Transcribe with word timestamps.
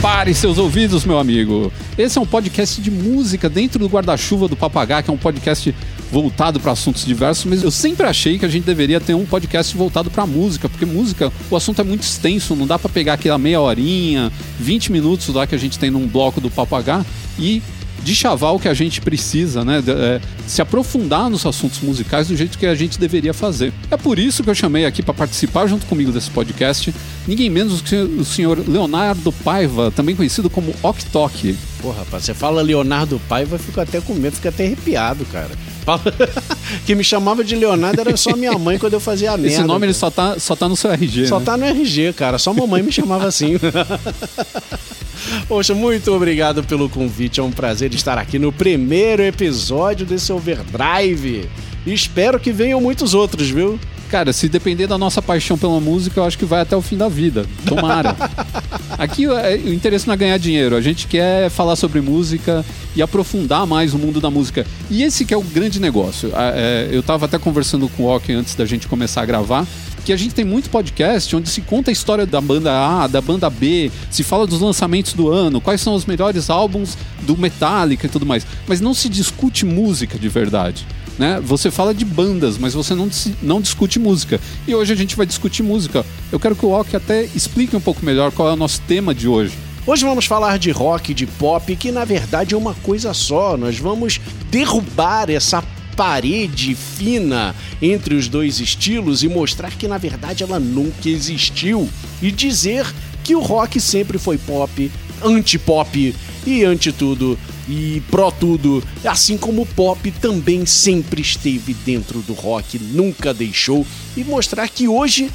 Prepare 0.00 0.34
seus 0.34 0.56
ouvidos, 0.56 1.04
meu 1.04 1.18
amigo. 1.18 1.70
Esse 1.98 2.16
é 2.16 2.20
um 2.22 2.24
podcast 2.24 2.80
de 2.80 2.90
música 2.90 3.50
dentro 3.50 3.78
do 3.78 3.86
guarda-chuva 3.86 4.48
do 4.48 4.56
Papagaio, 4.56 5.04
que 5.04 5.10
é 5.10 5.12
um 5.12 5.18
podcast 5.18 5.74
voltado 6.10 6.58
para 6.58 6.72
assuntos 6.72 7.04
diversos, 7.04 7.44
mas 7.44 7.62
eu 7.62 7.70
sempre 7.70 8.06
achei 8.06 8.38
que 8.38 8.46
a 8.46 8.48
gente 8.48 8.64
deveria 8.64 8.98
ter 8.98 9.12
um 9.12 9.26
podcast 9.26 9.76
voltado 9.76 10.10
para 10.10 10.24
música, 10.24 10.70
porque 10.70 10.86
música, 10.86 11.30
o 11.50 11.54
assunto 11.54 11.82
é 11.82 11.84
muito 11.84 12.00
extenso, 12.00 12.56
não 12.56 12.66
dá 12.66 12.78
para 12.78 12.88
pegar 12.88 13.12
aquela 13.12 13.36
meia 13.36 13.60
horinha, 13.60 14.32
20 14.58 14.90
minutos 14.90 15.28
lá 15.28 15.46
que 15.46 15.54
a 15.54 15.58
gente 15.58 15.78
tem 15.78 15.90
num 15.90 16.06
bloco 16.06 16.40
do 16.40 16.50
Papagaio 16.50 17.04
e 17.38 17.62
de 18.02 18.14
chavar 18.14 18.52
o 18.52 18.58
que 18.58 18.68
a 18.68 18.74
gente 18.74 19.02
precisa, 19.02 19.64
né? 19.64 19.82
É, 19.86 20.20
se 20.46 20.62
aprofundar 20.62 21.28
nos 21.28 21.44
assuntos 21.44 21.80
musicais 21.80 22.28
do 22.28 22.36
jeito 22.36 22.58
que 22.58 22.66
a 22.66 22.74
gente 22.74 22.98
deveria 22.98 23.34
fazer. 23.34 23.72
É 23.90 23.98
por 23.98 24.18
isso 24.18 24.42
que 24.42 24.50
eu 24.50 24.54
chamei 24.54 24.86
aqui 24.86 25.02
para 25.02 25.12
participar 25.12 25.66
junto 25.66 25.84
comigo 25.86 26.10
desse 26.10 26.30
podcast 26.30 26.94
ninguém 27.30 27.48
menos 27.48 27.80
que 27.80 27.94
o 27.94 28.24
senhor 28.24 28.58
Leonardo 28.66 29.30
Paiva, 29.30 29.92
também 29.92 30.16
conhecido 30.16 30.50
como 30.50 30.74
Ok 30.82 31.04
Tok. 31.12 31.56
Porra, 31.80 32.00
rapaz, 32.00 32.24
você 32.24 32.34
fala 32.34 32.60
Leonardo 32.60 33.20
Paiva, 33.28 33.54
eu 33.54 33.58
fico 33.60 33.80
até 33.80 34.00
com 34.00 34.14
medo, 34.14 34.34
fico 34.34 34.48
até 34.48 34.66
arrepiado, 34.66 35.24
cara. 35.26 35.50
que 36.84 36.94
me 36.96 37.04
chamava 37.04 37.44
de 37.44 37.54
Leonardo 37.54 38.00
era 38.00 38.16
só 38.16 38.34
minha 38.36 38.58
mãe 38.58 38.80
quando 38.80 38.94
eu 38.94 39.00
fazia 39.00 39.30
a 39.30 39.36
merda. 39.36 39.58
Esse 39.58 39.62
nome 39.62 39.86
ele 39.86 39.94
só 39.94 40.10
tá, 40.10 40.40
só 40.40 40.56
tá 40.56 40.68
no 40.68 40.74
seu 40.74 40.90
RG. 40.90 41.28
Só 41.28 41.38
né? 41.38 41.44
tá 41.44 41.56
no 41.56 41.64
RG, 41.64 42.12
cara. 42.14 42.36
Só 42.36 42.52
mamãe 42.52 42.82
me 42.82 42.90
chamava 42.90 43.26
assim. 43.26 43.54
Poxa, 45.46 45.72
muito 45.72 46.12
obrigado 46.12 46.64
pelo 46.64 46.88
convite. 46.88 47.38
É 47.38 47.42
um 47.42 47.52
prazer 47.52 47.94
estar 47.94 48.18
aqui 48.18 48.40
no 48.40 48.52
primeiro 48.52 49.22
episódio 49.22 50.04
desse 50.04 50.32
Overdrive. 50.32 51.48
Espero 51.86 52.40
que 52.40 52.52
venham 52.52 52.80
muitos 52.80 53.14
outros, 53.14 53.48
viu? 53.48 53.78
Cara, 54.10 54.32
se 54.32 54.48
depender 54.48 54.88
da 54.88 54.98
nossa 54.98 55.22
paixão 55.22 55.56
pela 55.56 55.78
música, 55.78 56.18
eu 56.18 56.24
acho 56.24 56.36
que 56.36 56.44
vai 56.44 56.60
até 56.60 56.76
o 56.76 56.82
fim 56.82 56.96
da 56.96 57.08
vida. 57.08 57.46
Tomara. 57.64 58.16
Aqui 58.98 59.24
é, 59.24 59.54
o 59.64 59.72
interesse 59.72 60.06
não 60.06 60.14
é 60.14 60.16
ganhar 60.16 60.36
dinheiro. 60.36 60.74
A 60.74 60.80
gente 60.80 61.06
quer 61.06 61.48
falar 61.48 61.76
sobre 61.76 62.00
música 62.00 62.64
e 62.96 63.00
aprofundar 63.00 63.64
mais 63.66 63.94
o 63.94 63.98
mundo 63.98 64.20
da 64.20 64.28
música. 64.28 64.66
E 64.90 65.04
esse 65.04 65.24
que 65.24 65.32
é 65.32 65.36
o 65.36 65.42
grande 65.42 65.80
negócio. 65.80 66.32
É, 66.34 66.88
eu 66.90 67.00
estava 67.00 67.26
até 67.26 67.38
conversando 67.38 67.88
com 67.88 68.02
o 68.02 68.06
Ok 68.06 68.34
antes 68.34 68.56
da 68.56 68.66
gente 68.66 68.88
começar 68.88 69.22
a 69.22 69.24
gravar 69.24 69.64
que 70.04 70.12
a 70.12 70.16
gente 70.16 70.34
tem 70.34 70.44
muito 70.44 70.70
podcast 70.70 71.36
onde 71.36 71.48
se 71.48 71.60
conta 71.60 71.90
a 71.90 71.92
história 71.92 72.24
da 72.24 72.40
banda 72.40 72.72
A, 72.72 73.06
da 73.06 73.20
banda 73.20 73.50
B, 73.50 73.92
se 74.10 74.22
fala 74.22 74.46
dos 74.46 74.60
lançamentos 74.60 75.12
do 75.12 75.28
ano, 75.28 75.60
quais 75.60 75.80
são 75.80 75.94
os 75.94 76.06
melhores 76.06 76.48
álbuns 76.48 76.96
do 77.22 77.36
Metallica 77.36 78.06
e 78.06 78.08
tudo 78.08 78.24
mais. 78.24 78.46
Mas 78.66 78.80
não 78.80 78.94
se 78.94 79.08
discute 79.08 79.66
música 79.66 80.18
de 80.18 80.28
verdade. 80.28 80.86
Né? 81.18 81.40
Você 81.42 81.70
fala 81.70 81.94
de 81.94 82.04
bandas, 82.04 82.56
mas 82.56 82.74
você 82.74 82.94
não, 82.94 83.10
não 83.42 83.60
discute 83.60 83.98
música. 83.98 84.40
E 84.66 84.74
hoje 84.74 84.92
a 84.92 84.96
gente 84.96 85.16
vai 85.16 85.26
discutir 85.26 85.62
música. 85.62 86.04
Eu 86.32 86.40
quero 86.40 86.56
que 86.56 86.64
o 86.64 86.70
Ok 86.70 86.96
até 86.96 87.24
explique 87.34 87.76
um 87.76 87.80
pouco 87.80 88.04
melhor 88.04 88.32
qual 88.32 88.48
é 88.48 88.52
o 88.52 88.56
nosso 88.56 88.80
tema 88.82 89.14
de 89.14 89.28
hoje. 89.28 89.52
Hoje 89.86 90.04
vamos 90.04 90.26
falar 90.26 90.58
de 90.58 90.70
rock, 90.70 91.12
de 91.14 91.26
pop, 91.26 91.74
que 91.74 91.90
na 91.90 92.04
verdade 92.04 92.54
é 92.54 92.58
uma 92.58 92.74
coisa 92.74 93.12
só. 93.14 93.56
Nós 93.56 93.78
vamos 93.78 94.20
derrubar 94.50 95.30
essa 95.30 95.62
parede 95.96 96.74
fina 96.74 97.54
entre 97.82 98.14
os 98.14 98.28
dois 98.28 98.60
estilos 98.60 99.22
e 99.22 99.28
mostrar 99.28 99.70
que 99.72 99.88
na 99.88 99.98
verdade 99.98 100.42
ela 100.42 100.58
nunca 100.58 101.08
existiu 101.08 101.88
e 102.22 102.30
dizer 102.30 102.86
que 103.22 103.34
o 103.34 103.40
rock 103.40 103.80
sempre 103.80 104.18
foi 104.18 104.38
pop, 104.38 104.90
anti-pop 105.22 106.14
e 106.46 106.64
anti 106.64 106.92
tudo 106.92 107.38
e 107.70 108.02
pró 108.10 108.32
tudo, 108.32 108.82
assim 109.04 109.38
como 109.38 109.62
o 109.62 109.66
pop 109.66 110.10
também 110.20 110.66
sempre 110.66 111.22
esteve 111.22 111.72
dentro 111.72 112.18
do 112.22 112.34
rock, 112.34 112.80
nunca 112.80 113.32
deixou 113.32 113.86
e 114.16 114.24
mostrar 114.24 114.68
que 114.68 114.88
hoje 114.88 115.30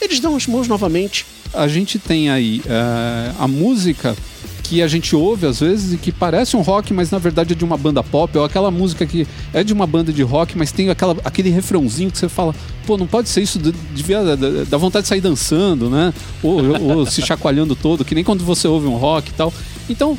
eles 0.00 0.18
dão 0.18 0.34
as 0.34 0.48
mãos 0.48 0.66
novamente. 0.66 1.24
A 1.54 1.68
gente 1.68 1.98
tem 1.98 2.30
aí 2.30 2.60
uh, 2.66 3.42
a 3.42 3.46
música 3.46 4.16
que 4.64 4.82
a 4.82 4.88
gente 4.88 5.16
ouve 5.16 5.46
às 5.46 5.60
vezes 5.60 5.94
e 5.94 5.96
que 5.96 6.12
parece 6.12 6.56
um 6.56 6.60
rock, 6.60 6.92
mas 6.92 7.10
na 7.10 7.18
verdade 7.18 7.52
é 7.54 7.56
de 7.56 7.64
uma 7.64 7.76
banda 7.76 8.02
pop, 8.02 8.36
ou 8.36 8.44
aquela 8.44 8.70
música 8.70 9.06
que 9.06 9.26
é 9.54 9.64
de 9.64 9.72
uma 9.72 9.86
banda 9.86 10.12
de 10.12 10.22
rock, 10.22 10.58
mas 10.58 10.72
tem 10.72 10.90
aquela, 10.90 11.16
aquele 11.24 11.48
refrãozinho 11.48 12.10
que 12.10 12.18
você 12.18 12.28
fala, 12.28 12.54
pô, 12.86 12.98
não 12.98 13.06
pode 13.06 13.30
ser 13.30 13.40
isso, 13.40 13.58
devia 13.58 14.36
dar 14.68 14.76
vontade 14.76 15.04
de 15.04 15.08
sair 15.08 15.22
dançando, 15.22 15.88
né? 15.88 16.12
Ou, 16.42 16.96
ou 16.96 17.06
se 17.06 17.22
chacoalhando 17.22 17.74
todo, 17.74 18.04
que 18.04 18.14
nem 18.14 18.22
quando 18.22 18.44
você 18.44 18.68
ouve 18.68 18.86
um 18.86 18.96
rock 18.96 19.30
e 19.30 19.34
tal. 19.34 19.54
Então, 19.88 20.18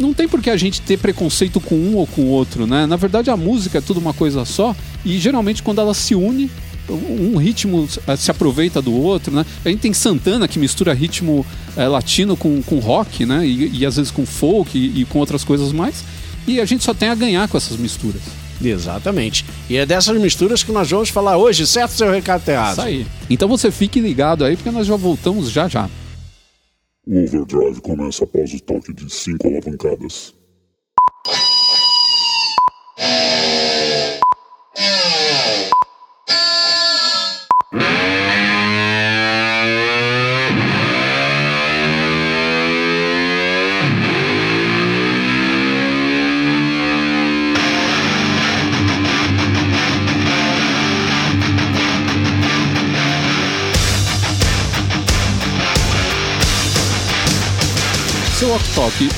não 0.00 0.14
tem 0.14 0.26
por 0.26 0.40
que 0.40 0.50
a 0.50 0.56
gente 0.56 0.80
ter 0.80 0.98
preconceito 0.98 1.60
com 1.60 1.74
um 1.74 1.96
ou 1.96 2.06
com 2.06 2.22
o 2.22 2.28
outro, 2.28 2.66
né? 2.66 2.86
Na 2.86 2.96
verdade, 2.96 3.30
a 3.30 3.36
música 3.36 3.78
é 3.78 3.80
tudo 3.80 4.00
uma 4.00 4.14
coisa 4.14 4.44
só 4.44 4.74
e 5.04 5.18
geralmente 5.18 5.62
quando 5.62 5.80
ela 5.80 5.94
se 5.94 6.14
une, 6.14 6.50
um 6.88 7.36
ritmo 7.36 7.88
eh, 8.06 8.16
se 8.16 8.30
aproveita 8.30 8.80
do 8.80 8.92
outro, 8.92 9.34
né? 9.34 9.44
A 9.64 9.68
gente 9.68 9.80
tem 9.80 9.92
Santana 9.92 10.48
que 10.48 10.58
mistura 10.58 10.94
ritmo 10.94 11.46
é, 11.76 11.86
latino 11.86 12.36
com, 12.36 12.62
com 12.62 12.78
rock, 12.78 13.26
né? 13.26 13.46
E, 13.46 13.78
e 13.78 13.86
às 13.86 13.96
vezes 13.96 14.10
com 14.10 14.24
folk 14.24 14.76
e, 14.76 15.02
e, 15.02 15.04
com 15.04 15.18
outras 15.18 15.44
coisas 15.44 15.72
mais. 15.72 16.02
E 16.46 16.60
a 16.60 16.64
gente 16.64 16.82
só 16.82 16.94
tem 16.94 17.10
a 17.10 17.14
ganhar 17.14 17.46
com 17.48 17.56
essas 17.56 17.76
misturas. 17.76 18.22
Exatamente. 18.62 19.44
E 19.68 19.76
é 19.76 19.86
dessas 19.86 20.18
misturas 20.18 20.62
que 20.62 20.72
nós 20.72 20.90
vamos 20.90 21.08
falar 21.08 21.36
hoje, 21.36 21.66
certo, 21.66 21.92
seu 21.92 22.10
recateado? 22.10 22.72
Isso 22.72 22.80
aí. 22.80 23.06
Então 23.28 23.48
você 23.48 23.70
fique 23.70 24.00
ligado 24.00 24.44
aí, 24.44 24.56
porque 24.56 24.70
nós 24.70 24.86
já 24.86 24.96
voltamos 24.96 25.50
já 25.50 25.68
já. 25.68 25.88
O 27.06 27.22
overdrive 27.22 27.80
começa 27.80 28.24
após 28.24 28.52
o 28.52 28.60
toque 28.60 28.92
de 28.92 29.08
cinco 29.10 29.48
alavancadas. 29.48 30.38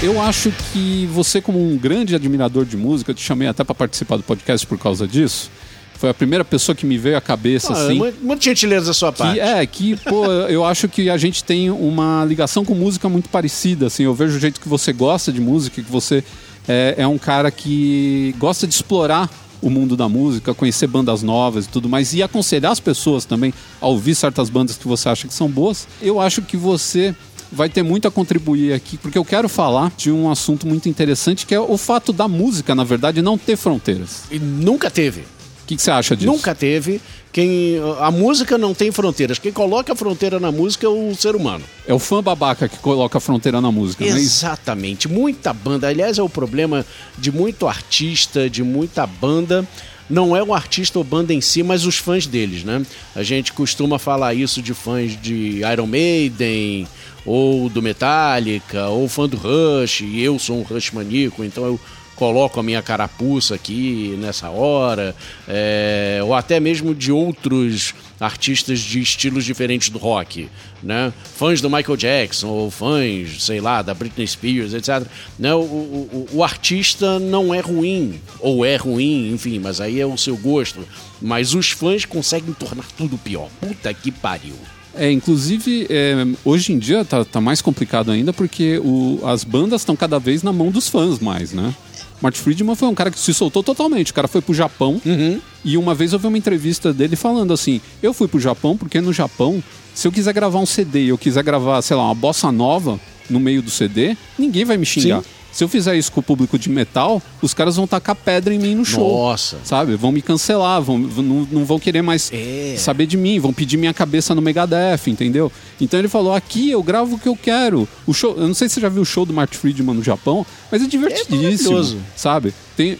Eu 0.02 0.20
acho 0.20 0.52
que 0.72 1.06
você, 1.12 1.40
como 1.40 1.58
um 1.58 1.76
grande 1.76 2.14
admirador 2.14 2.64
de 2.64 2.76
música, 2.76 3.10
eu 3.10 3.14
te 3.14 3.22
chamei 3.22 3.48
até 3.48 3.64
para 3.64 3.74
participar 3.74 4.16
do 4.16 4.22
podcast 4.22 4.66
por 4.66 4.78
causa 4.78 5.06
disso. 5.06 5.50
Foi 5.94 6.10
a 6.10 6.14
primeira 6.14 6.44
pessoa 6.44 6.74
que 6.74 6.84
me 6.84 6.98
veio 6.98 7.16
à 7.16 7.20
cabeça, 7.20 7.72
ah, 7.72 7.84
assim. 7.84 8.00
Muito 8.20 8.42
gentileza 8.42 8.86
da 8.86 8.94
sua 8.94 9.12
parte. 9.12 9.34
Que, 9.34 9.40
é, 9.40 9.66
que, 9.66 9.96
pô, 9.96 10.26
eu 10.26 10.64
acho 10.64 10.88
que 10.88 11.08
a 11.08 11.16
gente 11.16 11.44
tem 11.44 11.70
uma 11.70 12.24
ligação 12.24 12.64
com 12.64 12.74
música 12.74 13.08
muito 13.08 13.28
parecida, 13.28 13.86
assim. 13.86 14.02
Eu 14.02 14.14
vejo 14.14 14.36
o 14.36 14.40
jeito 14.40 14.60
que 14.60 14.68
você 14.68 14.92
gosta 14.92 15.30
de 15.30 15.40
música, 15.40 15.80
que 15.80 15.90
você 15.90 16.24
é, 16.66 16.96
é 16.98 17.06
um 17.06 17.18
cara 17.18 17.50
que 17.50 18.34
gosta 18.38 18.66
de 18.66 18.74
explorar 18.74 19.30
o 19.62 19.70
mundo 19.70 19.96
da 19.96 20.08
música, 20.08 20.52
conhecer 20.52 20.88
bandas 20.88 21.22
novas 21.22 21.66
e 21.66 21.68
tudo 21.68 21.88
mais, 21.88 22.12
e 22.12 22.20
aconselhar 22.20 22.72
as 22.72 22.80
pessoas 22.80 23.24
também 23.24 23.54
a 23.80 23.86
ouvir 23.86 24.16
certas 24.16 24.50
bandas 24.50 24.76
que 24.76 24.88
você 24.88 25.08
acha 25.08 25.28
que 25.28 25.32
são 25.32 25.48
boas. 25.48 25.86
Eu 26.02 26.20
acho 26.20 26.42
que 26.42 26.56
você 26.56 27.14
vai 27.52 27.68
ter 27.68 27.82
muito 27.82 28.08
a 28.08 28.10
contribuir 28.10 28.72
aqui, 28.72 28.96
porque 28.96 29.18
eu 29.18 29.24
quero 29.24 29.48
falar 29.48 29.92
de 29.96 30.10
um 30.10 30.30
assunto 30.30 30.66
muito 30.66 30.88
interessante, 30.88 31.46
que 31.46 31.54
é 31.54 31.60
o 31.60 31.76
fato 31.76 32.12
da 32.12 32.26
música, 32.26 32.74
na 32.74 32.82
verdade, 32.82 33.20
não 33.20 33.36
ter 33.36 33.56
fronteiras. 33.56 34.24
E 34.30 34.38
nunca 34.38 34.90
teve. 34.90 35.20
O 35.20 35.66
que, 35.66 35.76
que, 35.76 35.82
você 35.82 35.90
acha 35.90 36.16
disso? 36.16 36.30
Nunca 36.30 36.54
teve. 36.54 37.00
Quem, 37.32 37.76
a 38.00 38.10
música 38.10 38.58
não 38.58 38.74
tem 38.74 38.90
fronteiras. 38.90 39.38
Quem 39.38 39.52
coloca 39.52 39.92
a 39.92 39.96
fronteira 39.96 40.40
na 40.40 40.50
música 40.50 40.86
é 40.86 40.88
o 40.88 41.14
ser 41.14 41.36
humano. 41.36 41.64
É 41.86 41.94
o 41.94 41.98
fã 41.98 42.22
babaca 42.22 42.68
que 42.68 42.76
coloca 42.78 43.18
a 43.18 43.20
fronteira 43.20 43.60
na 43.60 43.70
música, 43.70 44.04
Exatamente. 44.04 45.06
É 45.06 45.10
muita 45.10 45.52
banda. 45.52 45.88
Aliás, 45.88 46.18
é 46.18 46.22
o 46.22 46.28
problema 46.28 46.84
de 47.16 47.30
muito 47.30 47.68
artista, 47.68 48.50
de 48.50 48.62
muita 48.62 49.06
banda 49.06 49.66
não 50.10 50.36
é 50.36 50.42
o 50.42 50.52
artista 50.52 50.98
ou 50.98 51.04
banda 51.04 51.32
em 51.32 51.40
si, 51.40 51.62
mas 51.62 51.86
os 51.86 51.96
fãs 51.96 52.26
deles, 52.26 52.64
né? 52.64 52.84
A 53.14 53.22
gente 53.22 53.50
costuma 53.52 53.98
falar 53.98 54.34
isso 54.34 54.60
de 54.60 54.74
fãs 54.74 55.18
de 55.18 55.62
Iron 55.72 55.86
Maiden, 55.86 56.86
ou 57.24 57.68
do 57.68 57.82
Metallica, 57.82 58.88
ou 58.88 59.08
fã 59.08 59.28
do 59.28 59.36
Rush, 59.36 60.00
e 60.00 60.20
eu 60.20 60.38
sou 60.38 60.58
um 60.58 60.62
Rush 60.62 60.90
maníaco, 60.90 61.44
então 61.44 61.64
eu 61.64 61.80
coloco 62.22 62.60
a 62.60 62.62
minha 62.62 62.80
carapuça 62.82 63.54
aqui 63.54 64.16
nessa 64.18 64.48
hora, 64.48 65.14
é, 65.48 66.20
ou 66.22 66.34
até 66.34 66.60
mesmo 66.60 66.94
de 66.94 67.10
outros 67.10 67.94
artistas 68.20 68.78
de 68.78 69.00
estilos 69.00 69.44
diferentes 69.44 69.88
do 69.88 69.98
rock, 69.98 70.48
né? 70.80 71.12
Fãs 71.34 71.60
do 71.60 71.68
Michael 71.68 71.96
Jackson, 71.96 72.46
ou 72.46 72.70
fãs, 72.70 73.42
sei 73.44 73.60
lá, 73.60 73.82
da 73.82 73.92
Britney 73.92 74.26
Spears, 74.26 74.72
etc. 74.72 75.04
Né? 75.36 75.52
O, 75.52 75.58
o, 75.58 76.28
o 76.32 76.44
artista 76.44 77.18
não 77.18 77.52
é 77.52 77.58
ruim, 77.58 78.20
ou 78.38 78.64
é 78.64 78.76
ruim, 78.76 79.32
enfim, 79.32 79.58
mas 79.58 79.80
aí 79.80 79.98
é 79.98 80.06
o 80.06 80.16
seu 80.16 80.36
gosto. 80.36 80.86
Mas 81.20 81.54
os 81.54 81.70
fãs 81.70 82.04
conseguem 82.04 82.54
tornar 82.54 82.86
tudo 82.96 83.18
pior. 83.18 83.48
Puta 83.60 83.92
que 83.92 84.12
pariu. 84.12 84.54
É, 84.94 85.10
inclusive, 85.10 85.86
é, 85.88 86.14
hoje 86.44 86.72
em 86.72 86.78
dia 86.78 87.04
tá, 87.04 87.24
tá, 87.24 87.40
mais 87.40 87.62
complicado 87.62 88.10
ainda 88.10 88.32
porque 88.32 88.78
o, 88.78 89.20
as 89.24 89.42
bandas 89.42 89.80
estão 89.80 89.96
cada 89.96 90.18
vez 90.18 90.42
na 90.42 90.52
mão 90.52 90.70
dos 90.70 90.88
fãs 90.88 91.18
mais, 91.18 91.52
né? 91.52 91.74
Martin 92.20 92.40
Friedman 92.40 92.76
foi 92.76 92.88
um 92.88 92.94
cara 92.94 93.10
que 93.10 93.18
se 93.18 93.34
soltou 93.34 93.62
totalmente. 93.62 94.12
O 94.12 94.14
cara 94.14 94.28
foi 94.28 94.40
pro 94.40 94.54
Japão 94.54 95.00
uhum. 95.04 95.40
e 95.64 95.76
uma 95.76 95.94
vez 95.94 96.12
eu 96.12 96.18
vi 96.18 96.26
uma 96.28 96.38
entrevista 96.38 96.92
dele 96.92 97.16
falando 97.16 97.52
assim: 97.52 97.80
Eu 98.02 98.14
fui 98.14 98.28
pro 98.28 98.38
Japão 98.38 98.76
porque 98.76 99.00
no 99.00 99.12
Japão, 99.12 99.62
se 99.92 100.06
eu 100.06 100.12
quiser 100.12 100.32
gravar 100.32 100.60
um 100.60 100.66
CD 100.66 101.04
e 101.04 101.08
eu 101.08 101.18
quiser 101.18 101.42
gravar, 101.42 101.82
sei 101.82 101.96
lá, 101.96 102.04
uma 102.04 102.14
bossa 102.14 102.52
nova, 102.52 103.00
no 103.28 103.40
meio 103.40 103.60
do 103.60 103.70
CD, 103.70 104.16
ninguém 104.38 104.64
vai 104.64 104.76
me 104.76 104.86
xingar. 104.86 105.22
Sim. 105.22 105.28
Se 105.52 105.62
eu 105.62 105.68
fizer 105.68 105.94
isso 105.96 106.10
com 106.10 106.20
o 106.20 106.22
público 106.22 106.58
de 106.58 106.70
metal, 106.70 107.20
os 107.42 107.52
caras 107.52 107.76
vão 107.76 107.86
tacar 107.86 108.16
pedra 108.16 108.54
em 108.54 108.58
mim 108.58 108.74
no 108.74 108.84
show. 108.84 109.26
Nossa. 109.26 109.58
Sabe? 109.64 109.94
Vão 109.96 110.10
me 110.10 110.22
cancelar, 110.22 110.80
vão, 110.80 110.96
não, 110.98 111.46
não 111.50 111.64
vão 111.64 111.78
querer 111.78 112.00
mais 112.02 112.30
É. 112.32 112.74
saber 112.78 113.06
de 113.06 113.16
mim, 113.16 113.38
vão 113.38 113.52
pedir 113.52 113.76
minha 113.76 113.92
cabeça 113.92 114.34
no 114.34 114.40
Megadeth, 114.40 115.08
entendeu? 115.08 115.52
Então 115.80 115.98
ele 115.98 116.08
falou: 116.08 116.34
aqui 116.34 116.70
eu 116.70 116.82
gravo 116.82 117.16
o 117.16 117.18
que 117.18 117.28
eu 117.28 117.36
quero. 117.36 117.86
O 118.06 118.14
show, 118.14 118.34
eu 118.36 118.46
não 118.48 118.54
sei 118.54 118.68
se 118.68 118.76
você 118.76 118.80
já 118.80 118.88
viu 118.88 119.02
o 119.02 119.06
show 119.06 119.26
do 119.26 119.32
Mark 119.34 119.52
Friedman 119.54 119.94
no 119.94 120.02
Japão, 120.02 120.46
mas 120.70 120.82
é 120.82 120.86
divertidíssimo. 120.86 121.36
maravilhoso. 121.72 121.98
sabe? 122.16 122.54
Tem, 122.76 122.96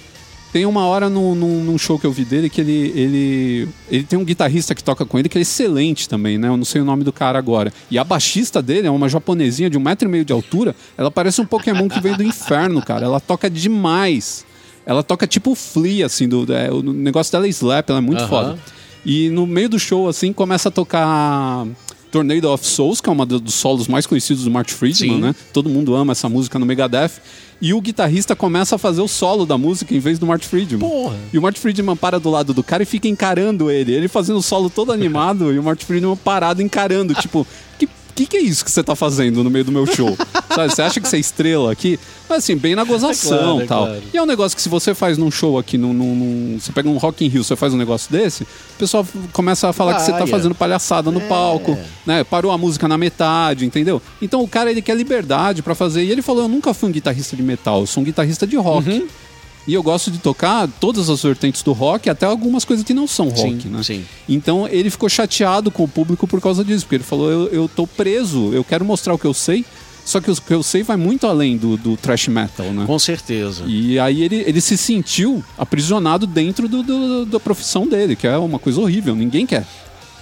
tem 0.52 0.66
uma 0.66 0.84
hora 0.84 1.08
num, 1.08 1.34
num, 1.34 1.64
num 1.64 1.78
show 1.78 1.98
que 1.98 2.06
eu 2.06 2.12
vi 2.12 2.26
dele 2.26 2.50
que 2.50 2.60
ele, 2.60 2.92
ele, 2.94 3.68
ele 3.90 4.04
tem 4.04 4.18
um 4.18 4.24
guitarrista 4.24 4.74
que 4.74 4.84
toca 4.84 5.06
com 5.06 5.18
ele 5.18 5.28
que 5.28 5.38
é 5.38 5.40
excelente 5.40 6.06
também, 6.06 6.36
né? 6.36 6.48
Eu 6.48 6.58
não 6.58 6.64
sei 6.64 6.82
o 6.82 6.84
nome 6.84 7.02
do 7.04 7.12
cara 7.12 7.38
agora. 7.38 7.72
E 7.90 7.98
a 7.98 8.04
baixista 8.04 8.60
dele 8.60 8.86
é 8.86 8.90
uma 8.90 9.08
japonesinha 9.08 9.70
de 9.70 9.78
um 9.78 9.80
metro 9.80 10.06
e 10.06 10.10
meio 10.10 10.24
de 10.26 10.32
altura. 10.32 10.76
Ela 10.98 11.10
parece 11.10 11.40
um 11.40 11.46
Pokémon 11.46 11.88
que 11.88 12.00
veio 12.00 12.18
do 12.18 12.22
inferno, 12.22 12.82
cara. 12.82 13.06
Ela 13.06 13.18
toca 13.18 13.48
demais. 13.48 14.44
Ela 14.84 15.02
toca 15.02 15.26
tipo 15.26 15.54
Flea, 15.54 16.04
assim, 16.04 16.28
do, 16.28 16.52
é, 16.52 16.70
o 16.70 16.82
negócio 16.82 17.32
dela 17.32 17.46
é 17.46 17.48
slap, 17.48 17.88
ela 17.88 17.98
é 18.00 18.02
muito 18.02 18.26
foda. 18.28 18.58
E 19.06 19.30
no 19.30 19.46
meio 19.46 19.70
do 19.70 19.78
show, 19.78 20.06
assim, 20.06 20.32
começa 20.32 20.68
a 20.68 20.72
tocar 20.72 21.66
Tornado 22.12 22.44
of 22.52 22.64
Souls, 22.64 23.00
que 23.00 23.08
é 23.08 23.12
uma 23.12 23.26
do- 23.26 23.40
dos 23.40 23.54
solos 23.54 23.88
mais 23.88 24.06
conhecidos 24.06 24.44
do 24.44 24.50
Mark 24.50 24.68
Friedman, 24.70 25.14
Sim. 25.16 25.20
né? 25.20 25.34
Todo 25.52 25.68
mundo 25.68 25.94
ama 25.96 26.12
essa 26.12 26.28
música 26.28 26.58
no 26.58 26.66
Megadeth. 26.66 27.10
E 27.60 27.72
o 27.72 27.80
guitarrista 27.80 28.36
começa 28.36 28.74
a 28.74 28.78
fazer 28.78 29.00
o 29.00 29.08
solo 29.08 29.46
da 29.46 29.56
música 29.56 29.94
em 29.94 29.98
vez 29.98 30.18
do 30.18 30.26
Mark 30.26 30.42
Friedman. 30.42 30.80
Porra. 30.80 31.16
E 31.32 31.38
o 31.38 31.42
Mark 31.42 31.56
Friedman 31.56 31.96
para 31.96 32.20
do 32.20 32.28
lado 32.28 32.52
do 32.52 32.62
cara 32.62 32.82
e 32.82 32.86
fica 32.86 33.08
encarando 33.08 33.70
ele. 33.70 33.92
Ele 33.94 34.08
fazendo 34.08 34.36
o 34.38 34.42
solo 34.42 34.68
todo 34.68 34.92
animado 34.92 35.52
e 35.52 35.58
o 35.58 35.62
Mark 35.62 35.80
Friedman 35.80 36.16
parado 36.16 36.60
encarando, 36.60 37.14
tipo, 37.14 37.46
que, 37.78 37.88
que 38.14 38.26
que 38.26 38.36
é 38.36 38.40
isso 38.40 38.64
que 38.64 38.70
você 38.70 38.82
tá 38.82 38.94
fazendo 38.94 39.42
no 39.42 39.50
meio 39.50 39.64
do 39.64 39.72
meu 39.72 39.86
show? 39.86 40.16
Sabe, 40.54 40.74
você 40.74 40.82
acha 40.82 41.00
que 41.00 41.08
você 41.08 41.16
é 41.16 41.20
estrela 41.20 41.72
aqui? 41.72 41.98
Mas 42.28 42.38
assim, 42.38 42.56
bem 42.56 42.74
na 42.74 42.84
gozação 42.84 43.36
É 43.36 43.40
claro, 43.40 43.60
é 43.62 43.66
tal. 43.66 43.86
claro. 43.86 44.02
E 44.12 44.16
é 44.18 44.22
um 44.22 44.26
negócio 44.26 44.54
que 44.54 44.62
se 44.62 44.68
você 44.68 44.94
faz 44.94 45.16
num 45.16 45.30
show 45.30 45.58
aqui, 45.58 45.78
num, 45.78 45.92
num- 45.92 46.14
num- 46.14 46.58
você 46.60 46.70
pega 46.72 46.88
um 46.88 46.96
Rock 46.98 47.24
in 47.24 47.28
Rio, 47.28 47.42
você 47.42 47.56
faz 47.56 47.72
um 47.72 47.76
negócio 47.78 48.12
desse, 48.12 48.42
o 48.42 48.46
pessoal 48.78 49.06
começa 49.32 49.68
a 49.68 49.72
falar 49.72 49.94
que 49.94 50.02
você 50.02 50.12
tá 50.12 50.18
Paia. 50.18 50.26
fazendo 50.30 50.54
palhaçada 50.54 51.10
no 51.10 51.20
palco, 51.22 51.76
né? 52.06 52.22
Parou 52.24 52.52
a 52.52 52.58
música 52.58 52.86
na 52.86 52.98
metade, 52.98 53.64
entendeu? 53.64 54.00
Então 54.20 54.42
o 54.42 54.48
cara, 54.48 54.70
ele 54.70 54.82
quer 54.82 54.94
liberdade 54.96 55.62
pra 55.62 55.74
fazer. 55.74 56.04
E 56.04 56.10
ele 56.10 56.20
falou, 56.22 56.42
eu 56.42 56.48
nunca 56.48 56.74
fui 56.74 56.88
um 56.88 56.92
guitarrista 56.92 57.34
de 57.34 57.42
metal, 57.42 57.80
eu 57.80 57.86
sou 57.86 58.02
um 58.02 58.04
guitarrista 58.04 58.46
de 58.46 58.56
rock. 58.56 58.88
Uhum. 58.90 59.06
E 59.66 59.74
eu 59.74 59.82
gosto 59.82 60.10
de 60.10 60.18
tocar 60.18 60.68
todas 60.80 61.08
as 61.08 61.22
vertentes 61.22 61.62
do 61.62 61.72
rock, 61.72 62.10
até 62.10 62.26
algumas 62.26 62.64
coisas 62.64 62.84
que 62.84 62.92
não 62.92 63.06
são 63.06 63.28
rock, 63.28 63.62
Sim, 63.62 63.68
né? 63.68 63.82
sim. 63.82 64.04
Então 64.28 64.66
ele 64.66 64.90
ficou 64.90 65.08
chateado 65.08 65.70
com 65.70 65.84
o 65.84 65.88
público 65.88 66.26
por 66.26 66.40
causa 66.40 66.64
disso, 66.64 66.84
porque 66.84 66.96
ele 66.96 67.04
falou: 67.04 67.30
eu, 67.30 67.46
eu 67.48 67.68
tô 67.68 67.86
preso, 67.86 68.52
eu 68.52 68.64
quero 68.64 68.84
mostrar 68.84 69.14
o 69.14 69.18
que 69.18 69.24
eu 69.24 69.32
sei, 69.32 69.64
só 70.04 70.20
que 70.20 70.28
o 70.28 70.34
que 70.34 70.52
eu 70.52 70.64
sei 70.64 70.82
vai 70.82 70.96
muito 70.96 71.28
além 71.28 71.56
do, 71.56 71.76
do 71.76 71.96
thrash 71.96 72.26
metal, 72.26 72.66
né? 72.72 72.84
Com 72.86 72.98
certeza. 72.98 73.62
E 73.64 74.00
aí 74.00 74.22
ele, 74.22 74.42
ele 74.44 74.60
se 74.60 74.76
sentiu 74.76 75.44
aprisionado 75.56 76.26
dentro 76.26 76.66
do, 76.68 76.82
do- 76.82 77.26
da 77.26 77.38
profissão 77.38 77.86
dele, 77.86 78.16
que 78.16 78.26
é 78.26 78.36
uma 78.36 78.58
coisa 78.58 78.80
horrível, 78.80 79.14
ninguém 79.14 79.46
quer 79.46 79.64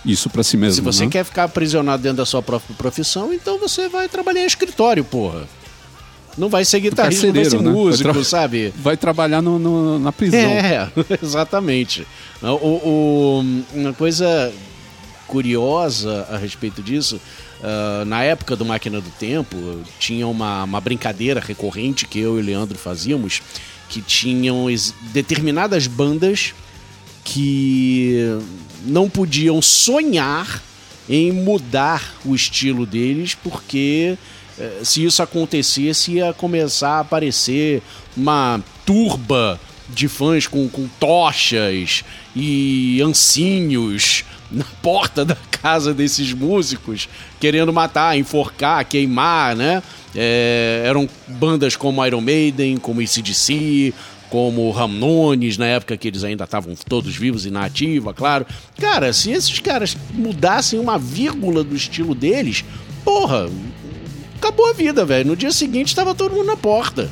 isso 0.04 0.28
pra 0.28 0.42
si 0.42 0.56
mesmo. 0.58 0.74
Se 0.74 0.80
você 0.82 1.04
né? 1.04 1.10
quer 1.10 1.24
ficar 1.24 1.44
aprisionado 1.44 2.02
dentro 2.02 2.18
da 2.18 2.26
sua 2.26 2.42
própria 2.42 2.74
profissão, 2.76 3.32
então 3.32 3.58
você 3.58 3.88
vai 3.88 4.06
trabalhar 4.08 4.42
em 4.42 4.46
escritório, 4.46 5.02
porra. 5.02 5.48
Não 6.38 6.48
vai 6.48 6.64
ser 6.64 6.80
guitarrista, 6.80 7.26
não 7.26 7.34
vai 7.34 7.44
ser 7.44 7.60
né? 7.62 7.70
músico, 7.70 8.12
Vai 8.12 8.24
sabe? 8.24 8.72
Vai 8.76 8.96
trabalhar 8.96 9.42
no- 9.42 9.58
no- 9.58 9.98
na 9.98 10.12
prisão. 10.12 10.38
É, 10.40 10.88
exatamente. 11.22 12.06
O, 12.42 12.46
o- 12.46 13.62
uma 13.74 13.92
coisa 13.92 14.52
curiosa 15.26 16.26
a 16.30 16.36
respeito 16.36 16.82
disso, 16.82 17.20
ah, 17.62 18.04
na 18.06 18.22
época 18.22 18.56
do 18.56 18.64
Máquina 18.64 19.00
do 19.00 19.10
Tempo, 19.10 19.56
tinha 19.98 20.26
uma, 20.26 20.64
uma 20.64 20.80
brincadeira 20.80 21.40
recorrente 21.40 22.06
que 22.06 22.18
eu 22.18 22.36
e 22.38 22.42
o 22.42 22.44
Leandro 22.44 22.78
fazíamos, 22.78 23.42
que 23.88 24.00
tinham 24.00 24.66
determinadas 25.12 25.86
bandas 25.86 26.54
que 27.24 28.38
não 28.84 29.08
podiam 29.08 29.60
sonhar 29.60 30.62
em 31.08 31.32
mudar 31.32 32.14
o 32.24 32.34
estilo 32.34 32.86
deles, 32.86 33.34
porque 33.34 34.16
se 34.82 35.04
isso 35.04 35.22
acontecesse, 35.22 36.12
ia 36.12 36.32
começar 36.32 36.96
a 36.96 37.00
aparecer 37.00 37.82
uma 38.16 38.60
turba 38.84 39.58
de 39.88 40.08
fãs 40.08 40.46
com, 40.46 40.68
com 40.68 40.86
tochas 40.98 42.04
e 42.34 43.00
ancinhos 43.02 44.24
na 44.50 44.64
porta 44.82 45.24
da 45.24 45.36
casa 45.62 45.94
desses 45.94 46.32
músicos, 46.32 47.08
querendo 47.38 47.72
matar, 47.72 48.16
enforcar, 48.16 48.84
queimar, 48.84 49.54
né? 49.54 49.82
Eh, 50.14 50.82
eram 50.84 51.08
bandas 51.28 51.76
como 51.76 52.04
Iron 52.04 52.20
Maiden, 52.20 52.76
como 52.76 53.00
ACDC, 53.00 53.94
como 54.28 54.70
Ramones, 54.70 55.56
na 55.56 55.66
época 55.66 55.96
que 55.96 56.08
eles 56.08 56.24
ainda 56.24 56.44
estavam 56.44 56.74
todos 56.88 57.14
vivos 57.16 57.46
e 57.46 57.50
na 57.50 57.64
ativa, 57.64 58.14
claro. 58.14 58.46
Cara, 58.78 59.12
se 59.12 59.30
esses 59.30 59.58
caras 59.58 59.96
mudassem 60.14 60.78
uma 60.78 60.98
vírgula 60.98 61.62
do 61.62 61.76
estilo 61.76 62.14
deles, 62.14 62.64
porra, 63.04 63.48
acabou 64.40 64.68
a 64.70 64.72
vida, 64.72 65.04
velho. 65.04 65.28
No 65.28 65.36
dia 65.36 65.52
seguinte 65.52 65.88
estava 65.88 66.14
todo 66.14 66.32
mundo 66.34 66.46
na 66.46 66.56
porta. 66.56 67.08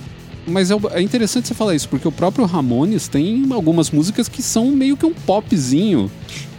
Mas 0.46 0.70
é, 0.70 0.74
é 0.92 1.02
interessante 1.02 1.46
você 1.48 1.54
falar 1.54 1.74
isso, 1.74 1.88
porque 1.88 2.08
o 2.08 2.12
próprio 2.12 2.46
Ramones 2.46 3.06
tem 3.06 3.46
algumas 3.52 3.90
músicas 3.90 4.28
que 4.28 4.42
são 4.42 4.70
meio 4.70 4.96
que 4.96 5.04
um 5.04 5.12
popzinho. 5.12 6.10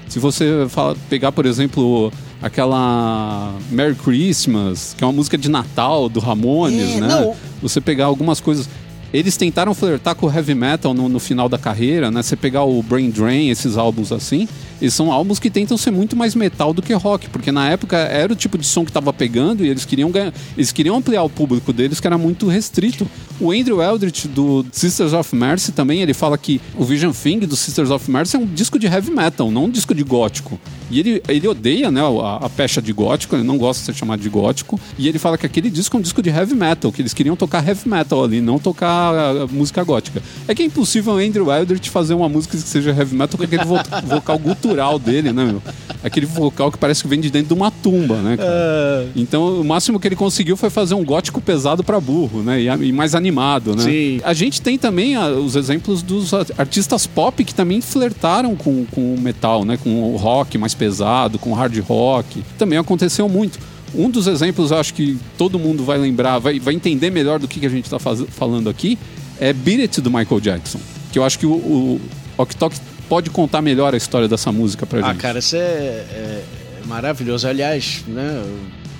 Se 0.08 0.20
você 0.20 0.68
fala- 0.70 0.96
pegar, 1.10 1.32
por 1.32 1.46
exemplo, 1.46 2.12
aquela 2.42 3.54
Merry 3.72 3.96
Christmas, 3.96 4.94
que 4.98 5.04
é 5.04 5.08
uma 5.08 5.14
música 5.14 5.38
de 5.38 5.50
Natal 5.50 6.08
do 6.08 6.20
Ramones, 6.20 6.98
É, 6.98 7.02
né? 7.02 7.08
não. 7.08 7.36
Você 7.62 7.82
pegar 7.82 8.06
algumas 8.06 8.40
coisas. 8.40 8.70
Eles 9.14 9.36
tentaram 9.36 9.74
flertar 9.74 10.16
com 10.16 10.28
o 10.28 10.32
heavy 10.32 10.54
metal 10.54 10.94
no, 10.94 11.10
no 11.10 11.20
final 11.20 11.50
da 11.50 11.58
carreira, 11.58 12.12
né? 12.12 12.22
Você 12.22 12.36
pegar 12.36 12.64
o 12.64 12.82
Brain 12.84 13.10
Drain, 13.10 13.50
esses 13.50 13.78
álbuns 13.78 14.12
assim, 14.12 14.48
eles 14.82 14.94
são 14.94 15.12
álbuns 15.12 15.40
que 15.40 15.50
tentam 15.50 15.78
ser 15.78 15.92
muito 15.92 16.16
mais 16.16 16.36
metal 16.36 16.74
do 16.74 16.82
que 16.82 16.94
rock, 16.94 17.30
porque 17.30 17.52
na 17.52 17.70
época 17.70 17.98
era 17.98 18.32
o 18.32 18.36
tipo 18.36 18.58
de 18.58 18.66
som 18.66 18.86
que 18.86 18.92
tava 18.92 19.12
pegando 19.12 19.66
e 19.66 19.70
eles 19.70 19.84
queriam 19.84 20.12
ganhar, 20.12 20.34
eles 20.56 20.72
queriam 20.72 20.96
ampliar 20.96 21.24
o 21.24 21.30
público 21.30 21.74
deles, 21.74 22.00
que 22.00 22.08
era 22.08 22.18
muito 22.18 22.48
restrito. 22.48 23.08
O 23.40 23.52
Andrew 23.52 23.82
Eldritch 23.82 24.26
do 24.26 24.66
Sisters 24.72 25.14
of 25.14 25.34
Mercy 25.36 25.72
também, 25.72 26.02
ele 26.02 26.14
fala 26.14 26.38
que 26.38 26.60
o 26.76 26.84
Vision 26.84 27.12
Thing 27.12 27.40
do 27.40 27.56
Sisters 27.56 27.90
of 27.90 28.10
Mercy 28.12 28.36
é 28.36 28.40
um 28.40 28.46
disco 28.46 28.78
de 28.78 28.86
heavy 28.88 29.12
metal, 29.12 29.50
não 29.50 29.66
um 29.66 29.70
disco 29.70 29.96
de 29.96 30.04
gótico. 30.04 30.60
E 30.92 31.00
ele, 31.00 31.22
ele 31.28 31.48
odeia, 31.48 31.90
né, 31.92 32.02
a, 32.02 32.46
a 32.46 32.50
pecha 32.50 32.82
de 32.82 32.92
gótico, 32.92 33.36
ele 33.36 33.44
não 33.44 33.58
gosta 33.58 33.80
de 33.82 33.86
ser 33.86 33.94
chamado 34.00 34.22
de 34.22 34.28
gótico, 34.30 34.80
e 34.98 35.08
ele 35.08 35.20
fala 35.20 35.38
que 35.38 35.46
aquele 35.46 35.70
disco 35.70 35.96
é 35.96 36.00
um 36.00 36.02
disco 36.02 36.22
de 36.22 36.30
heavy 36.30 36.56
metal, 36.56 36.92
que 36.92 37.02
eles 37.02 37.14
queriam 37.14 37.36
tocar 37.36 37.66
heavy 37.66 37.88
metal 37.88 38.24
ali, 38.24 38.42
não 38.42 38.60
tocar 38.60 38.88
a, 39.14 39.44
a 39.44 39.48
música 39.48 39.84
gótica. 39.84 40.22
É 40.48 40.54
que 40.56 40.64
é 40.64 40.66
impossível 40.66 41.14
o 41.14 41.18
Andrew 41.18 41.50
Eldritch 41.52 41.88
fazer 41.90 42.16
uma 42.16 42.28
música 42.28 42.58
que 42.58 42.64
seja 42.64 42.90
heavy 42.90 43.16
metal 43.16 43.38
com 43.38 43.44
aquele 43.44 43.64
vo- 43.64 43.80
vocal 44.06 44.38
gutural 44.40 45.00
dele, 45.00 45.32
né, 45.32 45.46
meu? 45.46 45.62
Aquele 46.04 46.26
vocal 46.26 46.72
que 46.72 46.78
parece 46.78 47.02
que 47.04 47.08
vem 47.08 47.20
de 47.22 47.30
dentro 47.30 47.50
de 47.50 47.54
uma 47.54 47.70
tumba, 47.72 48.18
né, 48.18 48.36
cara? 48.36 48.50
Então, 49.16 49.62
o 49.62 49.64
máximo 49.64 50.00
que 50.00 50.08
ele 50.08 50.16
conseguiu 50.16 50.58
foi 50.58 50.70
fazer 50.70 50.96
um 50.96 51.06
gótico 51.06 51.40
pesado 51.40 51.84
pra 51.84 52.00
burro, 52.02 52.42
né? 52.42 52.60
E, 52.62 52.66
e 52.66 52.92
mais 52.92 53.14
animado, 53.14 53.29
né? 53.76 53.84
Sim. 53.84 54.22
A 54.24 54.34
gente 54.34 54.62
tem 54.62 54.78
também 54.78 55.16
ah, 55.16 55.28
os 55.30 55.56
exemplos 55.56 56.02
dos 56.02 56.34
a- 56.34 56.46
artistas 56.58 57.06
pop 57.08 57.44
que 57.44 57.54
também 57.54 57.82
flertaram 57.82 58.56
com, 58.56 58.86
com 58.86 59.14
o 59.16 59.20
metal, 59.20 59.64
né? 59.66 59.78
Com 59.78 60.14
o 60.14 60.18
rock 60.18 60.58
mais 60.58 60.74
pesado, 60.74 61.38
com 61.40 61.52
o 61.52 61.54
hard 61.54 61.78
rock. 61.80 62.44
Também 62.58 62.78
aconteceu 62.78 63.28
muito. 63.30 63.60
Um 63.94 64.10
dos 64.10 64.28
exemplos, 64.28 64.72
acho 64.72 64.94
que 64.94 65.18
todo 65.38 65.58
mundo 65.58 65.84
vai 65.84 65.98
lembrar, 65.98 66.38
vai, 66.40 66.60
vai 66.60 66.74
entender 66.76 67.10
melhor 67.10 67.40
do 67.40 67.48
que, 67.48 67.60
que 67.60 67.66
a 67.66 67.70
gente 67.70 67.86
está 67.86 67.98
falando 68.00 68.70
aqui, 68.70 68.98
é 69.40 69.52
Beat 69.52 69.80
It 69.82 70.02
do 70.02 70.12
Michael 70.12 70.40
Jackson. 70.40 70.80
Que 71.12 71.18
eu 71.18 71.24
acho 71.24 71.40
que 71.40 71.46
o, 71.48 71.52
o 71.54 72.02
pode 73.08 73.30
contar 73.32 73.62
melhor 73.62 73.94
a 73.94 73.98
história 73.98 74.28
dessa 74.28 74.52
música 74.52 74.86
pra 74.86 75.00
Ah, 75.00 75.12
gente. 75.12 75.22
cara, 75.22 75.40
isso 75.40 75.56
é, 75.56 75.60
é- 75.60 76.44
é 76.84 76.88
maravilhoso. 76.88 77.48
Aliás, 77.48 78.04
né, 78.08 78.44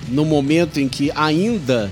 no 0.08 0.24
momento 0.24 0.80
em 0.80 0.88
que 0.88 1.12
ainda 1.14 1.88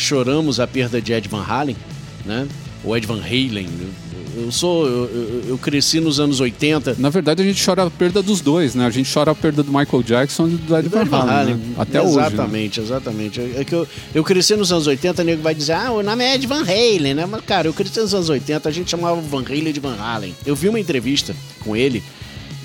choramos 0.00 0.58
a 0.60 0.66
perda 0.66 1.00
de 1.00 1.12
Ed 1.12 1.28
Van 1.28 1.44
Halen, 1.46 1.76
né? 2.24 2.46
O 2.84 2.96
Ed 2.96 3.06
Van 3.06 3.20
Halen. 3.20 3.68
Eu- 3.80 4.10
Eu 4.44 4.52
sou. 4.52 4.86
Eu, 4.86 5.42
eu- 5.48 5.58
cresci 5.58 5.98
nos 5.98 6.20
anos 6.20 6.38
80. 6.38 6.94
Na 7.00 7.10
verdade, 7.10 7.42
a 7.42 7.44
gente 7.44 7.62
chora 7.62 7.82
a 7.84 7.90
perda 7.90 8.22
dos 8.22 8.40
dois, 8.40 8.76
né? 8.76 8.86
A 8.86 8.90
gente 8.90 9.12
chora 9.12 9.32
a 9.32 9.34
perda 9.34 9.60
do 9.60 9.72
Michael 9.72 10.02
Jackson 10.04 10.46
e 10.46 10.50
do 10.52 10.76
Ed 10.76 10.88
Van 10.88 11.04
Van 11.04 11.18
Halen, 11.18 11.32
Halen. 11.32 11.54
né? 11.56 11.74
Até 11.76 12.00
hoje. 12.00 12.16
né? 12.16 12.26
Exatamente, 12.28 12.80
exatamente. 12.80 13.40
É 13.56 13.64
que 13.64 13.74
eu, 13.74 13.88
eu 14.14 14.22
cresci 14.22 14.54
nos 14.54 14.70
anos 14.72 14.86
80, 14.86 15.20
o 15.20 15.24
nego 15.24 15.42
vai 15.42 15.52
dizer, 15.52 15.72
ah, 15.72 15.90
o 15.90 16.00
nome 16.02 16.22
é 16.24 16.36
Ed 16.36 16.46
Van 16.46 16.62
Halen, 16.62 17.12
né? 17.14 17.26
Mas, 17.26 17.40
cara, 17.44 17.66
eu 17.66 17.72
cresci 17.74 17.98
nos 18.00 18.14
anos 18.14 18.28
80, 18.28 18.68
a 18.68 18.72
gente 18.72 18.88
chamava 18.88 19.18
o 19.18 19.20
Van 19.20 19.42
Halen 19.44 19.72
de 19.72 19.80
Van 19.80 19.96
Halen. 19.98 20.32
Eu 20.46 20.54
vi 20.54 20.68
uma 20.68 20.78
entrevista 20.78 21.34
com 21.64 21.74
ele, 21.74 22.00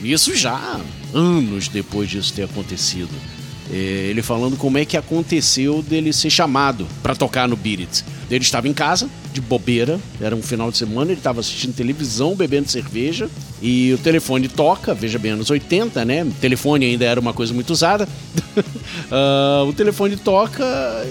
isso 0.03 0.35
já 0.35 0.79
anos 1.15 1.67
depois 1.67 2.07
disso 2.09 2.31
ter 2.31 2.43
acontecido. 2.43 3.09
É, 3.71 3.75
ele 3.75 4.21
falando 4.21 4.57
como 4.57 4.77
é 4.77 4.85
que 4.85 4.95
aconteceu 4.95 5.81
dele 5.81 6.13
ser 6.13 6.29
chamado 6.29 6.87
para 7.01 7.15
tocar 7.15 7.47
no 7.47 7.55
Beat 7.55 7.79
It. 7.79 8.05
Ele 8.29 8.43
estava 8.43 8.67
em 8.67 8.73
casa, 8.73 9.09
de 9.31 9.41
bobeira, 9.41 9.99
era 10.19 10.35
um 10.35 10.41
final 10.41 10.71
de 10.71 10.77
semana, 10.77 11.11
ele 11.11 11.19
estava 11.19 11.39
assistindo 11.39 11.75
televisão, 11.75 12.35
bebendo 12.35 12.69
cerveja, 12.69 13.29
e 13.61 13.93
o 13.93 13.97
telefone 13.97 14.47
toca, 14.47 14.93
veja 14.93 15.19
bem, 15.19 15.31
anos 15.31 15.49
80, 15.49 16.05
né? 16.05 16.23
O 16.23 16.31
telefone 16.31 16.85
ainda 16.85 17.05
era 17.05 17.19
uma 17.19 17.33
coisa 17.33 17.53
muito 17.53 17.71
usada. 17.71 18.07
uh, 18.57 19.65
o 19.67 19.73
telefone 19.73 20.15
toca, 20.15 20.63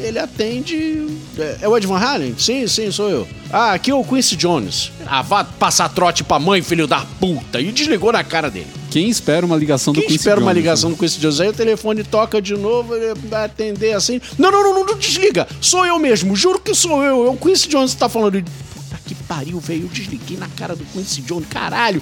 ele 0.03 0.19
atende. 0.19 1.07
É, 1.39 1.59
é 1.63 1.69
o 1.69 1.77
Ed 1.77 1.87
Van 1.87 1.99
Halen? 1.99 2.35
Sim, 2.39 2.67
sim, 2.67 2.91
sou 2.91 3.11
eu. 3.11 3.29
Ah, 3.51 3.73
aqui 3.73 3.91
é 3.91 3.95
o 3.95 4.03
Quincy 4.03 4.37
Jones. 4.37 4.91
Ah, 5.07 5.23
vá 5.23 5.45
passar 5.45 5.89
trote 5.89 6.25
pra 6.25 6.39
mãe, 6.39 6.63
filho 6.63 6.87
da 6.87 7.01
puta. 7.21 7.61
E 7.61 7.71
desligou 7.71 8.13
na 8.13 8.25
cara 8.25 8.51
dele. 8.51 8.84
Quem 8.95 9.09
espera 9.09 9.45
uma 9.45 9.57
ligação 9.57 9.93
Quem 9.93 10.05
do 10.05 10.07
Quincy 10.07 10.19
espera 10.21 10.41
uma 10.41 10.53
ligação 10.53 10.89
né? 10.89 10.95
do 10.95 11.01
Quincy 11.01 11.19
Jones? 11.19 11.41
Aí 11.41 11.49
o 11.49 11.53
telefone 11.53 12.05
toca 12.05 12.41
de 12.41 12.57
novo, 12.57 12.95
ele 12.95 13.13
vai 13.29 13.47
atender 13.47 13.93
assim. 13.93 14.21
Não, 14.39 14.53
não, 14.53 14.63
não, 14.63 14.73
não, 14.73 14.87
não 14.87 14.97
desliga. 14.97 15.49
Sou 15.61 15.85
eu 15.85 15.99
mesmo, 15.99 16.37
juro 16.37 16.61
que 16.61 16.73
sou 16.77 17.03
eu. 17.03 17.27
É 17.27 17.29
o 17.29 17.37
Quincy 17.37 17.69
Jones 17.69 17.95
que 17.95 17.99
tá 17.99 18.09
falando. 18.09 18.41
Puta 18.41 19.01
que 19.05 19.17
pariu, 19.17 19.59
velho. 19.59 19.87
Eu 19.87 19.89
desliguei 19.89 20.37
na 20.37 20.47
cara 20.47 20.77
do 20.77 20.85
Quincy 20.85 21.23
Jones, 21.23 21.49
caralho. 21.49 22.01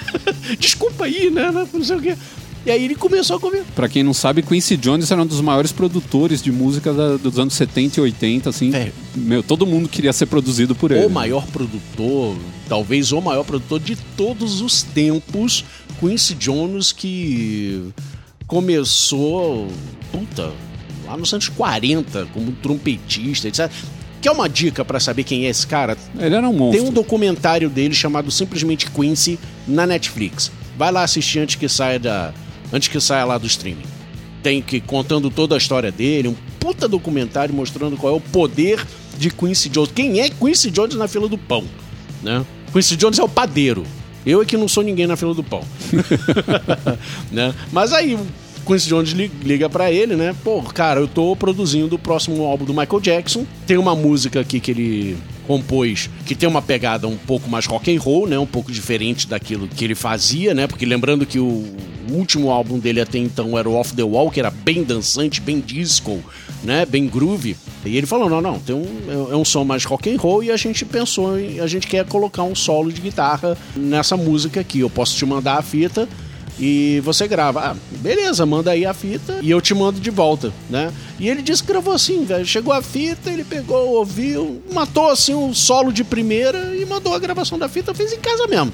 Desculpa 0.58 1.04
aí, 1.04 1.30
né? 1.30 1.50
Não 1.70 1.84
sei 1.84 1.96
o 1.96 2.00
quê. 2.00 2.16
E 2.66 2.70
aí 2.70 2.84
ele 2.84 2.94
começou 2.94 3.36
a 3.36 3.40
comer. 3.40 3.64
Pra 3.74 3.88
quem 3.88 4.02
não 4.02 4.12
sabe, 4.12 4.42
Quincy 4.42 4.76
Jones 4.76 5.10
era 5.10 5.22
um 5.22 5.26
dos 5.26 5.40
maiores 5.40 5.72
produtores 5.72 6.42
de 6.42 6.52
música 6.52 6.92
da- 6.92 7.16
dos 7.16 7.38
anos 7.38 7.54
70 7.54 7.98
e 7.98 8.02
80, 8.02 8.50
assim. 8.50 8.70
Velho. 8.70 8.92
Meu, 9.16 9.42
todo 9.42 9.66
mundo 9.66 9.88
queria 9.88 10.12
ser 10.12 10.26
produzido 10.26 10.74
por 10.74 10.90
ele. 10.90 11.06
O 11.06 11.10
maior 11.10 11.46
produtor, 11.46 12.36
talvez 12.68 13.12
o 13.12 13.20
maior 13.22 13.44
produtor 13.44 13.80
de 13.80 13.96
todos 14.16 14.60
os 14.60 14.82
tempos, 14.82 15.64
Quincy 15.98 16.34
Jones, 16.34 16.92
que 16.92 17.82
começou, 18.46 19.68
puta, 20.12 20.52
lá 21.06 21.16
nos 21.16 21.32
anos 21.32 21.48
40, 21.48 22.26
como 22.34 22.52
trompetista, 22.52 23.48
etc. 23.48 23.70
Quer 24.20 24.32
uma 24.32 24.48
dica 24.50 24.84
pra 24.84 25.00
saber 25.00 25.24
quem 25.24 25.46
é 25.46 25.48
esse 25.48 25.66
cara? 25.66 25.96
Ele 26.18 26.34
era 26.34 26.46
um 26.46 26.52
monstro. 26.52 26.78
Tem 26.78 26.88
um 26.90 26.92
documentário 26.92 27.70
dele 27.70 27.94
chamado 27.94 28.30
simplesmente 28.30 28.90
Quincy 28.90 29.38
na 29.66 29.86
Netflix. 29.86 30.52
Vai 30.76 30.92
lá 30.92 31.02
assistir 31.02 31.38
antes 31.38 31.54
que 31.56 31.68
saia 31.68 31.98
da, 31.98 32.34
antes 32.72 32.88
que 32.88 33.00
saia 33.00 33.24
lá 33.24 33.38
do 33.38 33.46
streaming. 33.46 33.84
Tem 34.42 34.62
que 34.62 34.80
contando 34.80 35.30
toda 35.30 35.54
a 35.54 35.58
história 35.58 35.92
dele, 35.92 36.28
um 36.28 36.34
puta 36.58 36.88
documentário 36.88 37.54
mostrando 37.54 37.96
qual 37.96 38.14
é 38.14 38.16
o 38.16 38.20
poder 38.20 38.84
de 39.18 39.30
Quincy 39.30 39.68
Jones. 39.68 39.92
Quem 39.94 40.20
é 40.20 40.30
Quincy 40.30 40.70
Jones 40.70 40.94
na 40.96 41.06
fila 41.08 41.28
do 41.28 41.36
pão, 41.36 41.64
né? 42.22 42.44
Quincy 42.72 42.96
Jones 42.96 43.18
é 43.18 43.22
o 43.22 43.28
padeiro. 43.28 43.84
Eu 44.24 44.42
é 44.42 44.44
que 44.44 44.56
não 44.56 44.68
sou 44.68 44.82
ninguém 44.82 45.06
na 45.06 45.16
fila 45.16 45.34
do 45.34 45.42
pão. 45.42 45.62
né? 47.30 47.54
Mas 47.72 47.92
aí 47.92 48.18
Quincy 48.66 48.88
Jones 48.88 49.10
li- 49.10 49.30
liga 49.42 49.68
pra 49.68 49.90
ele, 49.90 50.14
né? 50.16 50.34
Pô, 50.44 50.62
cara, 50.62 51.00
eu 51.00 51.08
tô 51.08 51.34
produzindo 51.34 51.96
o 51.96 51.98
próximo 51.98 52.44
álbum 52.44 52.64
do 52.64 52.72
Michael 52.74 53.00
Jackson. 53.00 53.46
Tem 53.66 53.76
uma 53.76 53.94
música 53.94 54.40
aqui 54.40 54.60
que 54.60 54.70
ele 54.70 55.16
compôs 55.50 56.08
que 56.24 56.36
tem 56.36 56.48
uma 56.48 56.62
pegada 56.62 57.08
um 57.08 57.16
pouco 57.16 57.50
mais 57.50 57.66
rock 57.66 57.92
and 57.92 58.00
roll, 58.00 58.24
né? 58.24 58.38
Um 58.38 58.46
pouco 58.46 58.70
diferente 58.70 59.26
daquilo 59.26 59.66
que 59.66 59.84
ele 59.84 59.96
fazia, 59.96 60.54
né? 60.54 60.68
Porque 60.68 60.86
lembrando 60.86 61.26
que 61.26 61.40
o 61.40 61.66
último 62.08 62.50
álbum 62.50 62.78
dele 62.78 63.00
até 63.00 63.18
então 63.18 63.58
era 63.58 63.68
o 63.68 63.74
Off 63.74 63.92
the 63.92 64.04
Wall, 64.04 64.30
que 64.30 64.38
era 64.38 64.48
bem 64.48 64.84
dançante, 64.84 65.40
bem 65.40 65.58
disco, 65.58 66.22
né? 66.62 66.86
Bem 66.86 67.08
groove. 67.08 67.56
E 67.84 67.96
ele 67.96 68.06
falou: 68.06 68.30
"Não, 68.30 68.40
não, 68.40 68.60
tem 68.60 68.76
um 68.76 69.28
é 69.32 69.34
um 69.34 69.44
som 69.44 69.64
mais 69.64 69.84
rock 69.84 70.08
and 70.08 70.20
roll 70.20 70.44
e 70.44 70.52
a 70.52 70.56
gente 70.56 70.84
pensou 70.84 71.36
em 71.36 71.58
a 71.58 71.66
gente 71.66 71.88
quer 71.88 72.06
colocar 72.06 72.44
um 72.44 72.54
solo 72.54 72.92
de 72.92 73.00
guitarra 73.00 73.58
nessa 73.74 74.16
música 74.16 74.60
aqui. 74.60 74.78
Eu 74.78 74.90
posso 74.90 75.16
te 75.16 75.26
mandar 75.26 75.58
a 75.58 75.62
fita 75.62 76.08
e 76.60 77.00
você 77.00 77.26
grava. 77.26 77.60
Ah, 77.60 77.76
beleza, 77.98 78.44
manda 78.44 78.70
aí 78.70 78.84
a 78.84 78.92
fita 78.92 79.38
e 79.42 79.50
eu 79.50 79.60
te 79.60 79.72
mando 79.74 79.98
de 79.98 80.10
volta, 80.10 80.52
né? 80.68 80.92
E 81.18 81.28
ele 81.28 81.42
disse 81.42 81.62
que 81.62 81.68
gravou 81.68 81.92
assim, 81.94 82.24
velho. 82.24 82.44
Chegou 82.46 82.72
a 82.72 82.82
fita, 82.82 83.30
ele 83.30 83.44
pegou, 83.44 83.96
ouviu, 83.96 84.62
matou 84.72 85.08
assim 85.08 85.34
um 85.34 85.52
solo 85.52 85.92
de 85.92 86.04
primeira 86.04 86.74
e 86.76 86.84
mandou 86.86 87.14
a 87.14 87.18
gravação 87.18 87.58
da 87.58 87.68
fita, 87.68 87.94
fez 87.94 88.12
em 88.12 88.18
casa 88.20 88.46
mesmo. 88.46 88.72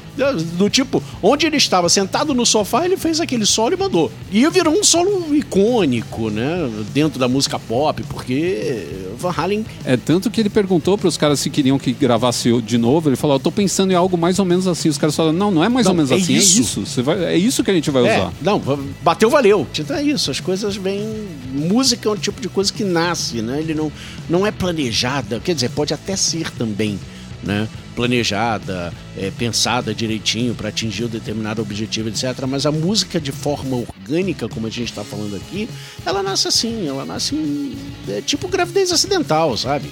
Do 0.55 0.69
tipo, 0.69 1.03
onde 1.23 1.47
ele 1.47 1.57
estava 1.57 1.89
sentado 1.89 2.35
no 2.35 2.45
sofá, 2.47 2.85
ele 2.85 2.97
fez 2.97 3.21
aquele 3.21 3.47
solo 3.47 3.75
e 3.75 3.77
mandou. 3.77 4.11
E 4.31 4.49
virou 4.49 4.75
um 4.75 4.85
solo 4.85 5.35
icônico, 5.35 6.31
né? 6.31 6.71
Dentro 6.93 7.19
da 7.19 7.29
música 7.29 7.59
pop, 7.59 8.03
porque 8.05 8.87
Van 9.19 9.35
Halen 9.37 9.65
É 9.85 9.97
tanto 9.97 10.31
que 10.31 10.41
ele 10.41 10.51
perguntou 10.51 10.97
para 10.99 11.09
os 11.09 11.17
caras 11.17 11.41
se 11.41 11.51
queriam 11.51 11.79
que 11.79 11.93
gravasse 11.93 12.61
de 12.63 12.79
novo. 12.79 13.09
Ele 13.09 13.17
falou: 13.17 13.37
Eu 13.37 13.41
tô 13.41 13.51
pensando 13.51 13.93
em 13.93 13.95
algo 13.95 14.17
mais 14.17 14.39
ou 14.39 14.45
menos 14.45 14.67
assim. 14.67 14.89
Os 14.89 14.99
caras 14.99 15.15
falaram: 15.17 15.37
Não, 15.37 15.51
não 15.51 15.65
é 15.65 15.69
mais 15.69 15.87
Não, 15.87 15.93
ou 15.93 15.97
menos 15.97 16.11
é 16.11 16.15
assim, 16.17 16.35
isso. 16.35 16.59
é 16.59 16.61
isso. 16.63 16.87
Você 16.87 17.03
vai, 17.03 17.25
é 17.25 17.37
isso 17.37 17.65
que 17.65 17.71
a 17.71 17.75
gente 17.77 17.91
vai 17.91 18.07
É, 18.07 18.17
usar. 18.19 18.33
não, 18.43 18.61
bateu, 19.03 19.31
valeu. 19.31 19.67
Então 19.79 19.97
é 19.97 20.03
isso, 20.03 20.31
as 20.31 20.41
coisas 20.41 20.77
vêm. 20.77 21.27
Música 21.53 22.09
é 22.09 22.13
um 22.13 22.17
tipo 22.17 22.41
de 22.41 22.49
coisa 22.49 22.73
que 22.73 22.85
nasce, 22.85 23.41
né? 23.43 23.59
Ele 23.61 23.75
não, 23.75 23.91
não 24.29 24.47
é 24.47 24.51
planejada, 24.51 25.41
quer 25.41 25.55
dizer, 25.55 25.71
pode 25.71 25.95
até 25.95 26.15
ser 26.17 26.51
também, 26.51 26.99
né? 27.43 27.69
Planejada, 27.95 28.93
é, 29.17 29.31
pensada 29.39 29.95
direitinho 29.95 30.55
para 30.55 30.69
atingir 30.69 31.05
um 31.05 31.09
determinado 31.09 31.63
objetivo, 31.63 32.09
etc. 32.09 32.45
Mas 32.47 32.67
a 32.67 32.71
música 32.73 33.19
de 33.19 33.33
forma 33.33 33.77
orgânica, 33.77 34.49
como 34.49 34.67
a 34.67 34.71
gente 34.71 34.91
está 34.91 35.03
falando 35.03 35.35
aqui, 35.37 35.69
ela 36.05 36.23
nasce 36.23 36.47
assim, 36.47 36.87
ela 36.87 37.05
nasce 37.07 37.35
em- 37.35 37.75
é 38.09 38.21
tipo 38.21 38.49
gravidez 38.49 38.93
acidental, 38.93 39.57
sabe? 39.57 39.89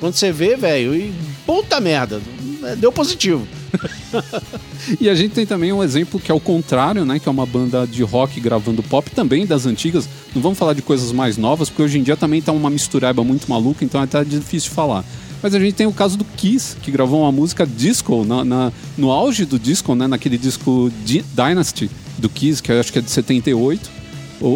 Quando 0.00 0.14
você 0.14 0.30
vê, 0.32 0.56
velho, 0.56 0.94
e 0.94 1.12
puta 1.44 1.80
merda, 1.80 2.20
deu 2.78 2.92
positivo. 2.92 3.46
E 5.00 5.08
a 5.10 5.14
gente 5.14 5.34
tem 5.34 5.44
também 5.44 5.70
um 5.72 5.82
exemplo 5.84 6.18
que 6.18 6.30
é 6.32 6.34
o 6.34 6.40
contrário, 6.40 7.04
né? 7.04 7.18
Que 7.18 7.28
é 7.28 7.30
uma 7.32 7.44
banda 7.44 7.86
de 7.86 8.02
rock 8.02 8.40
gravando 8.40 8.82
pop, 8.82 9.10
também 9.10 9.44
das 9.44 9.66
antigas. 9.66 10.08
Não 10.34 10.40
vamos 10.40 10.58
falar 10.58 10.72
de 10.72 10.80
coisas 10.80 11.12
mais 11.12 11.36
novas, 11.36 11.68
porque 11.68 11.82
hoje 11.82 11.98
em 11.98 12.02
dia 12.02 12.16
também 12.16 12.40
tá 12.40 12.52
uma 12.52 12.70
mistureba 12.70 13.22
muito 13.22 13.48
maluca, 13.50 13.84
então 13.84 14.00
é 14.00 14.04
até 14.04 14.24
difícil 14.24 14.70
falar. 14.70 15.04
Mas 15.42 15.54
a 15.54 15.60
gente 15.60 15.74
tem 15.74 15.86
o 15.86 15.92
caso 15.92 16.16
do 16.16 16.24
Kiss, 16.24 16.74
que 16.82 16.90
gravou 16.90 17.20
uma 17.20 17.30
música 17.30 17.66
disco, 17.66 18.24
na, 18.24 18.44
na- 18.44 18.72
no 18.96 19.10
auge 19.10 19.44
do 19.44 19.58
disco, 19.58 19.94
né? 19.94 20.06
Naquele 20.06 20.38
disco 20.38 20.90
Di- 21.04 21.24
Dynasty 21.34 21.90
do 22.16 22.30
Kiss, 22.30 22.62
que 22.62 22.72
eu 22.72 22.80
acho 22.80 22.90
que 22.92 22.98
é 22.98 23.02
de 23.02 23.10
78. 23.10 23.90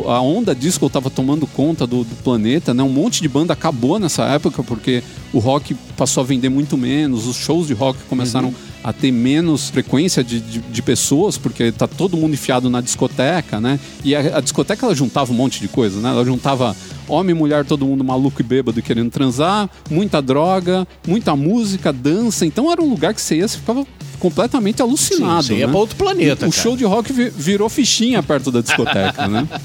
A 0.07 0.21
onda 0.21 0.55
disco 0.55 0.87
estava 0.87 1.11
tomando 1.11 1.47
conta 1.47 1.87
do, 1.87 2.05
do 2.05 2.15
planeta, 2.23 2.73
né? 2.73 2.83
Um 2.83 2.89
monte 2.89 3.21
de 3.21 3.29
banda 3.29 3.53
acabou 3.53 3.99
nessa 3.99 4.25
época 4.25 4.63
porque 4.63 5.03
o 5.33 5.39
rock 5.39 5.75
passou 5.97 6.23
a 6.23 6.27
vender 6.27 6.49
muito 6.49 6.77
menos, 6.77 7.27
os 7.27 7.37
shows 7.37 7.67
de 7.67 7.75
rock 7.75 7.99
começaram 8.09 8.55
a 8.85 8.93
ter 8.93 9.13
menos 9.13 9.71
frequência 9.71 10.25
de, 10.25 10.41
de, 10.41 10.59
de 10.59 10.83
pessoas 10.83 11.39
porque 11.39 11.71
tá 11.71 11.87
todo 11.87 12.17
mundo 12.17 12.35
enfiado 12.35 12.69
na 12.69 12.81
discoteca, 12.81 13.61
né? 13.61 13.79
E 14.05 14.15
a, 14.15 14.39
a 14.39 14.41
discoteca 14.41 14.85
ela 14.87 14.95
juntava 14.95 15.33
um 15.33 15.37
monte 15.37 15.61
de 15.61 15.69
coisa, 15.69 16.01
né? 16.01 16.09
Ela 16.11 16.25
juntava 16.25 16.75
homem, 17.09 17.35
mulher, 17.35 17.65
todo 17.65 17.87
mundo 17.87 18.03
maluco 18.03 18.41
e 18.41 18.45
bêbado 18.45 18.79
e 18.79 18.83
querendo 18.83 19.11
transar, 19.11 19.69
muita 19.91 20.21
droga, 20.23 20.87
muita 21.07 21.37
música, 21.37 21.93
dança. 21.93 22.45
Então 22.47 22.71
era 22.73 22.83
um 22.83 22.89
lugar 22.91 23.15
que 23.15 23.21
você 23.21 23.37
ia, 23.37 23.47
você 23.49 23.59
ficava 23.59 23.87
completamente 24.19 24.81
alucinado. 24.83 25.43
Sim, 25.43 25.49
você 25.49 25.55
ia 25.61 25.67
né? 25.67 25.73
pra 25.73 25.81
outro 25.81 25.97
planeta, 25.97 26.47
O 26.47 26.51
cara. 26.51 26.63
show 26.63 26.77
de 26.77 26.85
rock 26.85 27.13
vi- 27.13 27.31
virou 27.31 27.69
fichinha 27.69 28.23
perto 28.23 28.51
da 28.51 28.61
discoteca, 28.61 29.27
né? 29.29 29.47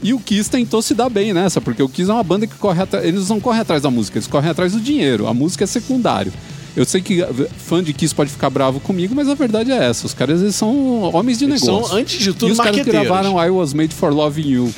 E 0.00 0.14
o 0.14 0.20
Kiss 0.20 0.48
tentou 0.48 0.80
se 0.80 0.94
dar 0.94 1.08
bem 1.10 1.32
nessa, 1.34 1.60
porque 1.60 1.82
o 1.82 1.88
Kiss 1.88 2.08
é 2.08 2.14
uma 2.14 2.22
banda 2.22 2.46
que 2.46 2.54
corre 2.54 2.80
atrás. 2.80 3.04
Eles 3.04 3.28
não 3.28 3.40
correm 3.40 3.60
atrás 3.62 3.82
da 3.82 3.90
música, 3.90 4.16
eles 4.16 4.28
correm 4.28 4.48
atrás 4.48 4.70
do 4.72 4.80
dinheiro. 4.80 5.26
A 5.26 5.34
música 5.34 5.64
é 5.64 5.66
secundário. 5.66 6.32
Eu 6.78 6.84
sei 6.84 7.02
que 7.02 7.20
uh, 7.20 7.48
fã 7.56 7.82
de 7.82 7.92
Kiss 7.92 8.14
pode 8.14 8.30
ficar 8.30 8.48
bravo 8.50 8.78
comigo, 8.78 9.12
mas 9.12 9.28
a 9.28 9.34
verdade 9.34 9.72
é 9.72 9.84
essa. 9.84 10.06
Os 10.06 10.14
caras 10.14 10.40
eles 10.40 10.54
são 10.54 11.12
homens 11.12 11.36
de 11.36 11.44
Eles 11.44 11.60
negócio. 11.60 11.88
são, 11.88 11.98
antes 11.98 12.20
de 12.20 12.32
tudo, 12.32 12.50
e 12.50 12.52
os 12.52 12.58
caras 12.58 12.86
gravaram 12.86 13.44
I 13.44 13.50
Was 13.50 13.74
Made 13.74 13.92
for 13.92 14.14
Loving 14.14 14.48
You. 14.48 14.72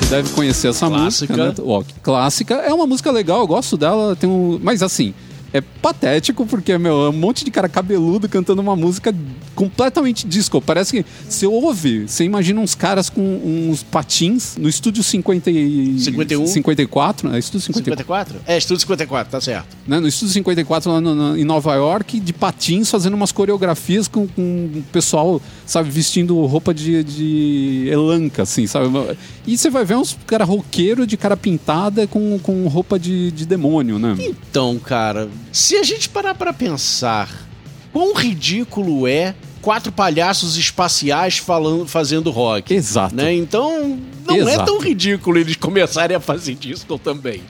Você 0.00 0.06
deve 0.10 0.28
conhecer 0.30 0.68
essa 0.68 0.88
Clássica. 0.88 1.36
música, 1.36 1.62
né? 1.62 1.68
Ó, 1.72 1.84
clássica. 2.02 2.54
É 2.56 2.74
uma 2.74 2.84
música 2.84 3.12
legal, 3.12 3.42
eu 3.42 3.46
gosto 3.46 3.76
dela. 3.76 4.16
Tem 4.16 4.28
um... 4.28 4.58
Mas 4.60 4.82
assim, 4.82 5.14
é 5.52 5.60
patético 5.60 6.46
porque, 6.46 6.76
meu, 6.78 7.06
é 7.06 7.08
um 7.10 7.12
monte 7.12 7.44
de 7.44 7.50
cara 7.50 7.68
cabeludo 7.68 8.28
cantando 8.28 8.62
uma 8.62 8.76
música 8.76 9.14
completamente 9.54 10.26
disco. 10.26 10.60
Parece 10.60 10.92
que 11.02 11.06
você 11.28 11.46
ouve, 11.46 12.06
você 12.08 12.24
imagina 12.24 12.60
uns 12.60 12.74
caras 12.74 13.10
com 13.10 13.20
uns 13.20 13.82
patins 13.82 14.56
no 14.56 14.68
estúdio 14.68 15.02
50 15.02 15.50
e... 15.50 15.98
51? 16.00 16.46
54, 16.46 17.28
né? 17.28 17.38
Estúdio 17.38 17.60
54. 17.66 18.34
54? 18.34 18.52
É, 18.52 18.56
Estúdio 18.58 18.80
54, 18.80 19.30
tá 19.32 19.40
certo. 19.40 19.76
Né? 19.86 19.98
No 20.00 20.08
Estúdio 20.08 20.32
54 20.34 20.90
lá 20.92 21.00
no- 21.00 21.14
no- 21.14 21.36
em 21.36 21.44
Nova 21.44 21.74
York, 21.74 22.20
de 22.20 22.32
patins, 22.32 22.90
fazendo 22.90 23.14
umas 23.14 23.32
coreografias 23.32 24.06
com, 24.08 24.26
com 24.28 24.70
o 24.74 24.82
pessoal, 24.92 25.40
sabe, 25.70 25.88
vestindo 25.88 26.34
roupa 26.46 26.74
de, 26.74 27.04
de 27.04 27.88
elanca, 27.88 28.42
assim, 28.42 28.66
sabe? 28.66 28.88
E 29.46 29.56
você 29.56 29.70
vai 29.70 29.84
ver 29.84 29.94
uns 29.94 30.18
cara 30.26 30.44
roqueiro 30.44 31.06
de 31.06 31.16
cara 31.16 31.36
pintada 31.36 32.08
com, 32.08 32.40
com 32.40 32.66
roupa 32.66 32.98
de, 32.98 33.30
de 33.30 33.46
demônio, 33.46 33.96
né? 33.96 34.16
Então, 34.18 34.80
cara, 34.80 35.30
se 35.52 35.76
a 35.76 35.84
gente 35.84 36.08
parar 36.08 36.34
pra 36.34 36.52
pensar 36.52 37.48
quão 37.92 38.12
ridículo 38.14 39.06
é 39.06 39.32
quatro 39.62 39.92
palhaços 39.92 40.56
espaciais 40.56 41.38
falando, 41.38 41.86
fazendo 41.86 42.32
rock. 42.32 42.74
Exato. 42.74 43.14
Né? 43.14 43.32
Então, 43.32 43.96
não 44.26 44.34
é 44.34 44.38
Exato. 44.40 44.64
tão 44.64 44.80
ridículo 44.80 45.38
eles 45.38 45.54
começarem 45.54 46.16
a 46.16 46.20
fazer 46.20 46.56
disco 46.56 46.98
também. 46.98 47.42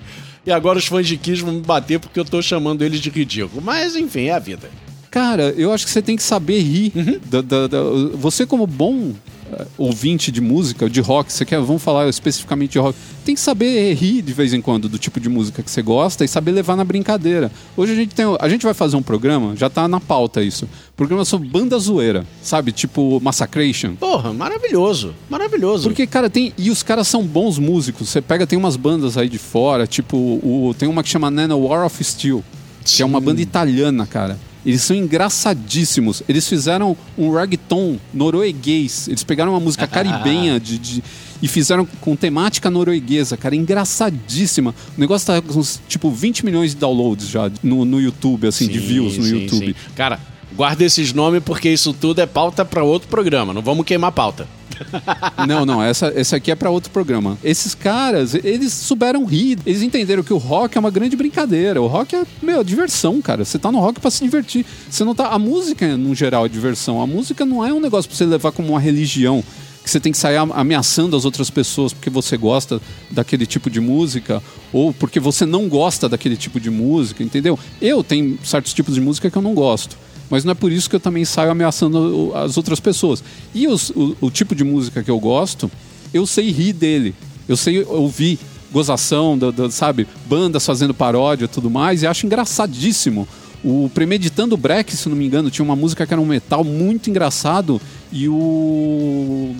E 0.45 0.53
agora 0.53 0.79
os 0.79 0.85
fãs 0.85 1.07
de 1.07 1.17
Kiss 1.17 1.41
vão 1.41 1.55
me 1.55 1.63
bater 1.63 1.99
porque 1.99 2.21
eu 2.21 2.25
tô 2.25 2.43
chamando 2.43 2.83
eles 2.83 3.01
de 3.01 3.09
ridículo. 3.09 3.63
Mas, 3.63 3.97
enfim, 3.97 4.25
é 4.25 4.33
a 4.33 4.39
vida. 4.39 4.69
Cara, 5.11 5.53
eu 5.57 5.73
acho 5.73 5.85
que 5.85 5.91
você 5.91 6.01
tem 6.03 6.17
que 6.17 6.23
saber 6.23 6.61
rir. 6.61 6.93
Da, 7.29 7.41
da- 7.41 7.67
da- 7.67 7.83
você, 8.15 8.47
como 8.47 8.65
bom 8.67 9.13
eh, 9.53 9.67
ouvinte 9.77 10.31
de 10.31 10.41
música, 10.41 10.89
de 10.89 11.01
rock, 11.01 11.33
você 11.33 11.45
quer, 11.45 11.59
vamos 11.61 11.83
falar 11.83 12.09
especificamente 12.09 12.71
de 12.73 12.79
rock, 12.79 12.97
tem 13.25 13.35
que 13.35 13.41
saber 13.41 13.93
rir 13.95 14.23
de 14.23 14.33
vez 14.33 14.55
em 14.55 14.61
quando 14.61 14.89
do 14.89 14.99
tipo 14.99 15.19
de 15.19 15.29
música 15.29 15.65
que 15.65 15.71
você 15.71 15.83
gosta 15.83 16.25
e 16.25 16.29
saber 16.29 16.53
levar 16.53 16.77
na 16.77 16.85
brincadeira. 16.85 17.51
Hoje 17.77 17.93
a 17.93 17.97
gente 17.97 18.15
tem. 18.15 18.25
A 18.39 18.49
gente 18.49 18.63
vai 18.63 18.73
fazer 18.73 18.97
um 18.97 19.03
programa, 19.03 19.57
já 19.57 19.69
tá 19.69 19.89
na 19.89 19.99
pauta 19.99 20.45
isso. 20.45 20.69
Programa 20.97 21.25
sobre 21.25 21.49
banda 21.49 21.77
zoeira, 21.81 22.25
sabe? 22.41 22.71
Tipo 22.71 23.19
Massacration. 23.21 23.97
Porra, 23.97 24.33
maravilhoso. 24.33 25.13
Maravilhoso. 25.29 25.89
Porque, 25.89 26.07
cara, 26.07 26.31
tem. 26.31 26.53
E 26.57 26.71
os 26.71 26.85
caras 26.85 27.09
são 27.09 27.25
bons 27.25 27.59
músicos. 27.59 28.09
Você 28.11 28.21
pega, 28.23 28.47
tem 28.47 28.57
umas 28.57 28.77
bandas 28.77 29.17
aí 29.19 29.29
de 29.29 29.39
fora, 29.39 29.89
tipo, 29.89 30.17
o, 30.17 30.73
tem 30.79 30.89
uma 30.89 31.03
que 31.03 31.09
chama 31.09 31.33
Nano 31.33 31.59
War 31.67 31.85
of 31.85 32.05
Steel, 32.05 32.45
que 32.85 33.03
é 33.03 33.05
uma 33.05 33.21
banda 33.21 33.43
italiana, 33.43 34.07
cara. 34.07 34.39
Eles 34.65 34.83
são 34.83 34.95
engraçadíssimos. 34.97 36.23
Eles 36.29 36.47
fizeram 36.49 36.97
um 37.17 37.33
reggaeton 37.33 37.99
norueguês. 38.13 39.09
Eles 39.09 39.25
pegaram 39.25 39.53
uma 39.53 39.61
música 39.61 39.87
caribenha 39.89 40.61
de, 40.61 40.79
de- 40.79 41.05
e 41.43 41.49
fizeram 41.49 41.87
com 42.01 42.15
temática 42.15 42.71
norueguesa, 42.71 43.37
cara. 43.37 43.57
Engraçadíssima. 43.57 44.75
O 44.97 45.01
negócio 45.01 45.27
tá 45.27 45.41
com 45.41 45.59
uns, 45.59 45.81
tipo 45.89 46.11
20 46.11 46.45
milhões 46.45 46.73
de 46.73 46.77
downloads 46.77 47.29
já 47.29 47.51
no, 47.63 47.85
no 47.85 48.01
YouTube, 48.01 48.47
assim, 48.47 48.69
de 48.69 48.79
Sim, 48.81 48.87
views 48.87 49.17
no 49.17 49.25
sim, 49.25 49.31
YouTube. 49.41 49.67
sim. 49.69 49.75
Cara, 49.97 50.21
guarda 50.55 50.85
esses 50.85 51.13
nomes 51.15 51.43
porque 51.43 51.71
isso 51.71 51.95
tudo 51.95 52.21
é 52.21 52.27
pauta 52.27 52.65
pra 52.65 52.85
outro 52.85 53.09
programa. 53.09 53.55
Não 53.55 53.63
vamos 53.63 53.87
queimar 53.87 54.13
pauta. 54.13 54.47
Não, 55.47 55.65
não, 55.65 55.83
essa, 55.83 56.13
essa 56.15 56.37
aqui 56.37 56.51
é 56.51 56.55
pra 56.55 56.71
outro 56.71 56.91
programa. 56.91 57.39
Esses 57.43 57.75
caras, 57.75 58.35
eles 58.35 58.73
souberam 58.73 59.25
rir. 59.25 59.59
Eles 59.65 59.83
entenderam 59.83 60.23
que 60.23 60.33
o 60.33 60.37
rock 60.39 60.77
é 60.77 60.81
uma 60.81 60.91
grande 60.91 61.17
brincadeira. 61.17 61.81
O 61.81 61.87
rock 61.87 62.15
é, 62.15 62.25
meu, 62.43 62.63
diversão, 62.63 63.21
cara. 63.23 63.45
Você 63.45 63.59
tá 63.59 63.71
no 63.73 63.79
rock 63.79 64.01
pra 64.01 64.11
se 64.11 64.23
divertir. 64.25 64.65
Você 64.91 65.05
não 65.05 65.15
tá. 65.15 65.29
A 65.29 65.39
música, 65.39 65.97
no 65.97 66.15
geral, 66.15 66.47
é 66.47 66.49
diversão. 66.49 67.01
A 67.01 67.07
música 67.07 67.45
não 67.47 67.65
é 67.65 67.73
um 67.73 67.81
negócio 67.81 68.09
pra 68.09 68.17
você 68.17 68.25
levar 68.27 68.53
como 68.53 68.69
uma 68.71 68.81
religião. 68.81 69.43
Que 69.83 69.89
você 69.91 69.99
tem 69.99 70.13
que 70.13 70.19
sair 70.19 70.37
am- 70.37 70.53
ameaçando 70.53 71.17
as 71.17 71.25
outras 71.25 71.49
pessoas 71.49 71.93
porque 71.95 72.11
você 72.11 72.37
gosta 72.37 72.81
daquele 73.11 73.47
tipo 73.47 73.71
de 73.71 73.81
música 73.81 74.43
ou 74.75 74.93
porque 74.93 75.19
você 75.19 75.47
não 75.47 75.69
gosta 75.69 76.07
daquele 76.07 76.37
tipo 76.37 76.61
de 76.61 76.69
música, 76.71 77.23
entendeu? 77.23 77.59
Eu 77.81 78.05
tenho 78.05 78.39
certos 78.45 78.75
tipos 78.75 78.95
de 78.95 79.01
música 79.01 79.31
que 79.31 79.37
eu 79.39 79.43
não 79.43 79.55
gosto. 79.55 79.97
Mas 80.31 80.45
não 80.45 80.53
é 80.53 80.55
por 80.55 80.71
isso 80.71 80.89
que 80.89 80.95
eu 80.97 81.01
também 81.01 81.25
saio 81.25 81.51
ameaçando 81.51 82.33
as 82.35 82.57
outras 82.57 82.79
pessoas. 82.81 83.23
E 83.55 83.67
os- 83.67 83.91
o, 83.91 84.17
o 84.21 84.31
tipo 84.31 84.55
de 84.55 84.63
música 84.65 85.03
que 85.03 85.11
eu 85.11 85.19
gosto, 85.19 85.71
eu 86.15 86.25
sei 86.25 86.51
rir 86.53 86.73
dele. 86.73 87.15
Eu 87.49 87.57
sei 87.57 87.83
ouvir 87.85 88.39
gozação, 88.73 89.37
da- 89.37 89.51
da- 89.51 89.71
sabe? 89.71 90.07
Bandas 90.29 90.65
fazendo 90.65 90.95
paródia 90.95 91.47
e 91.47 91.49
tudo 91.49 91.69
mais, 91.69 92.03
e 92.03 92.07
acho 92.07 92.25
engraçadíssimo. 92.27 93.27
O 93.65 93.91
Premeditando 93.93 94.57
Break, 94.57 94.97
se 94.97 95.09
não 95.09 95.17
me 95.17 95.27
engano, 95.27 95.51
tinha 95.51 95.65
uma 95.65 95.75
música 95.77 96.07
que 96.07 96.15
era 96.15 96.21
um 96.21 96.27
metal 96.27 96.63
muito 96.65 97.11
engraçado, 97.11 97.81
e 98.13 98.29
o. 98.29 99.55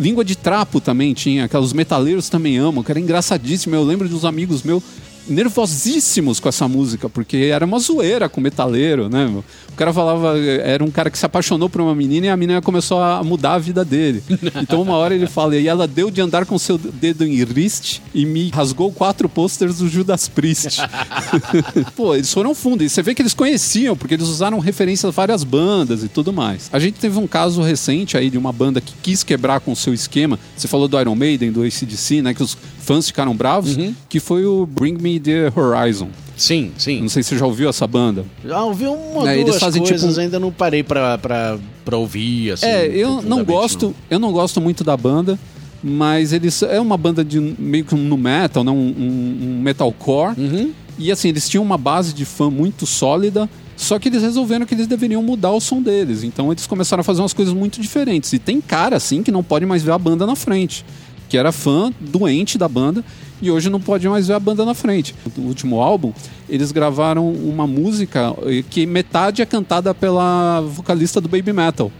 Língua 0.00 0.24
de 0.24 0.34
Trapo 0.36 0.80
também 0.80 1.14
tinha, 1.14 1.46
que 1.48 1.56
os 1.56 1.72
metaleiros 1.72 2.28
também 2.28 2.56
amam, 2.58 2.82
que 2.82 2.90
era 2.90 2.98
engraçadíssimo. 3.00 3.74
Eu 3.74 3.84
lembro 3.84 4.08
dos 4.08 4.24
amigos 4.24 4.62
meus 4.62 4.82
nervosíssimos 5.28 6.40
com 6.40 6.48
essa 6.48 6.66
música, 6.68 7.08
porque 7.08 7.36
era 7.36 7.64
uma 7.64 7.78
zoeira 7.78 8.28
com 8.28 8.40
o 8.40 8.42
metaleiro, 8.42 9.08
né? 9.08 9.26
meu? 9.26 9.44
O 9.68 9.74
cara 9.74 9.92
falava, 9.92 10.38
era 10.38 10.84
um 10.84 10.90
cara 10.90 11.10
que 11.10 11.18
se 11.18 11.24
apaixonou 11.24 11.68
por 11.68 11.80
uma 11.80 11.94
menina 11.94 12.26
e 12.26 12.28
a 12.28 12.36
menina 12.36 12.60
começou 12.60 13.00
a 13.00 13.22
mudar 13.24 13.54
a 13.54 13.58
vida 13.58 13.84
dele. 13.84 14.22
Então 14.62 14.82
uma 14.82 14.94
hora 14.96 15.14
ele 15.14 15.26
fala, 15.26 15.56
e 15.56 15.66
ela 15.66 15.88
deu 15.88 16.10
de 16.10 16.20
andar 16.20 16.44
com 16.46 16.58
seu 16.58 16.76
dedo 16.76 17.24
em 17.24 17.42
riste 17.42 18.02
e 18.14 18.24
me 18.24 18.50
rasgou 18.50 18.92
quatro 18.92 19.28
posters 19.28 19.78
do 19.78 19.88
Judas 19.88 20.28
Priest. 20.28 20.78
Pô, 21.96 22.14
eles 22.14 22.32
foram 22.32 22.54
fundo. 22.54 22.84
E 22.84 22.88
você 22.88 23.02
vê 23.02 23.14
que 23.14 23.22
eles 23.22 23.34
conheciam, 23.34 23.96
porque 23.96 24.14
eles 24.14 24.28
usaram 24.28 24.58
referências 24.58 25.08
a 25.08 25.10
várias 25.10 25.42
bandas 25.42 26.04
e 26.04 26.08
tudo 26.08 26.32
mais. 26.32 26.68
A 26.72 26.78
gente 26.78 26.98
teve 27.00 27.18
um 27.18 27.26
caso 27.26 27.62
recente 27.62 28.16
aí 28.16 28.30
de 28.30 28.38
uma 28.38 28.52
banda 28.52 28.80
que 28.80 28.92
quis 29.02 29.22
quebrar 29.22 29.60
com 29.60 29.72
o 29.72 29.76
seu 29.76 29.94
esquema. 29.94 30.38
Você 30.56 30.68
falou 30.68 30.86
do 30.86 31.00
Iron 31.00 31.14
Maiden, 31.14 31.50
do 31.50 31.62
ACDC, 31.62 32.22
né? 32.22 32.34
Que 32.34 32.42
os 32.42 32.56
fãs 32.78 33.06
ficaram 33.06 33.34
bravos. 33.34 33.76
Que 34.08 34.20
foi 34.20 34.44
o 34.44 34.66
Bring 34.66 34.98
Me 34.98 35.11
The 35.20 35.52
Horizon. 35.54 36.08
Sim, 36.36 36.72
sim. 36.76 37.00
Não 37.00 37.08
sei 37.08 37.22
se 37.22 37.30
você 37.30 37.38
já 37.38 37.46
ouviu 37.46 37.68
essa 37.68 37.86
banda. 37.86 38.24
Já 38.44 38.62
ouvi 38.64 38.86
uma 38.86 39.30
É, 39.30 39.34
eles 39.34 39.46
duas 39.46 39.60
fazem, 39.60 39.82
coisas, 39.82 40.08
tipo, 40.08 40.20
ainda 40.20 40.40
não 40.40 40.50
parei 40.50 40.82
pra, 40.82 41.18
pra, 41.18 41.58
pra 41.84 41.96
ouvir, 41.96 42.52
assim. 42.52 42.66
É, 42.66 42.86
eu 42.86 43.22
não 43.22 43.44
gosto, 43.44 43.86
não. 43.86 43.94
eu 44.10 44.18
não 44.18 44.32
gosto 44.32 44.60
muito 44.60 44.82
da 44.82 44.96
banda, 44.96 45.38
mas 45.82 46.32
eles 46.32 46.62
é 46.62 46.80
uma 46.80 46.96
banda 46.96 47.24
de 47.24 47.38
meio 47.40 47.84
que 47.84 47.94
um 47.94 47.98
nu 47.98 48.16
metal, 48.16 48.64
né? 48.64 48.70
um, 48.70 48.74
um, 48.74 49.38
um 49.42 49.60
metalcore. 49.62 50.34
Uhum. 50.38 50.72
E 50.98 51.10
assim, 51.10 51.28
eles 51.28 51.48
tinham 51.48 51.62
uma 51.62 51.78
base 51.78 52.12
de 52.12 52.24
fã 52.24 52.50
muito 52.50 52.86
sólida, 52.86 53.48
só 53.76 53.98
que 53.98 54.08
eles 54.08 54.22
resolveram 54.22 54.66
que 54.66 54.74
eles 54.74 54.86
deveriam 54.86 55.22
mudar 55.22 55.50
o 55.50 55.60
som 55.60 55.80
deles. 55.80 56.22
Então 56.22 56.50
eles 56.52 56.66
começaram 56.66 57.00
a 57.00 57.04
fazer 57.04 57.22
umas 57.22 57.32
coisas 57.32 57.54
muito 57.54 57.80
diferentes. 57.80 58.32
E 58.32 58.38
tem 58.38 58.60
cara 58.60 58.96
assim 58.96 59.22
que 59.22 59.30
não 59.30 59.42
pode 59.42 59.66
mais 59.66 59.82
ver 59.82 59.92
a 59.92 59.98
banda 59.98 60.26
na 60.26 60.36
frente, 60.36 60.84
que 61.28 61.36
era 61.36 61.52
fã 61.52 61.92
doente 62.00 62.58
da 62.58 62.68
banda 62.68 63.04
e 63.42 63.50
hoje 63.50 63.68
não 63.68 63.80
pode 63.80 64.08
mais 64.08 64.26
ver 64.28 64.34
a 64.34 64.40
banda 64.40 64.64
na 64.64 64.72
frente. 64.72 65.14
No 65.36 65.48
último 65.48 65.80
álbum, 65.82 66.12
eles 66.48 66.72
gravaram 66.72 67.28
uma 67.30 67.66
música 67.66 68.34
eh, 68.46 68.62
que 68.70 68.86
metade 68.86 69.42
é 69.42 69.46
cantada 69.46 69.92
pela 69.92 70.60
vocalista 70.62 71.20
do 71.20 71.28
Baby 71.28 71.52
Metal. 71.52 71.92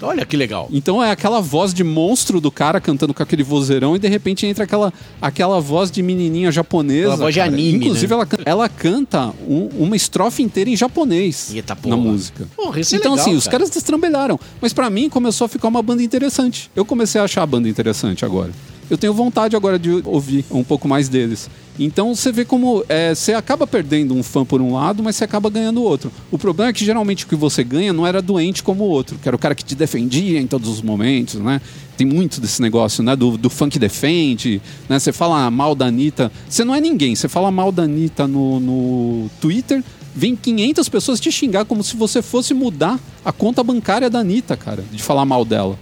Olha 0.00 0.24
que 0.24 0.36
legal. 0.36 0.68
Então 0.72 1.02
é 1.02 1.10
aquela 1.10 1.40
voz 1.40 1.74
de 1.74 1.82
monstro 1.82 2.40
do 2.40 2.52
cara 2.52 2.80
cantando 2.80 3.12
com 3.12 3.20
aquele 3.20 3.42
vozeirão 3.42 3.96
e 3.96 3.98
de 3.98 4.06
repente 4.06 4.46
entra 4.46 4.62
aquela, 4.62 4.92
aquela 5.20 5.60
voz 5.60 5.90
de 5.90 6.00
menininha 6.04 6.52
japonesa. 6.52 7.00
Aquela 7.08 7.16
voz 7.16 7.34
de 7.34 7.40
cara. 7.40 7.52
anime, 7.52 7.86
Inclusive 7.86 8.06
né? 8.06 8.20
ela, 8.22 8.28
ela 8.44 8.68
canta 8.68 9.34
um- 9.48 9.68
uma 9.76 9.96
estrofe 9.96 10.40
inteira 10.40 10.70
em 10.70 10.76
japonês 10.76 11.52
Eita 11.52 11.74
porra. 11.74 11.96
na 11.96 12.00
música. 12.00 12.46
Porra, 12.54 12.78
isso 12.78 12.94
é 12.94 12.98
então 12.98 13.14
legal, 13.14 13.26
assim, 13.26 13.34
os 13.36 13.44
cara. 13.46 13.58
caras 13.58 13.70
destrambelharam. 13.70 14.38
Mas 14.60 14.72
pra 14.72 14.88
mim 14.88 15.08
começou 15.08 15.46
a 15.46 15.48
ficar 15.48 15.66
uma 15.66 15.82
banda 15.82 16.00
interessante. 16.00 16.70
Eu 16.76 16.84
comecei 16.84 17.20
a 17.20 17.24
achar 17.24 17.42
a 17.42 17.46
banda 17.46 17.68
interessante 17.68 18.24
agora. 18.24 18.52
Eu 18.90 18.96
tenho 18.96 19.12
vontade 19.12 19.54
agora 19.54 19.78
de 19.78 20.02
ouvir 20.04 20.44
um 20.50 20.64
pouco 20.64 20.88
mais 20.88 21.08
deles. 21.08 21.50
Então 21.78 22.14
você 22.14 22.32
vê 22.32 22.44
como 22.44 22.84
é, 22.88 23.14
você 23.14 23.32
acaba 23.32 23.66
perdendo 23.66 24.12
um 24.14 24.22
fã 24.22 24.44
por 24.44 24.60
um 24.60 24.72
lado, 24.72 25.02
mas 25.02 25.14
você 25.14 25.24
acaba 25.24 25.48
ganhando 25.48 25.80
o 25.80 25.84
outro. 25.84 26.10
O 26.30 26.38
problema 26.38 26.70
é 26.70 26.72
que 26.72 26.84
geralmente 26.84 27.24
o 27.24 27.28
que 27.28 27.36
você 27.36 27.62
ganha 27.62 27.92
não 27.92 28.06
era 28.06 28.20
doente 28.20 28.62
como 28.62 28.84
o 28.84 28.88
outro, 28.88 29.16
que 29.18 29.28
era 29.28 29.36
o 29.36 29.38
cara 29.38 29.54
que 29.54 29.64
te 29.64 29.76
defendia 29.76 30.40
em 30.40 30.46
todos 30.46 30.68
os 30.68 30.82
momentos, 30.82 31.36
né? 31.36 31.60
Tem 31.96 32.06
muito 32.06 32.40
desse 32.40 32.60
negócio, 32.60 33.02
né? 33.02 33.14
Do, 33.14 33.36
do 33.36 33.48
que 33.48 33.78
defende, 33.78 34.60
né? 34.88 34.98
Você 34.98 35.12
fala 35.12 35.48
mal 35.50 35.74
da 35.74 35.86
Anitta. 35.86 36.32
Você 36.48 36.64
não 36.64 36.74
é 36.74 36.80
ninguém, 36.80 37.14
você 37.14 37.28
fala 37.28 37.50
mal 37.50 37.70
da 37.70 37.84
Anitta 37.84 38.26
no, 38.26 38.58
no 38.58 39.30
Twitter, 39.40 39.82
vem 40.14 40.34
500 40.34 40.88
pessoas 40.88 41.20
te 41.20 41.30
xingar 41.30 41.64
como 41.64 41.84
se 41.84 41.96
você 41.96 42.20
fosse 42.20 42.52
mudar 42.54 42.98
a 43.24 43.30
conta 43.30 43.62
bancária 43.62 44.10
da 44.10 44.18
Anitta, 44.18 44.56
cara, 44.56 44.82
de 44.90 45.00
falar 45.00 45.24
mal 45.24 45.44
dela. 45.44 45.78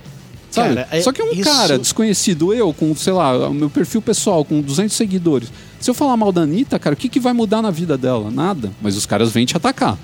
Sabe? 0.57 0.75
Cara, 0.75 0.89
é- 0.91 1.01
Só 1.03 1.13
que 1.13 1.23
um 1.23 1.33
isso- 1.33 1.45
cara 1.45 1.79
desconhecido, 1.79 2.53
eu, 2.53 2.73
com, 2.73 2.95
sei 2.97 3.13
lá, 3.13 3.49
o 3.49 3.55
meu 3.55 3.71
perfil 3.71 4.03
pessoal, 4.03 4.45
com 4.45 4.61
200 4.61 4.97
seguidores. 4.97 5.49
Se 5.79 5.89
eu 5.91 5.95
falar 5.95 6.17
mal 6.17 6.33
da 6.33 6.41
Anitta, 6.43 6.79
cara, 6.79 6.95
o 6.95 6.97
que, 6.97 7.09
que 7.09 7.21
vai 7.21 7.33
mudar 7.33 7.61
na 7.63 7.71
vida 7.71 7.97
dela? 7.99 8.31
Nada. 8.31 8.73
Mas 8.81 8.97
os 8.97 9.07
caras 9.07 9.31
vêm 9.31 9.45
te 9.47 9.57
atacar. 9.57 9.99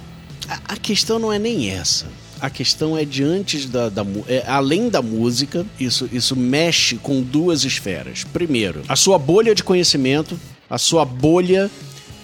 A, 0.48 0.74
a 0.74 0.76
questão 0.76 1.18
não 1.18 1.32
é 1.32 1.38
nem 1.38 1.70
essa. 1.70 2.06
A 2.40 2.50
questão 2.50 2.96
é 2.98 3.04
de 3.04 3.22
antes 3.22 3.66
da, 3.66 3.88
da 3.88 4.04
é, 4.28 4.44
além 4.48 4.88
da 4.88 5.00
música, 5.00 5.64
isso, 5.78 6.08
isso 6.12 6.34
mexe 6.36 6.96
com 6.96 7.22
duas 7.22 7.64
esferas. 7.64 8.24
Primeiro, 8.32 8.82
a 8.88 8.96
sua 8.96 9.16
bolha 9.16 9.54
de 9.54 9.62
conhecimento, 9.62 10.38
a 10.68 10.76
sua 10.76 11.04
bolha 11.04 11.70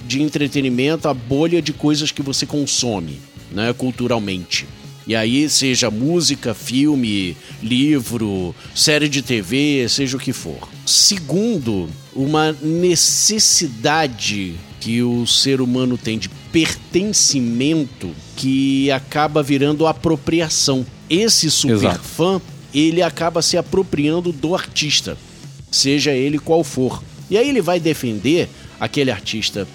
de 0.06 0.20
entretenimento, 0.20 1.08
a 1.08 1.14
bolha 1.14 1.62
de 1.62 1.72
coisas 1.72 2.10
que 2.10 2.20
você 2.22 2.44
consome, 2.46 3.20
né, 3.52 3.72
culturalmente. 3.72 4.66
E 5.08 5.16
aí, 5.16 5.48
seja 5.48 5.90
música, 5.90 6.52
filme, 6.52 7.34
livro, 7.62 8.54
série 8.74 9.08
de 9.08 9.22
TV, 9.22 9.86
seja 9.88 10.18
o 10.18 10.20
que 10.20 10.34
for. 10.34 10.68
Segundo, 10.84 11.88
uma 12.14 12.52
necessidade 12.52 14.54
que 14.78 15.02
o 15.02 15.26
ser 15.26 15.62
humano 15.62 15.96
tem 15.96 16.18
de 16.18 16.28
pertencimento 16.52 18.10
que 18.36 18.90
acaba 18.90 19.42
virando 19.42 19.86
apropriação. 19.86 20.84
Esse 21.08 21.50
superfã, 21.50 22.38
ele 22.74 23.00
acaba 23.00 23.40
se 23.40 23.56
apropriando 23.56 24.30
do 24.30 24.54
artista, 24.54 25.16
seja 25.70 26.12
ele 26.12 26.38
qual 26.38 26.62
for. 26.62 27.02
E 27.30 27.38
aí 27.38 27.48
ele 27.48 27.62
vai 27.62 27.80
defender 27.80 28.46
aquele 28.78 29.10
artista 29.10 29.66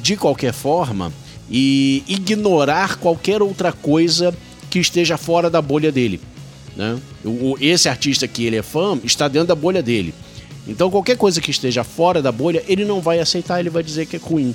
de 0.00 0.16
qualquer 0.16 0.52
forma 0.52 1.12
e 1.50 2.04
ignorar 2.06 2.98
qualquer 2.98 3.42
outra 3.42 3.72
coisa 3.72 4.32
que 4.76 4.80
esteja 4.80 5.16
fora 5.16 5.48
da 5.48 5.62
bolha 5.62 5.90
dele. 5.90 6.20
Né? 6.76 6.98
O- 7.24 7.56
esse 7.58 7.88
artista 7.88 8.28
que 8.28 8.44
ele 8.44 8.56
é 8.56 8.62
fã 8.62 8.98
está 9.02 9.26
dentro 9.26 9.48
da 9.48 9.54
bolha 9.54 9.82
dele. 9.82 10.12
Então 10.68 10.90
qualquer 10.90 11.16
coisa 11.16 11.40
que 11.40 11.50
esteja 11.50 11.82
fora 11.82 12.20
da 12.20 12.30
bolha, 12.30 12.62
ele 12.68 12.84
não 12.84 13.00
vai 13.00 13.18
aceitar, 13.18 13.58
ele 13.58 13.70
vai 13.70 13.82
dizer 13.82 14.04
que 14.04 14.16
é 14.16 14.18
ruim. 14.18 14.54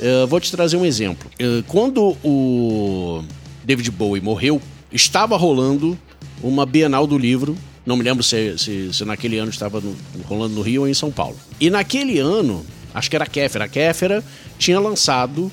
Eh, 0.00 0.24
vou 0.26 0.40
te 0.40 0.50
trazer 0.50 0.78
um 0.78 0.86
exemplo. 0.86 1.30
Eh, 1.38 1.62
quando 1.68 2.16
o 2.24 3.22
David 3.62 3.90
Bowie 3.90 4.22
morreu, 4.22 4.62
estava 4.90 5.36
rolando 5.36 5.98
uma 6.42 6.64
Bienal 6.64 7.06
do 7.06 7.18
Livro. 7.18 7.54
Não 7.84 7.96
me 7.98 8.02
lembro 8.02 8.22
se, 8.22 8.56
se- 8.56 8.94
se 8.94 9.04
naquele 9.04 9.36
ano 9.36 9.50
estava 9.50 9.78
no- 9.80 9.94
rolando 10.24 10.54
no 10.54 10.62
Rio 10.62 10.82
ou 10.82 10.88
em 10.88 10.94
São 10.94 11.10
Paulo. 11.10 11.36
E 11.60 11.68
naquele 11.68 12.18
ano, 12.18 12.64
acho 12.94 13.10
que 13.10 13.16
era 13.16 13.24
a 13.26 13.28
Kéfera. 13.28 13.66
A 13.66 13.68
Kéfera 13.68 14.24
tinha 14.58 14.80
lançado 14.80 15.52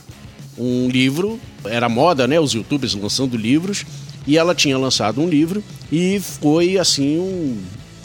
um 0.58 0.88
livro, 0.90 1.40
era 1.66 1.88
moda, 1.88 2.28
né? 2.28 2.40
Os 2.40 2.54
youtubers 2.54 2.94
lançando 2.94 3.38
livros, 3.38 3.86
e 4.26 4.38
ela 4.38 4.54
tinha 4.54 4.78
lançado 4.78 5.22
um 5.22 5.28
livro 5.28 5.64
e 5.92 6.20
foi 6.20 6.78
assim 6.78 7.18
um 7.18 7.58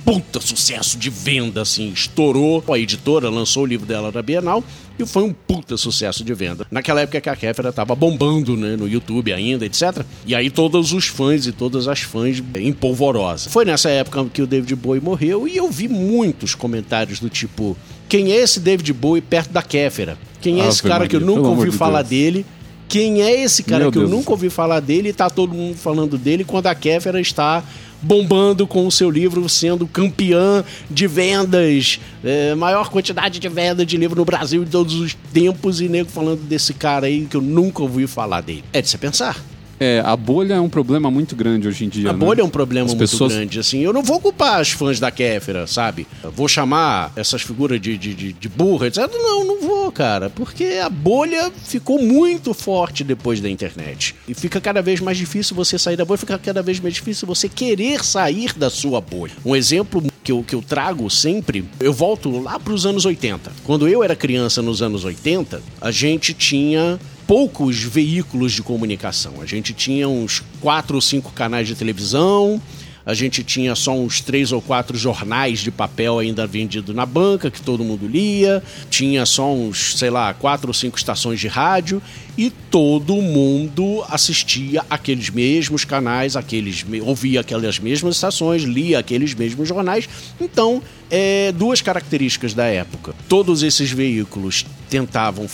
puta 0.04 0.40
sucesso 0.40 0.98
de 0.98 1.10
venda, 1.10 1.62
assim, 1.62 1.90
estourou. 1.90 2.62
A 2.72 2.78
editora 2.78 3.28
lançou 3.28 3.64
o 3.64 3.66
livro 3.66 3.86
dela 3.86 4.10
na 4.12 4.22
Bienal 4.22 4.62
e 4.98 5.06
foi 5.06 5.22
um 5.22 5.32
puta 5.32 5.76
sucesso 5.76 6.24
de 6.24 6.34
venda. 6.34 6.66
Naquela 6.70 7.00
época 7.00 7.20
que 7.20 7.28
a 7.28 7.36
Kéfera 7.36 7.72
tava 7.72 7.94
bombando, 7.94 8.56
né, 8.56 8.76
no 8.76 8.88
YouTube 8.88 9.32
ainda, 9.32 9.64
etc. 9.64 10.04
E 10.26 10.34
aí 10.34 10.50
todos 10.50 10.92
os 10.92 11.06
fãs 11.06 11.46
e 11.46 11.52
todas 11.52 11.88
as 11.88 12.00
fãs 12.00 12.42
em 12.56 12.72
polvorosa. 12.72 13.48
Foi 13.50 13.64
nessa 13.64 13.90
época 13.90 14.24
que 14.32 14.42
o 14.42 14.46
David 14.46 14.74
Bowie 14.76 15.00
morreu 15.00 15.46
e 15.48 15.56
eu 15.56 15.70
vi 15.70 15.88
muitos 15.88 16.54
comentários 16.54 17.18
do 17.18 17.28
tipo: 17.28 17.76
quem 18.12 18.30
é 18.30 18.36
esse 18.36 18.60
David 18.60 18.92
Bowie 18.92 19.22
perto 19.22 19.54
da 19.54 19.62
Kéfera? 19.62 20.18
Quem 20.38 20.58
é 20.58 20.64
Ave 20.64 20.68
esse 20.68 20.82
cara 20.82 20.94
Maria, 20.96 21.08
que 21.08 21.16
eu 21.16 21.20
nunca 21.20 21.48
ouvi 21.48 21.70
de 21.70 21.76
falar 21.78 22.02
Deus. 22.02 22.10
dele? 22.10 22.46
Quem 22.86 23.22
é 23.22 23.42
esse 23.42 23.62
cara 23.62 23.84
Meu 23.84 23.90
que 23.90 23.96
eu 23.96 24.02
Deus 24.02 24.10
do 24.10 24.16
nunca 24.18 24.32
ouvi 24.32 24.50
falar 24.50 24.80
dele 24.80 25.08
e 25.08 25.12
tá 25.14 25.30
todo 25.30 25.54
mundo 25.54 25.76
falando 25.76 26.18
dele 26.18 26.44
quando 26.44 26.66
a 26.66 26.74
Kéfera 26.74 27.18
está 27.18 27.64
bombando 28.02 28.66
com 28.66 28.86
o 28.86 28.92
seu 28.92 29.08
livro, 29.08 29.48
sendo 29.48 29.86
campeã 29.86 30.62
de 30.90 31.06
vendas, 31.06 32.00
é, 32.22 32.54
maior 32.54 32.90
quantidade 32.90 33.38
de 33.38 33.48
venda 33.48 33.86
de 33.86 33.96
livro 33.96 34.16
no 34.16 34.26
Brasil 34.26 34.62
de 34.62 34.70
todos 34.70 34.92
os 34.96 35.16
tempos, 35.32 35.80
e 35.80 35.88
nego 35.88 36.10
falando 36.10 36.40
desse 36.40 36.74
cara 36.74 37.06
aí 37.06 37.24
que 37.24 37.36
eu 37.38 37.40
nunca 37.40 37.80
ouvi 37.80 38.06
falar 38.06 38.42
dele. 38.42 38.62
É 38.74 38.82
de 38.82 38.90
se 38.90 38.98
pensar. 38.98 39.42
É, 39.82 40.00
a 40.04 40.16
bolha 40.16 40.54
é 40.54 40.60
um 40.60 40.68
problema 40.68 41.10
muito 41.10 41.34
grande 41.34 41.66
hoje 41.66 41.84
em 41.84 41.88
dia. 41.88 42.10
A 42.10 42.12
né? 42.12 42.18
bolha 42.18 42.40
é 42.40 42.44
um 42.44 42.48
problema 42.48 42.86
As 42.86 42.92
muito 42.94 43.00
pessoas- 43.00 43.32
grande, 43.32 43.58
assim. 43.58 43.80
Eu 43.80 43.92
não 43.92 44.00
vou 44.00 44.20
culpar 44.20 44.60
as 44.60 44.70
fãs 44.70 45.00
da 45.00 45.10
Kéfera, 45.10 45.66
sabe? 45.66 46.06
Eu 46.22 46.30
vou 46.30 46.46
chamar 46.46 47.12
essas 47.16 47.42
figuras 47.42 47.80
de, 47.80 47.98
de, 47.98 48.14
de, 48.14 48.32
de 48.32 48.48
burra, 48.48 48.86
etc. 48.86 49.10
Não, 49.12 49.44
não 49.44 49.60
vou, 49.60 49.90
cara. 49.90 50.30
Porque 50.30 50.78
a 50.80 50.88
bolha 50.88 51.50
ficou 51.64 52.00
muito 52.00 52.54
forte 52.54 53.02
depois 53.02 53.40
da 53.40 53.50
internet. 53.50 54.14
E 54.28 54.34
fica 54.34 54.60
cada 54.60 54.80
vez 54.80 55.00
mais 55.00 55.18
difícil 55.18 55.56
você 55.56 55.76
sair 55.76 55.96
da 55.96 56.04
bolha, 56.04 56.18
fica 56.18 56.38
cada 56.38 56.62
vez 56.62 56.78
mais 56.78 56.94
difícil 56.94 57.26
você 57.26 57.48
querer 57.48 58.04
sair 58.04 58.52
da 58.56 58.70
sua 58.70 59.00
bolha. 59.00 59.32
Um 59.44 59.56
exemplo 59.56 60.00
que 60.22 60.30
eu, 60.30 60.44
que 60.44 60.54
eu 60.54 60.62
trago 60.62 61.10
sempre, 61.10 61.64
eu 61.80 61.92
volto 61.92 62.30
lá 62.40 62.56
para 62.60 62.72
os 62.72 62.86
anos 62.86 63.04
80. 63.04 63.50
Quando 63.64 63.88
eu 63.88 64.04
era 64.04 64.14
criança 64.14 64.62
nos 64.62 64.80
anos 64.80 65.04
80, 65.04 65.60
a 65.80 65.90
gente 65.90 66.32
tinha 66.32 67.00
poucos 67.26 67.82
veículos 67.82 68.52
de 68.52 68.62
comunicação. 68.62 69.34
A 69.40 69.46
gente 69.46 69.72
tinha 69.72 70.08
uns 70.08 70.42
quatro 70.60 70.96
ou 70.96 71.00
cinco 71.00 71.32
canais 71.32 71.66
de 71.66 71.74
televisão, 71.74 72.60
a 73.04 73.14
gente 73.14 73.42
tinha 73.42 73.74
só 73.74 73.96
uns 73.96 74.20
três 74.20 74.52
ou 74.52 74.62
quatro 74.62 74.96
jornais 74.96 75.58
de 75.58 75.70
papel 75.70 76.20
ainda 76.20 76.46
vendido 76.46 76.94
na 76.94 77.04
banca, 77.04 77.50
que 77.50 77.60
todo 77.60 77.82
mundo 77.82 78.06
lia, 78.06 78.62
tinha 78.88 79.26
só 79.26 79.52
uns, 79.52 79.98
sei 79.98 80.08
lá, 80.08 80.32
quatro 80.32 80.68
ou 80.68 80.74
cinco 80.74 80.96
estações 80.96 81.40
de 81.40 81.48
rádio 81.48 82.00
e 82.38 82.50
todo 82.70 83.14
mundo 83.16 84.04
assistia 84.08 84.84
aqueles 84.88 85.30
mesmos 85.30 85.84
canais, 85.84 86.36
aqueles 86.36 86.84
ouvia 87.02 87.40
aquelas 87.40 87.78
mesmas 87.78 88.14
estações, 88.14 88.62
lia 88.62 89.00
aqueles 89.00 89.34
mesmos 89.34 89.68
jornais. 89.68 90.08
Então, 90.40 90.80
é, 91.10 91.50
duas 91.52 91.80
características 91.80 92.54
da 92.54 92.66
época. 92.66 93.14
Todos 93.28 93.62
esses 93.64 93.90
veículos 93.90 94.64
tentavam 94.88 95.48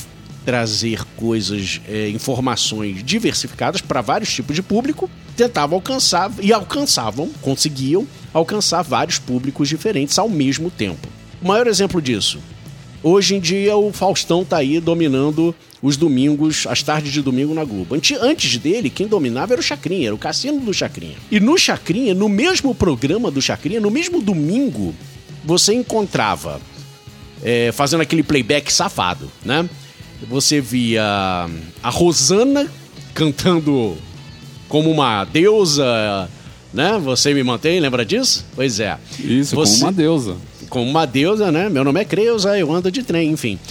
trazer 0.49 1.05
coisas, 1.15 1.79
é, 1.87 2.09
informações 2.09 3.05
diversificadas 3.05 3.83
para 3.83 4.01
vários 4.01 4.33
tipos 4.33 4.57
de 4.57 4.63
público, 4.63 5.11
tentavam 5.37 5.77
alcançar 5.77 6.33
e 6.41 6.55
alcançavam, 6.55 7.29
conseguiam 7.43 8.07
alcançar 8.33 8.81
vários 8.81 9.19
públicos 9.19 9.69
diferentes 9.69 10.19
ao 10.19 10.27
mesmo 10.27 10.71
tempo. 10.71 11.07
O 11.43 11.47
maior 11.47 11.67
exemplo 11.67 12.01
disso, 12.01 12.39
hoje 13.03 13.35
em 13.35 13.41
dia 13.41 13.77
o 13.77 13.93
Faustão 13.93 14.43
tá 14.43 14.57
aí 14.57 14.81
dominando 14.81 15.55
os 15.83 15.99
domingos, 15.99 16.67
as 16.67 16.83
tardes 16.83 17.13
de 17.13 17.21
domingo 17.21 17.53
na 17.53 17.63
Globo. 17.63 17.95
Ante- 17.95 18.17
Antes 18.17 18.57
dele, 18.57 18.89
quem 18.89 19.07
dominava 19.07 19.53
era 19.53 19.61
o 19.61 19.63
Chacrinha, 19.63 20.07
era 20.07 20.15
o 20.15 20.19
Cassino 20.19 20.61
do 20.61 20.73
Chacrinha. 20.73 21.17
E 21.31 21.39
no 21.39 21.59
Chacrinha, 21.59 22.15
no 22.15 22.27
mesmo 22.27 22.75
programa 22.75 23.31
do 23.31 23.43
Chacrinha, 23.43 23.83
no 23.83 23.91
mesmo 23.91 24.23
domingo, 24.23 24.95
você 25.45 25.75
encontrava 25.75 26.59
é, 27.45 27.71
fazendo 27.71 28.01
aquele 28.01 28.23
playback 28.23 28.73
safado, 28.73 29.31
né? 29.45 29.69
Você 30.29 30.61
via 30.61 31.05
a 31.83 31.91
Rosana 31.91 32.69
cantando 33.15 33.97
como 34.69 34.91
uma 34.91 35.25
deusa, 35.25 36.29
né? 36.73 36.99
Você 37.03 37.33
me 37.33 37.43
mantém, 37.43 37.81
lembra 37.81 38.05
disso? 38.05 38.45
Pois 38.55 38.81
é. 38.81 38.99
Isso, 39.19 39.55
Você- 39.55 39.75
como 39.75 39.85
uma 39.85 39.93
deusa. 39.93 40.37
Como 40.69 40.91
uma 40.91 41.07
deusa, 41.07 41.51
né? 41.51 41.69
Meu 41.71 41.83
nome 41.85 42.01
é 42.01 42.05
Creuza, 42.05 42.59
eu 42.59 42.71
ando 42.73 42.91
de 42.91 43.03
trem, 43.03 43.31
enfim. 43.31 43.59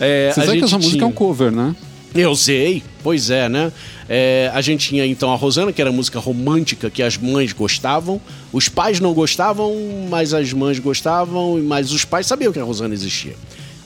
É, 0.00 0.32
Você 0.32 0.46
sabe 0.46 0.58
que 0.58 0.64
essa 0.64 0.76
música 0.76 0.92
tinha- 0.96 1.04
é 1.04 1.06
um 1.06 1.12
cover, 1.12 1.52
né? 1.52 1.76
eu 2.14 2.34
sei, 2.34 2.82
pois 3.02 3.28
é, 3.28 3.46
né? 3.48 3.70
É, 4.08 4.50
a 4.54 4.60
gente 4.62 4.88
tinha 4.88 5.04
então 5.04 5.30
a 5.32 5.36
Rosana, 5.36 5.70
que 5.72 5.82
era 5.82 5.92
música 5.92 6.18
romântica 6.18 6.88
que 6.88 7.02
as 7.02 7.18
mães 7.18 7.52
gostavam. 7.52 8.20
Os 8.52 8.68
pais 8.70 9.00
não 9.00 9.12
gostavam, 9.12 9.74
mas 10.08 10.32
as 10.32 10.52
mães 10.52 10.78
gostavam, 10.78 11.60
mas 11.62 11.92
os 11.92 12.04
pais 12.06 12.26
sabiam 12.26 12.52
que 12.52 12.58
a 12.58 12.64
Rosana 12.64 12.94
existia. 12.94 13.34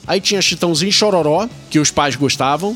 Aí 0.07 0.19
tinha 0.19 0.41
Chitãozinho 0.41 0.91
Chororó, 0.91 1.47
que 1.69 1.79
os 1.79 1.91
pais 1.91 2.15
gostavam, 2.15 2.75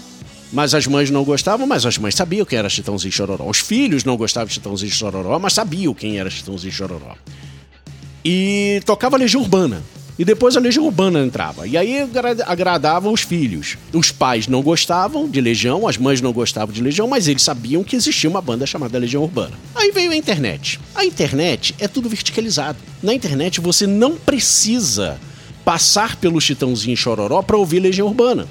mas 0.51 0.73
as 0.75 0.86
mães 0.86 1.09
não 1.09 1.23
gostavam, 1.23 1.65
mas 1.65 1.86
as 1.86 1.97
mães 1.97 2.13
sabiam 2.15 2.45
quem 2.45 2.59
era 2.59 2.69
Chitãozinho 2.69 3.12
Chororó. 3.12 3.49
Os 3.49 3.57
filhos 3.59 4.03
não 4.03 4.15
gostavam 4.15 4.47
de 4.47 4.53
Chitãozinho 4.53 4.91
Chororó, 4.91 5.39
mas 5.39 5.53
sabiam 5.53 5.93
quem 5.93 6.19
era 6.19 6.29
Chitãozinho 6.29 6.71
Chororó 6.73 7.15
e 8.23 8.81
tocava 8.86 9.17
Legião 9.17 9.41
Urbana. 9.41 9.81
E 10.17 10.23
depois 10.23 10.55
a 10.55 10.59
Legião 10.59 10.86
Urbana 10.86 11.25
entrava. 11.25 11.67
E 11.67 11.75
aí 11.75 12.01
agra- 12.01 12.38
agradava 12.45 13.09
os 13.09 13.21
filhos. 13.21 13.77
Os 13.91 14.12
pais 14.12 14.47
não 14.47 14.62
gostavam 14.62 15.27
de 15.27 15.41
Legião, 15.41 15.88
as 15.88 15.97
mães 15.97 16.21
não 16.21 16.31
gostavam 16.31 16.71
de 16.71 16.83
Legião, 16.83 17.07
mas 17.07 17.27
eles 17.27 17.41
sabiam 17.41 17.83
que 17.83 17.95
existia 17.95 18.29
uma 18.29 18.39
banda 18.39 18.63
chamada 18.67 18.99
Legião 18.99 19.23
Urbana. 19.23 19.53
Aí 19.73 19.89
veio 19.91 20.12
a 20.12 20.15
internet. 20.15 20.79
A 20.93 21.03
internet 21.03 21.73
é 21.79 21.88
tudo 21.88 22.07
verticalizado. 22.07 22.77
Na 23.01 23.12
internet 23.12 23.59
você 23.59 23.88
não 23.88 24.15
precisa 24.15 25.19
passar 25.63 26.15
pelo 26.17 26.41
Chitãozinho 26.41 26.97
Chororó 26.97 27.41
para 27.41 27.58
ouvir 27.58 27.80
Legião 27.80 28.08
Urbana. 28.08 28.47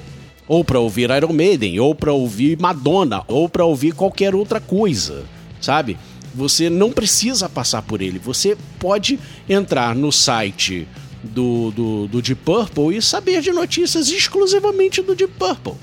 Ou 0.49 0.65
para 0.65 0.81
ouvir 0.81 1.11
Iron 1.11 1.33
Maiden, 1.33 1.79
ou 1.79 1.95
para 1.95 2.13
ouvir 2.13 2.59
Madonna, 2.61 3.23
ou 3.29 3.49
para 3.49 3.65
ouvir 3.65 3.93
qualquer 3.93 4.35
outra 4.35 4.61
coisa, 4.61 5.25
sabe? 5.61 5.97
Você 6.35 6.69
não 6.69 6.91
precisa 6.91 7.49
passar 7.49 7.83
por 7.83 8.03
ele. 8.03 8.19
Você 8.19 8.57
pode 8.79 9.19
entrar 9.49 9.95
no 9.95 10.11
site 10.11 10.87
do, 11.23 11.71
do, 11.71 12.09
do 12.09 12.23
Deep 12.23 12.41
Purple 12.45 12.97
e 12.97 13.03
saber 13.03 13.41
de 13.41 13.53
notícias 13.53 14.09
exclusivamente 14.09 15.01
do 15.03 15.15
Deep 15.15 15.33
Purple. 15.39 15.75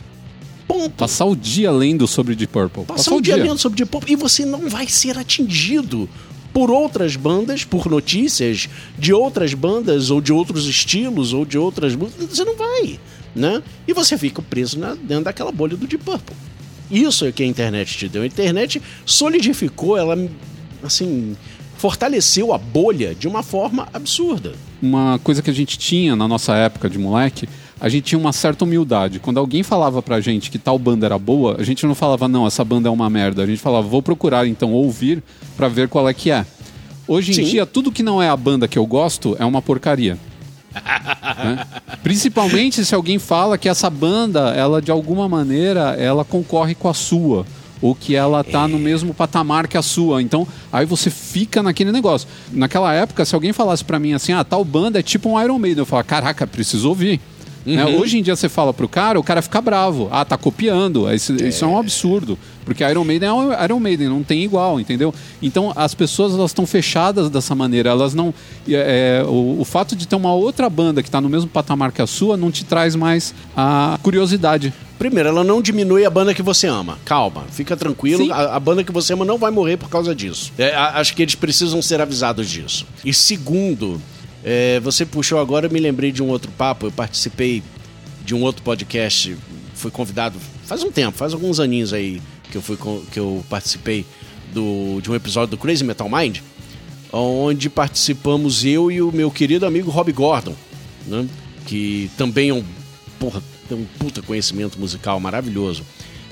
Ponto. 0.67 0.91
Passar 0.91 1.25
o 1.25 1.35
dia 1.35 1.71
lendo 1.71 2.07
sobre 2.07 2.35
Deep 2.35 2.51
Purple. 2.51 2.83
Passar 2.83 3.15
o 3.15 3.21
dia 3.21 3.35
lendo 3.35 3.57
sobre 3.57 3.77
Deep 3.77 3.89
Purple 3.89 4.13
e 4.13 4.15
você 4.15 4.45
não 4.45 4.69
vai 4.69 4.87
ser 4.87 5.17
atingido 5.17 6.09
por 6.59 6.69
outras 6.71 7.15
bandas, 7.15 7.63
por 7.63 7.89
notícias 7.89 8.67
de 8.97 9.13
outras 9.13 9.53
bandas 9.53 10.11
ou 10.11 10.19
de 10.19 10.33
outros 10.33 10.67
estilos 10.67 11.31
ou 11.31 11.45
de 11.45 11.57
outras 11.57 11.95
músicas. 11.95 12.27
Você 12.31 12.43
não 12.43 12.57
vai, 12.57 12.99
né? 13.33 13.63
E 13.87 13.93
você 13.93 14.17
fica 14.17 14.41
preso 14.41 14.77
na- 14.77 14.93
dentro 14.93 15.23
daquela 15.23 15.53
bolha 15.53 15.77
do 15.77 15.87
Deep 15.87 16.03
Purple. 16.03 16.35
Isso 16.91 17.23
é 17.25 17.31
que 17.31 17.43
a 17.43 17.45
internet 17.45 17.97
te 17.97 18.09
deu. 18.09 18.23
A 18.23 18.25
internet 18.25 18.81
solidificou, 19.05 19.95
ela, 19.95 20.17
assim, 20.83 21.37
fortaleceu 21.77 22.51
a 22.53 22.57
bolha 22.57 23.15
de 23.15 23.25
uma 23.25 23.41
forma 23.41 23.87
absurda. 23.93 24.51
Uma 24.81 25.17
coisa 25.23 25.41
que 25.41 25.49
a 25.49 25.53
gente 25.53 25.77
tinha 25.77 26.13
na 26.13 26.27
nossa 26.27 26.55
época 26.57 26.89
de 26.89 26.99
moleque, 26.99 27.47
a 27.79 27.87
gente 27.87 28.03
tinha 28.03 28.19
uma 28.19 28.33
certa 28.33 28.65
humildade. 28.65 29.19
Quando 29.19 29.37
alguém 29.37 29.63
falava 29.63 30.01
pra 30.01 30.19
gente 30.19 30.51
que 30.51 30.59
tal 30.59 30.77
banda 30.77 31.05
era 31.05 31.17
boa, 31.17 31.55
a 31.57 31.63
gente 31.63 31.85
não 31.85 31.95
falava, 31.95 32.27
não, 32.27 32.45
essa 32.45 32.63
banda 32.63 32.89
é 32.89 32.91
uma 32.91 33.09
merda. 33.09 33.43
A 33.43 33.45
gente 33.45 33.61
falava, 33.61 33.87
vou 33.87 34.01
procurar 34.01 34.45
então 34.47 34.73
ouvir 34.73 35.23
pra 35.55 35.67
ver 35.67 35.87
qual 35.87 36.07
é 36.09 36.13
que 36.13 36.29
é. 36.29 36.45
Hoje 37.07 37.31
em 37.31 37.35
Sim. 37.35 37.43
dia, 37.43 37.65
tudo 37.65 37.91
que 37.91 38.03
não 38.03 38.21
é 38.21 38.29
a 38.29 38.37
banda 38.37 38.67
que 38.67 38.77
eu 38.77 38.85
gosto 38.85 39.35
é 39.39 39.45
uma 39.45 39.61
porcaria. 39.61 40.17
né? 40.75 41.65
Principalmente 42.03 42.85
se 42.85 42.93
alguém 42.93 43.17
fala 43.17 43.57
que 43.57 43.67
essa 43.67 43.89
banda, 43.89 44.51
ela 44.51 44.81
de 44.81 44.91
alguma 44.91 45.27
maneira, 45.27 45.95
ela 45.97 46.23
concorre 46.23 46.75
com 46.75 46.89
a 46.89 46.93
sua. 46.93 47.45
Ou 47.81 47.95
que 47.95 48.13
ela 48.13 48.43
tá 48.43 48.67
no 48.67 48.77
mesmo 48.77 49.13
patamar 49.13 49.65
que 49.65 49.77
a 49.77 49.81
sua. 49.81 50.21
Então, 50.21 50.45
aí 50.71 50.85
você 50.85 51.09
fica 51.09 51.63
naquele 51.63 51.93
negócio. 51.93 52.27
Naquela 52.51 52.93
época, 52.93 53.23
se 53.23 53.33
alguém 53.33 53.53
falasse 53.53 53.85
pra 53.85 53.97
mim 53.97 54.11
assim, 54.11 54.33
ah, 54.33 54.43
tal 54.43 54.65
banda 54.65 54.99
é 54.99 55.01
tipo 55.01 55.29
um 55.29 55.41
Iron 55.41 55.57
Maiden, 55.57 55.79
eu 55.79 55.85
falava, 55.85 56.05
caraca, 56.05 56.45
preciso 56.45 56.89
ouvir. 56.89 57.21
Né? 57.75 57.85
Hoje 57.85 58.17
em 58.17 58.21
dia 58.21 58.35
você 58.35 58.49
fala 58.49 58.73
pro 58.73 58.87
cara, 58.87 59.19
o 59.19 59.23
cara 59.23 59.41
fica 59.41 59.61
bravo. 59.61 60.07
Ah, 60.11 60.25
tá 60.25 60.37
copiando. 60.37 61.11
Isso, 61.13 61.35
isso 61.35 61.63
é 61.63 61.67
um 61.67 61.77
absurdo. 61.77 62.37
Porque 62.65 62.83
Iron 62.83 63.03
Maiden 63.03 63.29
é 63.29 63.33
um 63.33 63.63
Iron 63.63 63.79
Maiden, 63.79 64.09
não 64.09 64.23
tem 64.23 64.43
igual, 64.43 64.79
entendeu? 64.79 65.13
Então 65.41 65.73
as 65.75 65.95
pessoas 65.95 66.33
elas 66.33 66.51
estão 66.51 66.65
fechadas 66.67 67.29
dessa 67.29 67.55
maneira. 67.55 67.89
Elas 67.89 68.13
não. 68.13 68.33
é, 68.67 69.23
o, 69.25 69.57
o 69.59 69.65
fato 69.65 69.95
de 69.95 70.07
ter 70.07 70.15
uma 70.15 70.33
outra 70.33 70.69
banda 70.69 71.01
que 71.01 71.09
tá 71.09 71.19
no 71.19 71.29
mesmo 71.29 71.49
patamar 71.49 71.91
que 71.91 72.01
a 72.01 72.07
sua 72.07 72.37
não 72.37 72.51
te 72.51 72.63
traz 72.63 72.95
mais 72.95 73.33
a 73.55 73.97
curiosidade. 74.03 74.73
Primeiro, 74.99 75.29
ela 75.29 75.45
não 75.45 75.61
diminui 75.61 76.05
a 76.05 76.09
banda 76.09 76.33
que 76.33 76.41
você 76.41 76.67
ama. 76.67 76.99
Calma, 77.05 77.45
fica 77.49 77.77
tranquilo. 77.77 78.31
A, 78.33 78.57
a 78.57 78.59
banda 78.59 78.83
que 78.83 78.91
você 78.91 79.13
ama 79.13 79.23
não 79.23 79.37
vai 79.37 79.49
morrer 79.49 79.77
por 79.77 79.89
causa 79.89 80.13
disso. 80.13 80.51
É, 80.57 80.75
acho 80.75 81.15
que 81.15 81.21
eles 81.21 81.35
precisam 81.35 81.81
ser 81.81 82.01
avisados 82.01 82.49
disso. 82.49 82.85
E 83.05 83.13
segundo, 83.13 83.99
é, 84.43 84.79
você 84.79 85.05
puxou 85.05 85.39
agora, 85.39 85.67
eu 85.67 85.71
me 85.71 85.79
lembrei 85.79 86.11
de 86.11 86.23
um 86.23 86.27
outro 86.27 86.51
papo. 86.51 86.87
Eu 86.87 86.91
participei 86.91 87.63
de 88.23 88.35
um 88.35 88.41
outro 88.41 88.61
podcast 88.63 89.35
fui 89.79 89.89
convidado 89.89 90.37
faz 90.65 90.83
um 90.83 90.91
tempo, 90.91 91.17
faz 91.17 91.33
alguns 91.33 91.59
aninhos 91.59 91.93
aí 91.93 92.21
que 92.51 92.57
eu, 92.57 92.61
fui, 92.61 92.77
que 93.11 93.19
eu 93.19 93.43
participei 93.49 94.05
do, 94.53 94.99
de 95.01 95.09
um 95.09 95.15
episódio 95.15 95.51
do 95.51 95.57
Crazy 95.57 95.83
Metal 95.83 96.09
Mind, 96.09 96.39
onde 97.11 97.69
participamos 97.69 98.65
eu 98.65 98.91
e 98.91 99.01
o 99.01 99.11
meu 99.11 99.31
querido 99.31 99.65
amigo 99.65 99.89
Rob 99.89 100.11
Gordon, 100.11 100.55
né? 101.07 101.27
que 101.65 102.09
também 102.17 102.49
é 102.49 102.53
um, 102.53 102.63
porra, 103.19 103.41
tem 103.67 103.77
um 103.77 103.85
puta 103.97 104.21
conhecimento 104.21 104.79
musical 104.79 105.19
maravilhoso. 105.19 105.83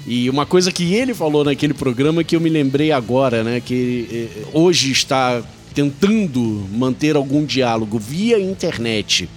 E 0.05 0.29
uma 0.29 0.45
coisa 0.45 0.71
que 0.71 0.93
ele 0.93 1.13
falou 1.13 1.43
naquele 1.43 1.73
programa 1.73 2.23
que 2.23 2.35
eu 2.35 2.39
me 2.39 2.49
lembrei 2.49 2.91
agora, 2.93 3.43
né? 3.43 3.59
Que 3.59 4.07
eh, 4.09 4.45
hoje 4.53 4.89
está 4.89 5.43
tentando 5.81 6.65
manter 6.71 7.15
algum 7.15 7.45
diálogo 7.45 7.99
via 7.99 8.39
internet 8.39 9.29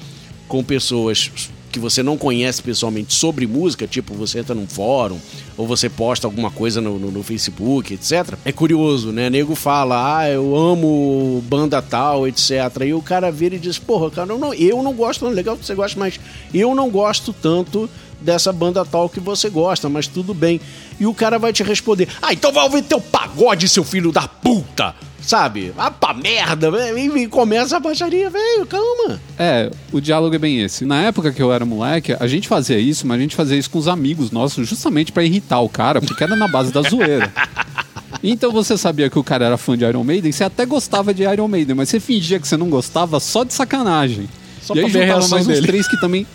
com 0.49 0.65
pessoas 0.65 1.31
que 1.71 1.79
você 1.79 2.03
não 2.03 2.17
conhece 2.17 2.63
pessoalmente 2.63 3.13
sobre 3.15 3.47
música, 3.47 3.87
tipo 3.87 4.15
você 4.15 4.41
entra 4.41 4.55
num 4.55 4.67
fórum 4.67 5.19
ou 5.57 5.67
você 5.67 5.89
posta 5.91 6.27
alguma 6.27 6.51
coisa 6.51 6.81
no, 6.81 6.99
no- 6.99 7.11
no 7.11 7.23
Facebook, 7.23 7.93
etc. 7.95 8.35
É 8.45 8.51
curioso, 8.51 9.13
né? 9.13 9.29
Nego 9.31 9.55
fala, 9.55 10.19
ah, 10.21 10.29
eu 10.31 10.57
amo 10.57 11.45
banda 11.47 11.81
tal, 11.83 12.27
etc. 12.27 12.51
E 12.87 12.95
o 12.95 13.03
cara 13.03 13.31
vira 13.31 13.55
e 13.55 13.59
diz, 13.59 13.79
porra, 13.79 14.11
cara, 14.11 14.33
eu 14.33 14.39
não, 14.39 14.55
eu 14.55 14.83
não 14.83 14.95
gosto, 14.95 15.25
não, 15.27 15.31
legal 15.31 15.57
que 15.59 15.65
você 15.67 15.75
gosta, 15.75 16.01
mas 16.01 16.19
eu 16.55 16.75
não 16.75 16.89
gosto 16.91 17.33
tanto 17.35 17.89
dessa 18.21 18.53
banda 18.53 18.85
tal 18.85 19.09
que 19.09 19.21
você 19.21 19.49
gosta, 19.49 19.89
mas 19.89 20.07
tudo 20.07 20.35
bem. 20.35 20.61
E 20.99 21.07
o 21.07 21.15
cara 21.15 21.39
vai 21.39 21.53
te 21.53 21.63
responder: 21.63 22.09
Ah, 22.21 22.33
então 22.33 22.53
vai 22.53 22.65
ouvir 22.65 22.83
teu 22.83 23.01
pagode, 23.01 23.69
seu 23.69 23.85
filho 23.85 24.13
da 24.13 24.29
puta! 24.29 24.95
Sabe? 25.23 25.73
Ah, 25.77 25.91
pra 25.91 26.15
merda! 26.15 26.71
E, 26.99 27.27
começa 27.29 27.77
a 27.77 27.81
baixaria, 27.81 28.31
velho, 28.31 28.67
calma. 28.67 29.21
É, 29.39 29.71
o 29.93 30.01
diálogo 30.01 30.35
é 30.35 30.39
bem 30.39 30.63
esse. 30.63 30.87
Na 30.87 31.03
época 31.03 31.31
que 31.31 31.43
eu 31.43 31.53
era 31.53 31.65
moleque, 31.67 32.17
a 32.19 32.27
gente 32.27 32.49
fazia 32.49 32.79
isso, 32.79 33.07
mas 33.07 33.19
a 33.19 33.21
gente 33.21 33.37
fazia 33.37 33.59
isso 33.59 33.71
com 33.71 33.79
os 33.79 33.87
amigos 33.87 34.31
nossos, 34.31 34.67
justamente 34.67 35.13
pra 35.13 35.23
irritar 35.23 35.61
o 35.61 35.69
cara, 35.69 36.01
porque 36.01 36.25
era 36.25 36.35
na 36.35 36.49
base 36.49 36.73
da 36.73 36.81
zoeira. 36.83 37.33
Então 38.23 38.51
você 38.51 38.77
sabia 38.77 39.09
que 39.09 39.19
o 39.19 39.25
cara 39.25 39.47
era 39.47 39.57
fã 39.57 39.77
de 39.79 39.85
Iron 39.85 40.05
Maiden, 40.05 40.33
você 40.33 40.45
até 40.45 40.67
gostava 40.67 41.15
de 41.15 41.23
Iron 41.23 41.49
Maiden, 41.49 41.75
mas 41.75 41.89
você 41.89 42.01
fingia 42.01 42.39
que 42.39 42.47
você 42.47 42.57
não 42.57 42.69
gostava 42.69 43.19
só 43.21 43.45
de 43.45 43.53
sacanagem. 43.55 44.29
Só 44.61 44.75
e 44.75 44.81
aí 44.81 44.91
juntava 44.91 45.29
mais 45.29 45.47
uns 45.47 45.55
dele. 45.55 45.67
três 45.67 45.89
que 45.89 45.99
também 46.01 46.27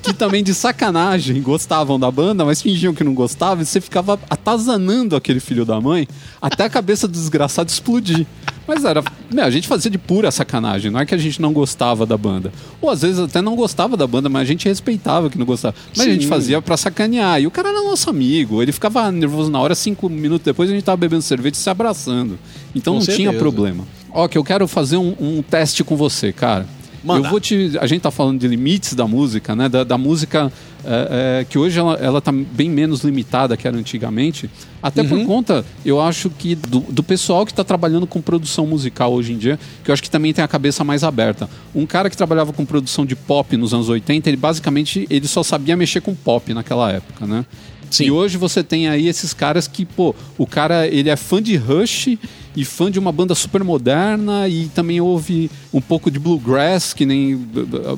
que 0.00 0.12
também 0.12 0.42
de 0.42 0.54
sacanagem 0.54 1.40
gostavam 1.42 1.98
da 1.98 2.10
banda, 2.10 2.44
mas 2.44 2.62
fingiam 2.62 2.94
que 2.94 3.04
não 3.04 3.14
gostavam, 3.14 3.62
e 3.62 3.66
você 3.66 3.80
ficava 3.80 4.18
atazanando 4.28 5.16
aquele 5.16 5.40
filho 5.40 5.64
da 5.64 5.80
mãe 5.80 6.06
até 6.40 6.64
a 6.64 6.70
cabeça 6.70 7.06
do 7.06 7.12
desgraçado 7.12 7.68
explodir. 7.70 8.26
Mas 8.66 8.84
era. 8.84 9.02
Né, 9.32 9.42
a 9.42 9.50
gente 9.50 9.66
fazia 9.66 9.90
de 9.90 9.98
pura 9.98 10.30
sacanagem, 10.30 10.90
não 10.90 11.00
é 11.00 11.06
que 11.06 11.14
a 11.14 11.18
gente 11.18 11.40
não 11.42 11.52
gostava 11.52 12.06
da 12.06 12.16
banda. 12.16 12.52
Ou 12.80 12.90
às 12.90 13.02
vezes 13.02 13.18
até 13.18 13.42
não 13.42 13.56
gostava 13.56 13.96
da 13.96 14.06
banda, 14.06 14.28
mas 14.28 14.42
a 14.42 14.44
gente 14.44 14.68
respeitava 14.68 15.28
que 15.28 15.38
não 15.38 15.46
gostava. 15.46 15.74
Mas 15.96 16.06
a 16.06 16.10
gente 16.10 16.24
Sim. 16.24 16.28
fazia 16.28 16.62
pra 16.62 16.76
sacanear. 16.76 17.40
E 17.40 17.46
o 17.46 17.50
cara 17.50 17.70
era 17.70 17.82
nosso 17.82 18.08
amigo, 18.08 18.62
ele 18.62 18.72
ficava 18.72 19.10
nervoso 19.10 19.50
na 19.50 19.58
hora, 19.60 19.74
cinco 19.74 20.08
minutos 20.08 20.44
depois 20.44 20.70
a 20.70 20.72
gente 20.72 20.84
tava 20.84 20.96
bebendo 20.96 21.22
cerveja 21.22 21.54
e 21.54 21.58
se 21.58 21.70
abraçando. 21.70 22.38
Então 22.74 22.94
Com 22.94 22.98
não 23.00 23.04
tinha 23.06 23.16
certeza. 23.16 23.38
problema. 23.38 23.84
Ó, 24.12 24.28
que 24.28 24.36
eu 24.38 24.44
quero 24.44 24.68
fazer 24.68 24.96
um, 24.96 25.14
um 25.18 25.42
teste 25.42 25.82
com 25.82 25.96
você, 25.96 26.32
cara. 26.32 26.66
Manda. 27.04 27.26
Eu 27.26 27.30
vou 27.30 27.40
te. 27.40 27.72
A 27.80 27.86
gente 27.86 28.02
tá 28.02 28.10
falando 28.10 28.40
de 28.40 28.46
limites 28.46 28.94
da 28.94 29.06
música, 29.06 29.56
né? 29.56 29.68
Da, 29.68 29.82
da 29.84 29.98
música 29.98 30.52
é, 30.84 31.40
é, 31.40 31.44
que 31.44 31.58
hoje 31.58 31.78
ela, 31.78 31.94
ela 31.94 32.20
tá 32.20 32.32
bem 32.32 32.68
menos 32.70 33.02
limitada 33.02 33.56
que 33.56 33.66
era 33.66 33.76
antigamente. 33.76 34.48
Até 34.82 35.04
por 35.04 35.24
conta, 35.24 35.64
eu 35.84 36.00
acho 36.00 36.28
que 36.30 36.54
do, 36.54 36.80
do 36.80 37.02
pessoal 37.02 37.46
que 37.46 37.54
tá 37.54 37.62
trabalhando 37.62 38.06
com 38.06 38.20
produção 38.20 38.66
musical 38.66 39.12
hoje 39.12 39.32
em 39.32 39.38
dia, 39.38 39.58
que 39.84 39.90
eu 39.90 39.92
acho 39.92 40.02
que 40.02 40.10
também 40.10 40.32
tem 40.32 40.44
a 40.44 40.48
cabeça 40.48 40.82
mais 40.82 41.04
aberta. 41.04 41.48
Um 41.74 41.86
cara 41.86 42.10
que 42.10 42.16
trabalhava 42.16 42.52
com 42.52 42.64
produção 42.64 43.06
de 43.06 43.14
pop 43.14 43.56
nos 43.56 43.72
anos 43.72 43.88
80, 43.88 44.28
ele 44.28 44.36
basicamente 44.36 45.06
ele 45.08 45.28
só 45.28 45.42
sabia 45.42 45.76
mexer 45.76 46.00
com 46.00 46.14
pop 46.14 46.52
naquela 46.52 46.90
época, 46.90 47.26
né? 47.26 47.44
Sim. 47.92 48.06
E 48.06 48.10
hoje 48.10 48.38
você 48.38 48.64
tem 48.64 48.88
aí 48.88 49.06
esses 49.06 49.34
caras 49.34 49.68
que, 49.68 49.84
pô, 49.84 50.14
o 50.38 50.46
cara 50.46 50.88
ele 50.88 51.10
é 51.10 51.16
fã 51.16 51.42
de 51.42 51.56
Rush 51.56 52.18
e 52.54 52.64
fã 52.64 52.90
de 52.90 52.98
uma 52.98 53.10
banda 53.10 53.34
super 53.34 53.64
moderna 53.64 54.46
e 54.48 54.66
também 54.74 55.00
ouve 55.00 55.50
um 55.72 55.80
pouco 55.80 56.10
de 56.10 56.18
bluegrass, 56.18 56.92
que 56.92 57.06
nem 57.06 57.34
uh, 57.34 57.40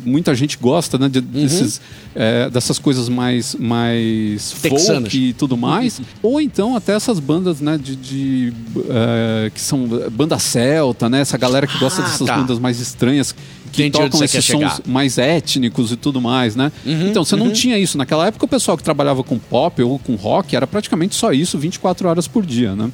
muita 0.05 0.35
gente 0.35 0.57
gosta, 0.59 0.97
né? 0.97 1.09
de- 1.09 1.21
desses, 1.21 1.81
é, 2.15 2.49
dessas 2.49 2.79
coisas 2.79 3.09
mais, 3.09 3.55
mais 3.57 4.53
Texanas. 4.63 5.05
folk 5.13 5.19
e 5.19 5.33
tudo 5.33 5.57
mais. 5.57 6.01
Ou 6.23 6.41
então 6.41 6.77
até 6.77 6.93
essas 6.95 7.19
bandas, 7.19 7.61
né, 7.61 7.77
de, 7.83 7.97
de, 7.97 8.53
é, 8.89 9.51
que 9.51 9.61
são 9.61 9.89
banda 10.13 10.39
celta, 10.39 11.09
né? 11.09 11.21
Essa 11.21 11.37
galera 11.39 11.67
que 11.67 11.77
gosta 11.79 12.03
Ah, 12.03 12.05
dessas 12.05 12.27
tá. 12.27 12.37
bandas 12.37 12.59
mais 12.59 12.79
estranhas 12.81 13.35
que 13.73 13.83
Entendi 13.83 14.05
tocam 14.05 14.23
esses 14.25 14.45
sons 14.45 14.57
chegar. 14.61 14.81
mais 14.87 15.19
étnicos 15.19 15.91
e 15.91 15.97
tudo 15.97 16.21
mais, 16.21 16.55
né? 16.55 16.71
Uhum, 16.87 17.09
então, 17.09 17.25
você 17.25 17.35
não 17.35 17.51
tinha 17.51 17.77
isso. 17.77 17.99
Naquela 17.99 18.29
época, 18.29 18.45
o 18.45 18.49
pessoal 18.49 18.77
que 18.77 18.85
trabalhava 18.85 19.25
com 19.25 19.37
pop 19.37 19.83
ou 19.83 19.99
com 19.99 20.15
rock 20.15 20.55
era 20.55 20.65
praticamente 20.65 21.17
só 21.17 21.33
isso 21.33 21.59
24 21.59 22.09
horas 22.09 22.29
por 22.29 22.47
dia, 22.47 22.77
né? 22.77 22.89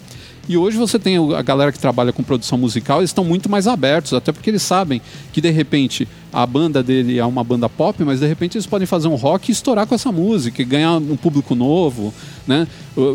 E 0.51 0.57
hoje 0.57 0.77
você 0.77 0.99
tem 0.99 1.17
a 1.37 1.43
galera 1.43 1.71
que 1.71 1.79
trabalha 1.79 2.13
com 2.13 2.25
produção 2.25 2.59
musical, 2.59 2.99
eles 2.99 3.11
estão 3.11 3.23
muito 3.23 3.49
mais 3.49 3.69
abertos, 3.69 4.13
até 4.13 4.33
porque 4.33 4.51
eles 4.51 4.63
sabem 4.63 5.01
que 5.33 5.41
de 5.41 5.49
repente 5.49 6.09
a 6.33 6.45
banda 6.45 6.83
dele 6.83 7.19
é 7.21 7.25
uma 7.25 7.45
banda 7.45 7.69
pop, 7.69 8.03
mas 8.03 8.19
de 8.19 8.27
repente 8.27 8.57
eles 8.57 8.67
podem 8.67 8.85
fazer 8.85 9.07
um 9.07 9.15
rock 9.15 9.49
e 9.49 9.53
estourar 9.53 9.87
com 9.87 9.95
essa 9.95 10.11
música, 10.11 10.65
ganhar 10.65 10.97
um 10.97 11.17
público 11.17 11.55
novo, 11.55 12.13
né? 12.49 12.67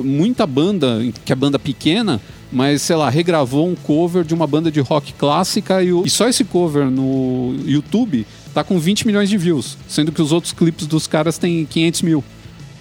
Muita 0.01 0.47
banda, 0.47 1.01
que 1.25 1.33
é 1.33 1.35
banda 1.35 1.59
pequena, 1.59 2.21
mas 2.53 2.81
sei 2.83 2.95
lá, 2.95 3.09
regravou 3.09 3.67
um 3.67 3.75
cover 3.75 4.23
de 4.23 4.33
uma 4.33 4.47
banda 4.47 4.71
de 4.71 4.79
rock 4.79 5.11
clássica 5.11 5.83
e, 5.83 5.91
o- 5.91 6.05
e 6.05 6.09
só 6.09 6.29
esse 6.29 6.45
cover 6.45 6.85
no 6.89 7.53
YouTube 7.65 8.25
tá 8.53 8.63
com 8.63 8.79
20 8.79 9.05
milhões 9.05 9.27
de 9.29 9.37
views, 9.37 9.77
sendo 9.89 10.09
que 10.09 10.21
os 10.21 10.31
outros 10.31 10.53
clipes 10.53 10.87
dos 10.87 11.05
caras 11.05 11.37
têm 11.37 11.65
500 11.65 12.01
mil 12.01 12.23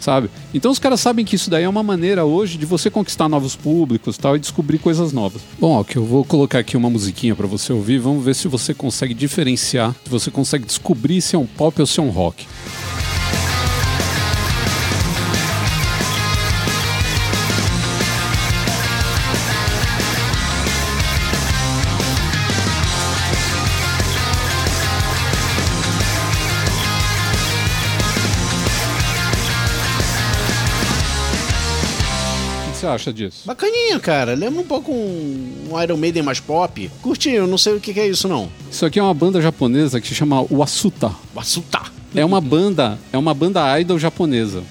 sabe? 0.04 0.30
Então 0.52 0.70
os 0.70 0.78
caras 0.78 1.00
sabem 1.00 1.24
que 1.24 1.34
isso 1.34 1.48
daí 1.48 1.64
é 1.64 1.68
uma 1.68 1.82
maneira 1.82 2.24
hoje 2.24 2.58
de 2.58 2.66
você 2.66 2.90
conquistar 2.90 3.28
novos 3.28 3.56
públicos 3.56 4.18
tal, 4.18 4.36
e 4.36 4.38
descobrir 4.38 4.78
coisas 4.78 5.12
novas. 5.12 5.42
Bom, 5.58 5.72
ó, 5.72 5.82
que 5.84 5.96
eu 5.96 6.04
vou 6.04 6.24
colocar 6.24 6.58
aqui 6.58 6.76
uma 6.76 6.90
musiquinha 6.90 7.34
pra 7.34 7.46
você 7.46 7.72
ouvir, 7.72 7.98
vamos 7.98 8.24
ver 8.24 8.34
se 8.34 8.46
você 8.46 8.74
consegue 8.74 9.14
diferenciar, 9.14 9.94
se 10.04 10.10
você 10.10 10.30
consegue 10.30 10.66
descobrir 10.66 11.20
se 11.22 11.34
é 11.34 11.38
um 11.38 11.46
pop 11.46 11.80
ou 11.80 11.86
se 11.86 11.98
é 11.98 12.02
um 12.02 12.10
rock. 12.10 12.46
Acha 32.94 33.12
disso? 33.12 33.42
Bacaninha, 33.46 33.98
cara. 34.00 34.34
Lembra 34.34 34.60
um 34.60 34.64
pouco 34.64 34.92
um, 34.92 35.68
um 35.70 35.82
Iron 35.82 35.96
Maiden 35.96 36.22
mais 36.22 36.40
pop. 36.40 36.90
Curti, 37.02 37.30
eu 37.30 37.46
não 37.46 37.58
sei 37.58 37.74
o 37.74 37.80
que, 37.80 37.92
que 37.92 38.00
é 38.00 38.08
isso, 38.08 38.28
não. 38.28 38.48
Isso 38.70 38.86
aqui 38.86 38.98
é 38.98 39.02
uma 39.02 39.14
banda 39.14 39.40
japonesa 39.40 40.00
que 40.00 40.08
se 40.08 40.14
chama 40.14 40.44
Wasuta. 40.50 41.10
Assuta. 41.36 41.80
É 42.14 42.24
uma 42.24 42.40
banda, 42.40 42.98
é 43.12 43.18
uma 43.18 43.34
banda 43.34 43.78
idol 43.80 43.98
japonesa. 43.98 44.62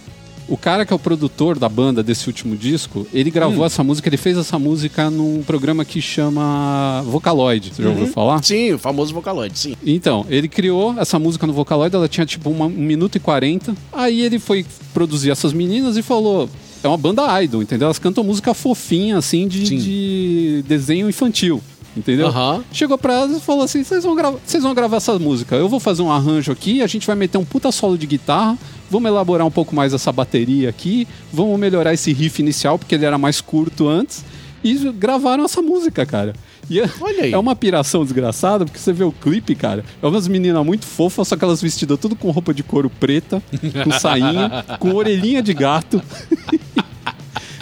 O 0.48 0.58
cara 0.58 0.86
que 0.86 0.92
é 0.92 0.96
o 0.96 1.00
produtor 1.00 1.58
da 1.58 1.70
banda 1.70 2.04
desse 2.04 2.28
último 2.28 2.56
disco, 2.56 3.08
ele 3.14 3.32
gravou 3.32 3.66
essa 3.66 3.82
música, 3.82 4.10
ele 4.10 4.18
fez 4.18 4.38
essa 4.38 4.60
música 4.60 5.10
num 5.10 5.42
programa 5.42 5.86
que 5.86 6.02
chama 6.02 7.02
Vocaloid. 7.06 7.72
Você 7.74 7.82
já 7.82 7.90
ouviu 7.90 8.08
falar? 8.08 8.44
Sim, 8.44 8.74
o 8.74 8.78
famoso 8.78 9.14
Vocaloid, 9.14 9.58
sim. 9.58 9.76
Então, 9.86 10.26
ele 10.30 10.50
criou 10.50 10.96
essa 11.00 11.18
música 11.18 11.48
no 11.48 11.54
Vocaloid, 11.54 11.96
ela 11.96 12.10
tinha 12.10 12.26
tipo 12.26 12.50
uma, 12.50 12.66
um 12.66 12.70
minuto 12.70 13.16
e 13.16 13.20
quarenta. 13.20 13.74
Aí 13.92 14.22
ele 14.22 14.38
foi 14.38 14.66
produzir 14.94 15.32
essas 15.32 15.54
meninas 15.54 15.96
e 15.96 16.02
falou: 16.02 16.50
é 16.84 16.88
uma 16.88 16.98
banda 16.98 17.42
idol, 17.42 17.62
entendeu? 17.62 17.86
Elas 17.88 17.98
cantam 18.00 18.24
música 18.24 18.54
fofinha, 18.54 19.18
assim, 19.18 19.48
de, 19.48 19.64
de 19.64 20.64
desenho 20.68 21.10
infantil. 21.10 21.62
Entendeu? 21.96 22.26
Aham. 22.28 22.64
Chegou 22.72 22.98
pra 22.98 23.14
elas 23.14 23.38
e 23.38 23.40
falou 23.40 23.64
assim: 23.64 23.84
vocês 23.84 24.04
vão, 24.04 24.16
grava- 24.16 24.40
vão 24.62 24.74
gravar 24.74 24.98
essa 24.98 25.18
música. 25.20 25.56
Eu 25.56 25.70
vou 25.70 25.80
fazer 25.80 26.02
um 26.02 26.12
arranjo 26.12 26.52
aqui, 26.52 26.82
a 26.82 26.88
gente 26.88 27.06
vai 27.06 27.16
meter 27.16 27.38
um 27.38 27.46
puta 27.46 27.72
solo 27.72 27.98
de 28.00 28.08
guitarra, 28.08 28.58
vamos 28.90 29.08
elaborar 29.10 29.46
um 29.46 29.52
pouco 29.52 29.76
mais 29.76 29.94
essa 29.94 30.12
bateria 30.12 30.70
aqui, 30.70 31.08
vamos 31.32 31.60
melhorar 31.60 31.94
esse 31.94 32.12
riff 32.12 32.42
inicial, 32.42 32.80
porque 32.80 32.96
ele 32.96 33.06
era 33.06 33.18
mais 33.20 33.42
curto 33.42 33.88
antes. 33.88 34.26
E 34.64 34.74
gravaram 34.92 35.44
essa 35.46 35.62
música, 35.62 36.04
cara. 36.06 36.34
E 36.70 36.80
é- 36.80 36.90
Olha 37.02 37.24
aí. 37.24 37.32
é 37.34 37.38
uma 37.38 37.56
piração 37.56 38.04
desgraçada, 38.04 38.64
porque 38.66 38.80
você 38.80 38.94
vê 38.94 39.04
o 39.04 39.12
clipe, 39.12 39.54
cara. 39.56 39.84
É 40.02 40.08
umas 40.08 40.28
meninas 40.28 40.66
muito 40.66 40.86
fofas, 40.86 41.28
só 41.28 41.36
que 41.36 41.44
elas 41.44 41.62
vestidas 41.62 42.00
tudo 42.00 42.16
com 42.16 42.32
roupa 42.32 42.54
de 42.54 42.64
couro 42.64 42.90
preta, 42.90 43.42
com 43.84 43.92
sainha, 44.00 44.64
com 44.80 44.94
orelhinha 44.94 45.42
de 45.42 45.54
gato. 45.54 46.02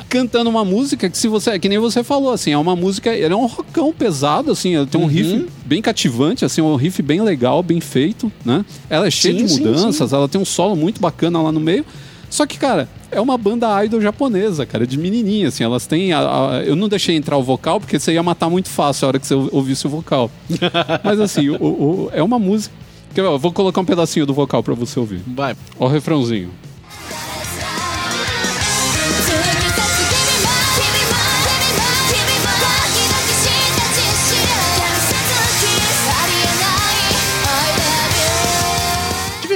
cantando 0.10 0.50
uma 0.50 0.66
música 0.66 1.10
que 1.10 1.18
se 1.18 1.30
você, 1.30 1.58
que 1.58 1.70
nem 1.70 1.80
você 1.80 2.04
falou, 2.04 2.34
assim, 2.34 2.52
é 2.52 2.58
uma 2.58 2.76
música, 2.76 3.16
ele 3.16 3.34
é 3.34 3.36
um 3.38 3.46
rockão 3.46 3.94
pesado, 3.94 4.52
assim, 4.52 4.76
ela 4.76 4.86
tem 4.86 5.00
um 5.00 5.06
Uhum. 5.06 5.10
riff 5.10 5.48
bem 5.66 5.82
cativante, 5.82 6.44
assim, 6.44 6.60
um 6.62 6.76
riff 6.76 7.02
bem 7.02 7.22
legal, 7.22 7.64
bem 7.64 7.80
feito, 7.80 8.30
né? 8.44 8.66
Ela 8.90 9.08
é 9.08 9.12
cheia 9.12 9.40
Sim, 9.40 9.46
de 9.46 9.52
sim, 9.54 9.60
mudanças, 9.66 10.12
ela 10.12 10.28
tem 10.28 10.42
um 10.42 10.44
solo 10.46 10.76
muito 10.76 11.00
bacana 11.00 11.42
lá 11.42 11.50
no 11.50 11.62
meio. 11.62 11.86
Só 12.30 12.46
que, 12.46 12.58
cara, 12.58 12.90
é 13.12 13.20
uma 13.20 13.38
banda 13.38 13.84
idol 13.86 14.02
japonesa, 14.02 14.66
cara, 14.66 14.88
de 14.88 14.98
menininha, 14.98 15.50
assim. 15.50 15.64
Elas 15.64 15.86
têm. 15.86 16.14
A, 16.14 16.20
a, 16.20 16.64
eu 16.64 16.76
não 16.76 16.88
deixei 16.88 17.16
entrar 17.16 17.38
o 17.38 17.44
vocal 17.44 17.80
porque 17.80 18.00
você 18.00 18.14
ia 18.14 18.24
matar 18.24 18.50
muito 18.50 18.70
fácil 18.70 19.06
a 19.06 19.08
hora 19.10 19.20
que 19.20 19.28
você 19.28 19.36
ouvisse 19.36 19.86
o 19.86 19.90
vocal. 19.90 20.32
Mas 21.04 21.20
assim, 21.20 21.50
o, 21.50 21.56
o, 21.56 22.10
é 22.14 22.24
uma 22.24 22.40
música. 22.40 22.74
Eu 23.16 23.38
vou 23.38 23.52
colocar 23.52 23.82
um 23.82 23.86
pedacinho 23.86 24.26
do 24.26 24.34
vocal 24.34 24.64
para 24.64 24.74
você 24.74 25.00
ouvir. 25.00 25.22
Vai. 25.28 25.56
Ó 25.78 25.86
o 25.86 25.90
refrãozinho. 25.90 26.50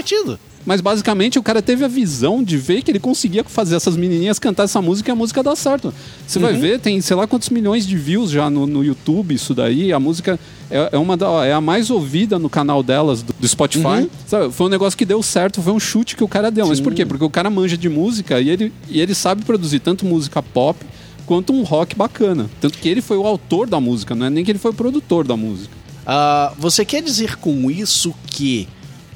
divertido. 0.05 0.39
Mas 0.65 0.81
basicamente 0.81 1.37
o 1.37 1.43
cara 1.43 1.61
teve 1.61 1.85
a 1.85 1.87
visão 1.87 2.43
de 2.43 2.57
ver 2.57 2.81
que 2.81 2.89
ele 2.89 2.99
conseguia 2.99 3.43
fazer 3.43 3.75
essas 3.75 3.95
menininhas 3.95 4.39
cantar 4.39 4.63
essa 4.63 4.81
música 4.81 5.11
e 5.11 5.13
a 5.13 5.15
música 5.15 5.43
dar 5.43 5.55
certo. 5.55 5.93
Você 6.25 6.39
vai 6.39 6.53
ver, 6.53 6.79
tem 6.79 6.99
sei 7.01 7.15
lá 7.15 7.27
quantos 7.27 7.49
milhões 7.49 7.85
de 7.85 7.95
views 7.95 8.31
já 8.31 8.49
no, 8.49 8.65
no 8.65 8.83
YouTube, 8.83 9.35
isso 9.35 9.53
daí. 9.53 9.93
A 9.93 9.99
música 9.99 10.39
é, 10.71 10.89
é 10.93 10.97
uma 10.97 11.15
da- 11.15 11.45
é 11.45 11.53
a 11.53 11.61
mais 11.61 11.91
ouvida 11.91 12.39
no 12.39 12.49
canal 12.49 12.81
delas, 12.81 13.21
do, 13.21 13.31
do 13.39 13.47
Spotify. 13.47 13.83
Sabe, 14.25 14.51
foi 14.51 14.65
um 14.65 14.69
negócio 14.69 14.97
que 14.97 15.05
deu 15.05 15.21
certo, 15.21 15.61
foi 15.61 15.71
um 15.71 15.79
chute 15.79 16.15
que 16.15 16.23
o 16.23 16.27
cara 16.27 16.49
deu. 16.49 16.65
Mas 16.67 16.79
por 16.79 16.93
quê? 16.95 17.05
Porque 17.05 17.23
o 17.23 17.29
cara 17.29 17.49
manja 17.51 17.77
de 17.77 17.87
música 17.87 18.41
e 18.41 18.49
ele, 18.49 18.73
e 18.89 18.99
ele 18.99 19.13
sabe 19.13 19.45
produzir 19.45 19.79
tanto 19.81 20.03
música 20.03 20.41
pop 20.41 20.83
quanto 21.27 21.53
um 21.53 21.61
rock 21.61 21.95
bacana. 21.95 22.49
Tanto 22.59 22.79
que 22.79 22.89
ele 22.89 23.01
foi 23.01 23.17
o 23.17 23.27
autor 23.27 23.67
da 23.67 23.79
música, 23.79 24.15
não 24.15 24.25
é 24.25 24.29
nem 24.31 24.43
que 24.43 24.49
ele 24.51 24.57
foi 24.59 24.71
o 24.71 24.73
produtor 24.73 25.27
da 25.27 25.37
música. 25.37 25.75
Ah, 26.07 26.53
você 26.57 26.83
quer 26.85 27.01
dizer 27.03 27.35
com 27.37 27.69
isso 27.69 28.13
que 28.27 28.67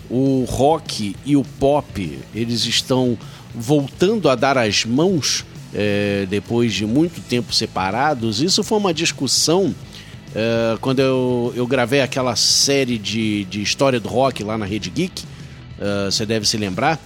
o 0.10 0.46
rock 0.50 1.16
e 1.26 1.36
o 1.36 1.44
pop 1.60 2.20
eles 2.34 2.66
estão 2.66 3.18
voltando 3.54 4.30
a 4.30 4.36
dar 4.36 4.58
as 4.58 4.86
mãos 4.86 5.46
eh, 5.74 6.26
depois 6.30 6.74
de 6.74 6.86
muito 6.86 7.22
tempo 7.22 7.54
separados? 7.54 8.42
Isso 8.42 8.64
foi 8.64 8.78
uma 8.78 8.94
discussão 8.94 9.74
eh, 10.36 10.78
quando 10.82 11.00
eu, 11.00 11.54
eu 11.56 11.66
gravei 11.68 12.02
aquela 12.02 12.36
série 12.36 12.98
de, 12.98 13.44
de 13.46 13.62
história 13.62 14.00
do 14.00 14.08
rock 14.10 14.44
lá 14.44 14.58
na 14.58 14.66
Rede 14.66 14.90
Geek. 14.90 15.24
Ah, 15.80 16.10
Você 16.12 16.26
deve 16.26 16.46
se 16.48 16.58
lembrar. 16.58 17.00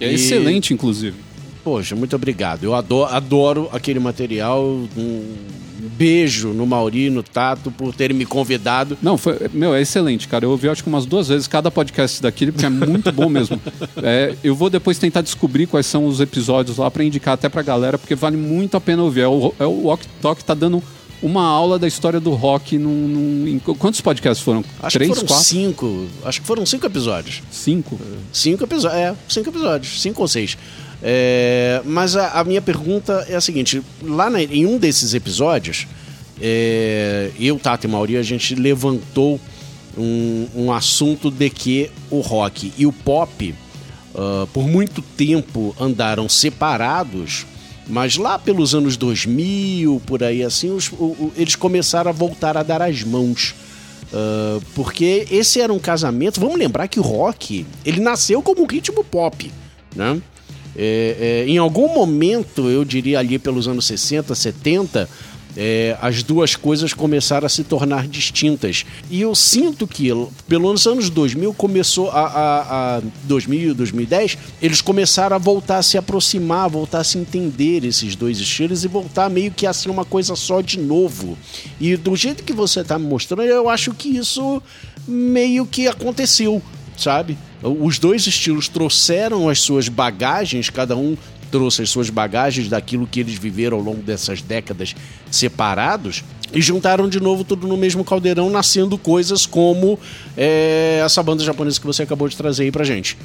É 0.00 0.10
E- 0.10 0.14
excelente, 0.14 0.72
inclusive. 0.72 1.16
Poxa, 1.64 1.94
muito 1.96 2.14
obrigado. 2.16 2.64
Eu 2.64 2.74
adoro, 2.74 3.12
adoro 3.14 3.68
aquele 3.72 3.98
material. 4.00 4.64
Um 4.96 5.34
beijo 5.98 6.48
no 6.50 6.64
Mauri 6.66 7.06
e 7.06 7.10
no 7.10 7.22
Tato 7.22 7.70
por 7.70 7.92
terem 7.94 8.16
me 8.16 8.24
convidado. 8.24 8.96
Não, 9.02 9.18
foi, 9.18 9.36
meu, 9.52 9.74
é 9.74 9.82
excelente, 9.82 10.28
cara. 10.28 10.44
Eu 10.44 10.50
ouvi 10.50 10.68
acho 10.68 10.82
que 10.82 10.88
umas 10.88 11.04
duas 11.04 11.26
vezes 11.28 11.48
cada 11.48 11.70
podcast 11.70 12.22
daquele, 12.22 12.52
porque 12.52 12.66
é 12.66 12.70
muito 12.70 13.10
bom 13.12 13.28
mesmo. 13.28 13.60
É, 14.00 14.34
eu 14.44 14.54
vou 14.54 14.70
depois 14.70 14.96
tentar 14.98 15.22
descobrir 15.22 15.66
quais 15.66 15.84
são 15.86 16.06
os 16.06 16.20
episódios 16.20 16.76
lá 16.76 16.88
pra 16.90 17.02
indicar 17.02 17.34
até 17.34 17.48
pra 17.48 17.62
galera, 17.62 17.98
porque 17.98 18.14
vale 18.14 18.36
muito 18.36 18.76
a 18.76 18.80
pena 18.80 19.02
ouvir. 19.02 19.22
É 19.22 19.28
o, 19.28 19.52
é 19.58 19.64
o 19.66 19.86
Walk 19.86 20.06
Talk 20.22 20.44
tá 20.44 20.54
dando 20.54 20.82
uma 21.20 21.42
aula 21.44 21.78
da 21.78 21.88
história 21.88 22.20
do 22.20 22.30
rock 22.30 22.78
num, 22.78 22.90
num- 23.08 23.58
quantos 23.76 24.00
podcasts 24.00 24.44
foram? 24.44 24.64
Acho 24.80 24.96
Três, 24.98 25.10
que 25.10 25.16
foram 25.16 25.28
quatro, 25.28 25.44
cinco. 25.44 26.06
Acho 26.24 26.40
que 26.40 26.46
foram 26.46 26.64
cinco 26.64 26.86
episódios. 26.86 27.42
cinco? 27.50 27.98
Cinco 28.32 28.64
episódios. 28.64 29.00
É, 29.00 29.14
cinco 29.28 29.48
episódios. 29.50 30.00
Cinco 30.00 30.22
ou 30.22 30.28
seis. 30.28 30.56
É, 31.02 31.80
mas 31.84 32.16
a, 32.16 32.40
a 32.40 32.44
minha 32.44 32.60
pergunta 32.62 33.24
é 33.28 33.36
a 33.36 33.40
seguinte: 33.40 33.82
lá 34.02 34.28
na- 34.28 34.42
em 34.42 34.66
um 34.66 34.78
desses 34.78 35.14
episódios, 35.14 35.86
é, 36.40 37.30
eu, 37.38 37.58
Tato 37.58 37.86
e 37.86 37.90
Mauri, 37.90 38.16
a 38.16 38.22
gente 38.22 38.54
levantou 38.54 39.40
um, 39.96 40.46
um 40.54 40.72
assunto 40.72 41.30
de 41.30 41.50
que 41.50 41.90
o 42.10 42.20
rock 42.20 42.72
e 42.76 42.86
o 42.86 42.92
pop, 42.92 43.54
ah, 44.14 44.46
por 44.52 44.66
muito 44.66 45.02
tempo, 45.02 45.74
andaram 45.80 46.28
separados. 46.28 47.46
Mas 47.90 48.16
lá 48.18 48.38
pelos 48.38 48.74
anos 48.74 48.98
2000, 48.98 50.02
por 50.04 50.22
aí 50.22 50.42
assim, 50.44 50.70
os- 50.70 50.90
o- 50.92 50.94
o- 51.04 51.32
eles 51.36 51.56
começaram 51.56 52.10
a 52.10 52.12
voltar 52.12 52.54
a 52.56 52.62
dar 52.62 52.82
as 52.82 53.02
mãos. 53.02 53.54
Ah, 54.12 54.58
porque 54.74 55.26
esse 55.30 55.60
era 55.60 55.72
um 55.72 55.78
casamento. 55.78 56.38
Vamos 56.40 56.58
lembrar 56.58 56.86
que 56.88 56.98
o 57.00 57.02
rock 57.02 57.64
ele 57.84 58.00
nasceu 58.00 58.42
como 58.42 58.62
um 58.62 58.66
ritmo 58.66 59.02
pop, 59.04 59.50
né? 59.96 60.20
É, 60.80 61.44
é, 61.44 61.50
em 61.50 61.58
algum 61.58 61.92
momento, 61.92 62.70
eu 62.70 62.84
diria 62.84 63.18
ali 63.18 63.36
pelos 63.36 63.66
anos 63.66 63.84
60, 63.86 64.32
70, 64.32 65.08
é, 65.56 65.98
as 66.00 66.22
duas 66.22 66.54
coisas 66.54 66.94
começaram 66.94 67.44
a 67.44 67.48
se 67.48 67.64
tornar 67.64 68.06
distintas. 68.06 68.86
E 69.10 69.20
eu 69.20 69.34
sinto 69.34 69.88
que, 69.88 70.08
pelos 70.46 70.86
anos 70.86 71.10
2000, 71.10 71.52
começou 71.54 72.10
a, 72.12 72.20
a, 72.20 72.96
a 72.98 73.02
2000, 73.24 73.74
2010, 73.74 74.38
eles 74.62 74.80
começaram 74.80 75.34
a 75.34 75.38
voltar 75.38 75.78
a 75.78 75.82
se 75.82 75.98
aproximar, 75.98 76.70
voltar 76.70 77.00
a 77.00 77.04
se 77.04 77.18
entender 77.18 77.84
esses 77.84 78.14
dois 78.14 78.38
estilos 78.38 78.84
e 78.84 78.88
voltar 78.88 79.28
meio 79.28 79.50
que 79.50 79.66
a 79.66 79.72
ser 79.72 79.90
uma 79.90 80.04
coisa 80.04 80.36
só 80.36 80.60
de 80.60 80.78
novo. 80.78 81.36
E 81.80 81.96
do 81.96 82.14
jeito 82.14 82.44
que 82.44 82.52
você 82.52 82.82
está 82.82 82.96
me 82.96 83.06
mostrando, 83.06 83.42
eu 83.42 83.68
acho 83.68 83.92
que 83.92 84.16
isso 84.16 84.62
meio 85.08 85.66
que 85.66 85.88
aconteceu, 85.88 86.62
sabe? 86.96 87.36
Os 87.62 87.98
dois 87.98 88.26
estilos 88.26 88.68
trouxeram 88.68 89.48
as 89.48 89.60
suas 89.60 89.88
bagagens, 89.88 90.70
cada 90.70 90.96
um 90.96 91.16
trouxe 91.50 91.82
as 91.82 91.90
suas 91.90 92.10
bagagens 92.10 92.68
daquilo 92.68 93.06
que 93.06 93.20
eles 93.20 93.34
viveram 93.38 93.78
ao 93.78 93.82
longo 93.82 94.02
dessas 94.02 94.42
décadas 94.42 94.94
separados 95.30 96.22
e 96.52 96.60
juntaram 96.60 97.08
de 97.08 97.20
novo 97.20 97.42
tudo 97.44 97.66
no 97.66 97.76
mesmo 97.76 98.04
caldeirão, 98.04 98.50
nascendo 98.50 98.96
coisas 98.98 99.46
como 99.46 99.98
é, 100.36 101.00
essa 101.04 101.22
banda 101.22 101.42
japonesa 101.42 101.80
que 101.80 101.86
você 101.86 102.02
acabou 102.02 102.28
de 102.28 102.36
trazer 102.36 102.64
aí 102.64 102.70
pra 102.72 102.84
gente. 102.84 103.16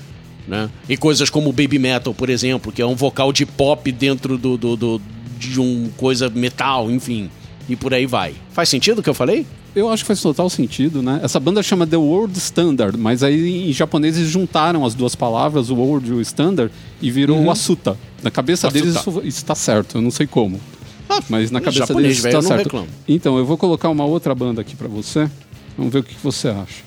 Né? 0.48 0.70
E 0.90 0.98
coisas 0.98 1.30
como 1.30 1.52
Baby 1.54 1.80
Metal, 1.80 2.14
por 2.14 2.30
exemplo, 2.30 2.72
que 2.72 2.82
é 2.82 2.86
um 2.86 2.96
vocal 2.96 3.32
de 3.32 3.46
pop 3.46 3.90
dentro 3.92 4.38
do, 4.38 4.58
do, 4.58 4.76
do- 4.76 5.02
de 5.38 5.60
um 5.60 5.90
coisa 5.98 6.30
metal, 6.30 6.90
enfim. 6.92 7.30
E 7.70 7.76
por 7.76 7.94
aí 7.94 8.06
vai. 8.06 8.34
Faz 8.52 8.68
sentido 8.70 9.00
o 9.00 9.04
que 9.04 9.10
eu 9.10 9.14
falei? 9.14 9.46
Eu 9.76 9.90
acho 9.90 10.04
que 10.04 10.08
faz 10.08 10.22
total 10.22 10.50
sentido, 10.50 11.02
né? 11.02 11.20
Essa 11.24 11.40
banda 11.40 11.64
chama 11.64 11.88
The 11.88 11.98
World 11.98 12.38
Standard, 12.38 12.98
mas 12.98 13.24
aí 13.24 13.70
em 13.70 13.74
japonês 13.74 14.18
eles 14.18 14.30
juntaram 14.30 14.86
as 14.86 14.94
duas 14.94 15.16
palavras, 15.16 15.70
o 15.72 15.76
World 15.76 16.10
e 16.10 16.14
o 16.14 16.22
Standard, 16.22 16.72
e 17.02 17.10
virou 17.10 17.42
o 17.42 17.50
Asuta. 17.50 17.98
Na 18.22 18.30
cabeça 18.30 18.68
Asuta. 18.68 18.84
deles 18.84 19.00
isso, 19.00 19.22
isso 19.24 19.46
tá 19.46 19.56
certo, 19.56 19.98
eu 19.98 20.02
não 20.02 20.12
sei 20.12 20.28
como. 20.28 20.60
Mas 21.30 21.50
na 21.50 21.60
cabeça 21.60 21.88
japonês, 21.88 22.22
deles 22.22 22.36
tá 22.36 22.42
não 22.42 22.48
certo. 22.48 22.64
reclamo. 22.66 22.88
Então, 23.08 23.38
eu 23.38 23.46
vou 23.46 23.58
colocar 23.58 23.90
uma 23.90 24.06
outra 24.06 24.34
banda 24.36 24.62
aqui 24.62 24.76
pra 24.76 24.88
você. 24.88 25.30
Vamos 25.78 25.92
ver 25.92 26.00
o 26.00 26.04
que 26.04 26.16
você 26.24 26.50
acha. 26.50 26.84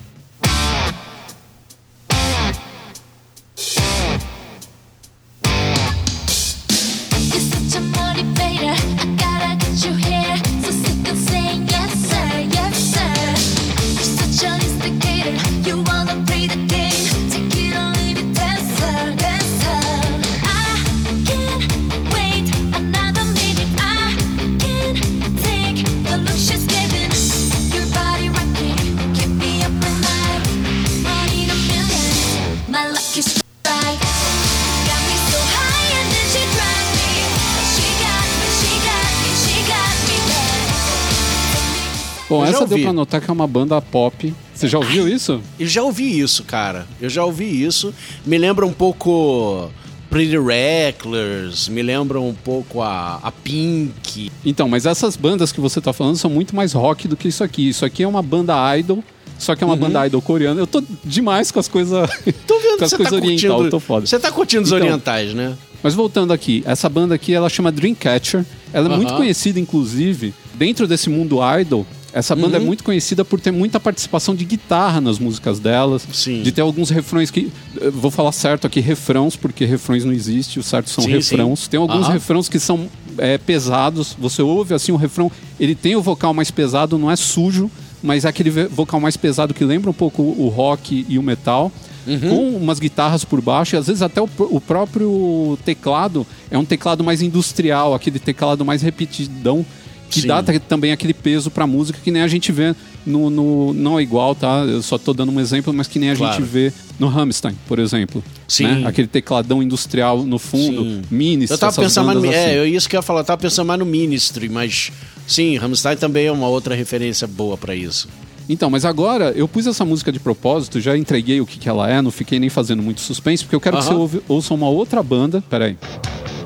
Deu 42.67 42.79
pra 42.79 42.93
notar 42.93 43.21
que 43.21 43.29
é 43.29 43.33
uma 43.33 43.47
banda 43.47 43.81
pop. 43.81 44.33
Você 44.53 44.67
já 44.67 44.77
ouviu 44.77 45.07
isso? 45.07 45.41
Eu 45.59 45.67
já 45.67 45.83
ouvi 45.83 46.19
isso, 46.19 46.43
cara. 46.43 46.87
Eu 47.01 47.09
já 47.09 47.23
ouvi 47.23 47.63
isso. 47.63 47.93
Me 48.25 48.37
lembra 48.37 48.65
um 48.65 48.73
pouco 48.73 49.69
Pretty 50.09 50.37
Reckless, 50.37 51.69
me 51.69 51.81
lembra 51.81 52.19
um 52.19 52.33
pouco 52.33 52.81
a, 52.81 53.19
a 53.21 53.31
Pink. 53.31 54.31
Então, 54.45 54.67
mas 54.69 54.85
essas 54.85 55.15
bandas 55.15 55.51
que 55.51 55.59
você 55.59 55.79
tá 55.81 55.91
falando 55.93 56.15
são 56.17 56.29
muito 56.29 56.55
mais 56.55 56.73
rock 56.73 57.07
do 57.07 57.15
que 57.17 57.27
isso 57.27 57.43
aqui. 57.43 57.69
Isso 57.69 57.85
aqui 57.85 58.03
é 58.03 58.07
uma 58.07 58.21
banda 58.23 58.53
idol, 58.77 59.03
só 59.37 59.55
que 59.55 59.63
é 59.63 59.67
uma 59.67 59.75
banda 59.75 60.05
idol 60.07 60.21
coreana. 60.21 60.59
Eu 60.59 60.67
tô 60.67 60.81
demais 61.03 61.51
com 61.51 61.59
as 61.59 61.67
coisas. 61.67 61.93
Uhum. 61.93 62.33
Tô 62.47 62.59
vendo 62.59 62.77
com 62.79 62.85
as 62.85 62.93
coisas 62.93 63.09
tá 63.09 63.15
oriental, 63.15 63.49
curtindo. 63.57 63.69
tô 63.69 63.79
foda. 63.79 64.05
Você 64.07 64.17
tá 64.19 64.31
curtindo 64.31 64.63
os 64.63 64.71
Então, 64.71 64.79
orientais, 64.87 65.33
né? 65.33 65.55
Mas 65.83 65.93
voltando 65.93 66.33
aqui, 66.33 66.63
essa 66.65 66.89
banda 66.89 67.13
aqui, 67.13 67.33
ela 67.33 67.49
chama 67.49 67.71
Dreamcatcher. 67.71 68.43
Ela 68.73 68.87
é 68.87 68.89
Aham. 68.89 68.97
muito 68.97 69.13
conhecida, 69.13 69.59
inclusive, 69.59 70.33
dentro 70.55 70.87
desse 70.87 71.09
mundo 71.09 71.37
idol. 71.59 71.85
Essa 72.17 72.35
banda 72.35 72.57
Uhum. 72.57 72.63
é 72.63 72.65
muito 72.65 72.83
conhecida 72.83 73.23
por 73.23 73.39
ter 73.39 73.51
muita 73.51 73.79
participação 73.79 74.33
de 74.35 74.43
guitarra 74.45 74.99
nas 74.99 75.19
músicas 75.19 75.59
delas. 75.59 76.07
Sim. 76.11 76.41
De 76.41 76.51
ter 76.51 76.61
alguns 76.61 76.89
refrões 76.89 77.29
que. 77.29 77.51
eu 77.79 77.91
Vou 77.91 78.09
falar 78.11 78.31
certo 78.31 78.65
aqui, 78.65 78.79
refrãos, 78.79 79.35
porque 79.35 79.65
refrões 79.65 80.03
não 80.03 80.11
existe, 80.13 80.59
o 80.59 80.63
certo 80.63 80.89
são 80.89 81.03
Sim, 81.03 81.11
refrãos. 81.11 81.59
sim. 81.61 81.69
Tem 81.69 81.79
alguns 81.79 82.07
refrãos 82.07 82.49
que 82.49 82.59
são 82.59 82.87
é, 83.17 83.37
pesados. 83.37 84.15
Você 84.19 84.41
ouve 84.41 84.73
assim 84.73 84.91
o 84.91 84.95
refrão, 84.95 85.31
ele 85.59 85.75
tem 85.75 85.95
o 85.95 86.01
vocal 86.01 86.33
mais 86.33 86.49
pesado, 86.51 86.97
não 86.97 87.09
é 87.11 87.15
sujo, 87.15 87.69
mas 88.01 88.25
é 88.25 88.29
aquele 88.29 88.49
vocal 88.67 88.99
mais 88.99 89.15
pesado 89.17 89.53
que 89.53 89.63
lembra 89.63 89.89
um 89.89 89.93
pouco 89.93 90.21
o 90.23 90.47
rock 90.49 91.05
e 91.07 91.17
o 91.19 91.23
metal. 91.23 91.71
Uhum. 92.07 92.19
Com 92.21 92.49
umas 92.55 92.79
guitarras 92.79 93.25
por 93.25 93.41
baixo, 93.41 93.75
e 93.75 93.77
às 93.77 93.85
vezes 93.87 94.01
até 94.01 94.21
o, 94.21 94.27
pr- 94.29 94.43
o 94.49 94.61
próprio 94.61 95.59
teclado 95.65 96.25
é 96.49 96.57
um 96.57 96.63
teclado 96.63 97.03
mais 97.03 97.21
industrial, 97.21 97.93
aquele 97.93 98.17
teclado 98.17 98.63
mais 98.63 98.81
repetidão, 98.81 99.65
que 100.09 100.21
Sim. 100.21 100.27
dá 100.27 100.41
ta- 100.41 100.57
também 100.59 100.91
aquele 100.91 101.13
peso 101.13 101.51
pra 101.51 101.67
música 101.67 101.99
que 102.03 102.09
nem 102.11 102.21
a 102.21 102.27
gente 102.27 102.51
vê 102.51 102.73
no, 103.05 103.29
no- 103.29 103.73
Não 103.73 103.99
é 103.99 104.01
igual, 104.01 104.33
tá? 104.35 104.59
Eu 104.67 104.81
só 104.81 104.97
tô 104.97 105.13
dando 105.13 105.31
um 105.31 105.39
exemplo, 105.39 105.73
mas 105.73 105.87
que 105.87 105.97
nem 105.99 106.11
a 106.11 106.15
Claro. 106.15 106.33
gente 106.37 106.45
vê 106.49 106.73
no 106.99 107.07
Rammstein, 107.07 107.55
por 107.67 107.79
exemplo. 107.79 108.23
Sim. 108.47 108.63
né? 108.81 108.87
Aquele 108.87 109.07
tecladão 109.07 109.61
industrial 109.61 110.23
no 110.23 110.39
fundo, 110.39 110.83
Sim. 110.83 111.01
Ministry, 111.11 111.53
Eu 111.55 111.57
tava 111.59 111.75
pensando 111.81 112.05
mais 112.05 112.15
no, 112.17 112.21
bandas 112.23 112.39
assim. 112.39 112.49
É, 112.49 112.57
eu 112.57 112.67
isso 112.67 112.87
que 112.89 112.95
eu 112.95 112.99
ia 112.99 113.01
falar, 113.01 113.19
eu 113.21 113.25
tava 113.25 113.41
pensando 113.41 113.67
mais 113.67 113.79
no 113.79 113.85
Ministry, 113.85 114.49
mas 114.49 114.91
sim, 115.27 115.57
Rammstein 115.57 115.97
também 115.97 116.25
é 116.27 116.31
uma 116.31 116.47
outra 116.47 116.73
referência 116.75 117.27
boa 117.27 117.57
pra 117.57 117.75
isso. 117.75 118.07
Então, 118.49 118.69
mas 118.69 118.85
agora 118.85 119.33
eu 119.35 119.45
pus 119.45 119.67
essa 119.67 119.83
música 119.83 120.09
de 120.09 120.19
propósito, 120.21 120.79
já 120.79 120.97
entreguei 120.97 121.41
o 121.41 121.45
que, 121.45 121.59
que 121.59 121.67
ela 121.67 121.89
é, 121.89 122.01
não 122.01 122.09
fiquei 122.11 122.39
nem 122.39 122.49
fazendo 122.49 122.81
muito 122.81 123.01
suspense, 123.01 123.43
porque 123.43 123.55
eu 123.55 123.59
quero 123.59 123.75
que 123.77 123.83
Aham. 123.83 123.91
você 123.91 123.97
ouve, 123.99 124.21
ouça 124.27 124.53
uma 124.53 124.69
outra 124.69 125.03
banda. 125.03 125.43
Peraí. 125.49 125.75
Feels 125.81 126.36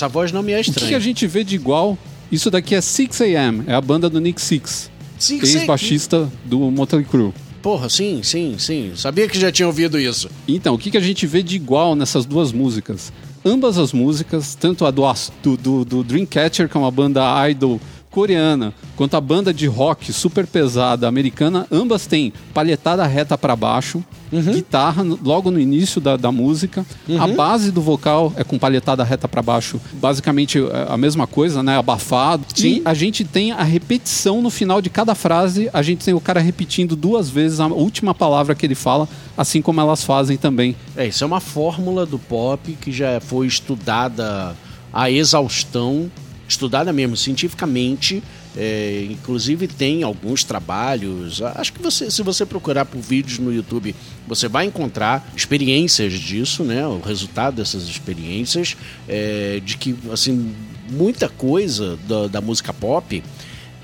Essa 0.00 0.08
voz 0.08 0.32
não 0.32 0.42
me 0.42 0.52
é 0.52 0.58
O 0.58 0.64
que, 0.64 0.64
que 0.64 0.78
a 0.78 0.82
estranha. 0.82 1.00
gente 1.00 1.26
vê 1.26 1.44
de 1.44 1.54
igual? 1.54 1.98
Isso 2.32 2.50
daqui 2.50 2.74
é 2.74 2.78
6am, 2.78 3.64
é 3.66 3.74
a 3.74 3.80
banda 3.82 4.08
do 4.08 4.18
Nick 4.18 4.40
Six, 4.40 4.90
sim. 5.18 5.38
ex-baixista 5.40 6.26
do 6.46 6.58
Motley 6.70 7.04
Crue. 7.04 7.34
Porra, 7.60 7.90
sim, 7.90 8.22
sim, 8.22 8.56
sim. 8.58 8.92
Sabia 8.96 9.28
que 9.28 9.38
já 9.38 9.52
tinha 9.52 9.66
ouvido 9.66 10.00
isso. 10.00 10.30
Então, 10.48 10.74
o 10.74 10.78
que, 10.78 10.90
que 10.90 10.96
a 10.96 11.02
gente 11.02 11.26
vê 11.26 11.42
de 11.42 11.54
igual 11.54 11.94
nessas 11.94 12.24
duas 12.24 12.50
músicas? 12.50 13.12
Ambas 13.44 13.76
as 13.76 13.92
músicas, 13.92 14.54
tanto 14.54 14.86
a 14.86 14.90
do, 14.90 15.02
do, 15.42 15.56
do, 15.58 15.84
do 15.84 16.02
Dreamcatcher, 16.02 16.66
que 16.66 16.78
é 16.78 16.80
uma 16.80 16.90
banda 16.90 17.22
idol 17.50 17.78
coreana, 18.10 18.74
quanto 18.96 19.16
a 19.16 19.20
banda 19.20 19.54
de 19.54 19.66
rock 19.66 20.12
super 20.12 20.46
pesada 20.46 21.06
americana, 21.06 21.66
ambas 21.70 22.06
têm 22.06 22.32
palhetada 22.52 23.06
reta 23.06 23.38
para 23.38 23.54
baixo, 23.54 24.02
guitarra 24.32 25.02
no- 25.04 25.18
logo 25.22 25.50
no 25.50 25.58
início 25.60 26.00
da, 26.00 26.16
da 26.16 26.30
música, 26.32 26.84
a 27.18 27.26
base 27.28 27.70
do 27.70 27.80
vocal 27.80 28.32
é 28.36 28.42
com 28.44 28.58
palhetada 28.58 29.02
reta 29.04 29.26
para 29.28 29.40
baixo, 29.42 29.80
basicamente 29.94 30.58
é 30.58 30.86
a 30.92 30.96
mesma 30.96 31.26
coisa, 31.26 31.62
né? 31.62 31.78
Abafado. 31.78 32.44
Sim. 32.54 32.68
E 32.78 32.82
a 32.84 32.94
gente 32.94 33.24
tem 33.24 33.52
a 33.52 33.62
repetição 33.62 34.42
no 34.42 34.50
final 34.50 34.80
de 34.82 34.90
cada 34.90 35.14
frase, 35.14 35.70
a 35.72 35.82
gente 35.82 36.04
tem 36.04 36.14
o 36.14 36.20
cara 36.20 36.40
repetindo 36.40 36.94
duas 36.96 37.28
vezes 37.30 37.60
a 37.60 37.66
última 37.66 38.14
palavra 38.14 38.54
que 38.54 38.66
ele 38.66 38.74
fala, 38.74 39.08
assim 39.36 39.62
como 39.62 39.80
elas 39.80 40.04
fazem 40.04 40.36
também. 40.36 40.74
É, 40.96 41.06
isso 41.06 41.22
é 41.24 41.26
uma 41.26 41.40
fórmula 41.40 42.04
do 42.06 42.18
pop 42.18 42.76
que 42.80 42.90
já 42.92 43.20
foi 43.20 43.46
estudada 43.46 44.56
a 44.92 45.10
exaustão, 45.10 46.10
estudada 46.50 46.92
mesmo 46.92 47.16
cientificamente. 47.16 48.22
é, 48.56 49.06
inclusive 49.08 49.68
tem 49.68 50.02
alguns 50.02 50.42
trabalhos. 50.42 51.40
Acho 51.40 51.72
que 51.72 51.80
você, 51.80 52.10
se 52.10 52.22
você 52.22 52.44
procurar 52.44 52.84
por 52.84 53.00
vídeos 53.00 53.38
no 53.38 53.52
YouTube, 53.52 53.94
você 54.26 54.48
vai 54.48 54.66
encontrar 54.66 55.30
experiências 55.36 56.12
disso, 56.14 56.64
né? 56.64 56.86
O 56.86 57.00
resultado 57.00 57.56
dessas 57.56 57.84
experiências, 57.84 58.76
é, 59.08 59.60
de 59.64 59.76
que 59.76 59.96
assim 60.12 60.52
muita 60.90 61.28
coisa 61.28 61.96
da, 62.08 62.26
da 62.26 62.40
música 62.40 62.72
pop 62.72 63.22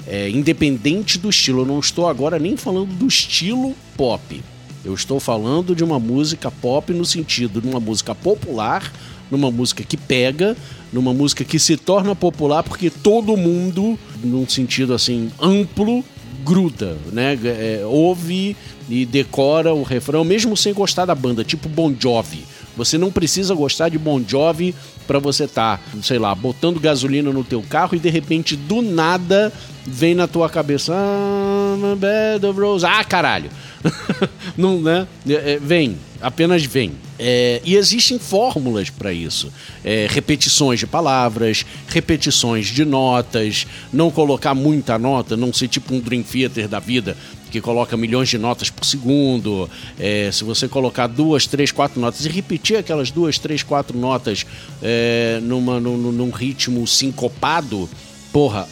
é, 0.06 0.28
independente 0.30 1.18
do 1.18 1.30
estilo. 1.30 1.62
Eu 1.62 1.66
não 1.66 1.78
estou 1.78 2.08
agora 2.08 2.38
nem 2.38 2.56
falando 2.56 2.92
do 2.94 3.06
estilo 3.06 3.74
pop. 3.96 4.42
Eu 4.84 4.94
estou 4.94 5.18
falando 5.18 5.74
de 5.74 5.82
uma 5.82 5.98
música 5.98 6.50
pop 6.50 6.92
no 6.92 7.04
sentido 7.04 7.60
de 7.60 7.68
uma 7.68 7.80
música 7.80 8.14
popular, 8.14 8.92
numa 9.30 9.50
música 9.50 9.82
que 9.82 9.96
pega, 9.96 10.56
numa 10.92 11.12
música 11.12 11.44
que 11.44 11.58
se 11.58 11.76
torna 11.76 12.14
popular 12.14 12.62
porque 12.62 12.90
todo 12.90 13.36
mundo, 13.36 13.98
num 14.22 14.48
sentido 14.48 14.94
assim 14.94 15.30
amplo, 15.40 16.04
gruda, 16.44 16.96
né? 17.12 17.38
É, 17.44 17.82
ouve 17.84 18.56
e 18.88 19.04
decora 19.04 19.74
o 19.74 19.82
refrão, 19.82 20.24
mesmo 20.24 20.56
sem 20.56 20.72
gostar 20.72 21.04
da 21.04 21.14
banda, 21.14 21.42
tipo 21.42 21.68
Bon 21.68 21.92
Jovi. 21.98 22.44
Você 22.76 22.98
não 22.98 23.10
precisa 23.10 23.54
gostar 23.54 23.88
de 23.88 23.98
Bon 23.98 24.22
Jovi 24.26 24.74
para 25.06 25.18
você 25.18 25.44
estar, 25.44 25.82
sei 26.02 26.18
lá, 26.18 26.34
botando 26.34 26.78
gasolina 26.78 27.32
no 27.32 27.42
teu 27.42 27.62
carro 27.62 27.96
e 27.96 27.98
de 27.98 28.10
repente 28.10 28.54
do 28.54 28.82
nada 28.82 29.52
vem 29.86 30.14
na 30.14 30.26
tua 30.28 30.48
cabeça, 30.48 30.92
ah, 30.94 31.96
bed 31.96 32.44
of. 32.44 32.84
Ah, 32.84 33.02
caralho. 33.02 33.50
não, 34.56 34.80
né? 34.80 35.08
É, 35.26 35.52
é, 35.52 35.58
vem, 35.58 35.96
apenas 36.20 36.64
vem. 36.64 36.92
É, 37.18 37.60
e 37.64 37.76
existem 37.76 38.18
fórmulas 38.18 38.90
para 38.90 39.12
isso. 39.12 39.52
É, 39.84 40.06
repetições 40.10 40.80
de 40.80 40.86
palavras, 40.86 41.64
repetições 41.88 42.66
de 42.66 42.84
notas, 42.84 43.66
não 43.92 44.10
colocar 44.10 44.54
muita 44.54 44.98
nota, 44.98 45.36
não 45.36 45.52
ser 45.52 45.68
tipo 45.68 45.94
um 45.94 46.00
Dream 46.00 46.22
Theater 46.22 46.68
da 46.68 46.78
vida 46.78 47.16
que 47.50 47.60
coloca 47.60 47.96
milhões 47.96 48.28
de 48.28 48.38
notas 48.38 48.70
por 48.70 48.84
segundo. 48.84 49.70
É, 49.98 50.30
se 50.30 50.44
você 50.44 50.68
colocar 50.68 51.06
duas, 51.06 51.46
três, 51.46 51.72
quatro 51.72 52.00
notas 52.00 52.24
e 52.24 52.28
repetir 52.28 52.76
aquelas 52.76 53.10
duas, 53.10 53.38
três, 53.38 53.62
quatro 53.62 53.96
notas 53.96 54.44
é, 54.82 55.38
numa, 55.42 55.80
num, 55.80 55.96
num 55.96 56.30
ritmo 56.30 56.86
sincopado, 56.86 57.88
porra, 58.32 58.68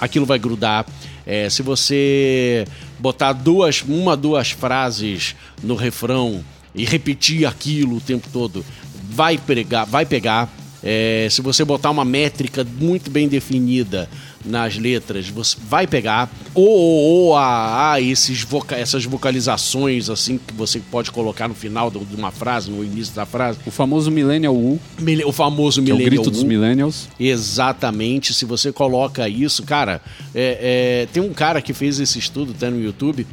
aquilo 0.00 0.24
vai 0.24 0.38
grudar. 0.38 0.86
É, 1.26 1.50
se 1.50 1.62
você 1.62 2.64
botar 2.98 3.32
duas, 3.32 3.82
uma, 3.82 4.16
duas 4.16 4.52
frases 4.52 5.34
no 5.62 5.74
refrão 5.74 6.44
e 6.76 6.84
repetir 6.84 7.46
aquilo 7.46 7.96
o 7.96 8.00
tempo 8.00 8.28
todo, 8.32 8.64
vai 9.10 9.38
pegar, 9.38 9.84
vai 9.84 10.04
pegar. 10.06 10.52
É, 10.88 11.26
se 11.30 11.40
você 11.42 11.64
botar 11.64 11.90
uma 11.90 12.04
métrica 12.04 12.64
muito 12.78 13.10
bem 13.10 13.26
definida 13.26 14.08
nas 14.44 14.76
letras, 14.76 15.28
você 15.28 15.56
vai 15.68 15.84
pegar. 15.84 16.30
Ou, 16.54 16.64
ou, 16.68 17.04
ou 17.28 17.36
a, 17.36 17.94
a 17.94 18.00
esses 18.00 18.42
voca- 18.42 18.76
essas 18.76 19.04
vocalizações 19.04 20.08
assim 20.08 20.38
que 20.38 20.54
você 20.54 20.78
pode 20.78 21.10
colocar 21.10 21.48
no 21.48 21.54
final 21.54 21.90
de 21.90 21.98
uma 22.14 22.30
frase, 22.30 22.70
no 22.70 22.84
início 22.84 23.12
da 23.14 23.26
frase. 23.26 23.58
O 23.66 23.70
famoso 23.72 24.12
Millennial 24.12 24.54
U, 24.54 24.78
O 25.24 25.32
famoso 25.32 25.82
que 25.82 25.90
é 25.90 25.94
o 25.94 25.96
Millennial 25.96 26.22
grito 26.22 26.30
dos 26.30 26.42
Wu. 26.42 26.46
millennials. 26.48 27.08
Exatamente, 27.18 28.32
se 28.32 28.44
você 28.44 28.70
coloca 28.70 29.28
isso, 29.28 29.64
cara, 29.64 30.00
é- 30.34 31.02
é, 31.04 31.08
tem 31.12 31.20
um 31.22 31.32
cara 31.32 31.60
que 31.60 31.72
fez 31.72 31.98
esse 31.98 32.18
estudo, 32.18 32.54
tá 32.54 32.70
no 32.70 32.80
YouTube, 32.80 33.26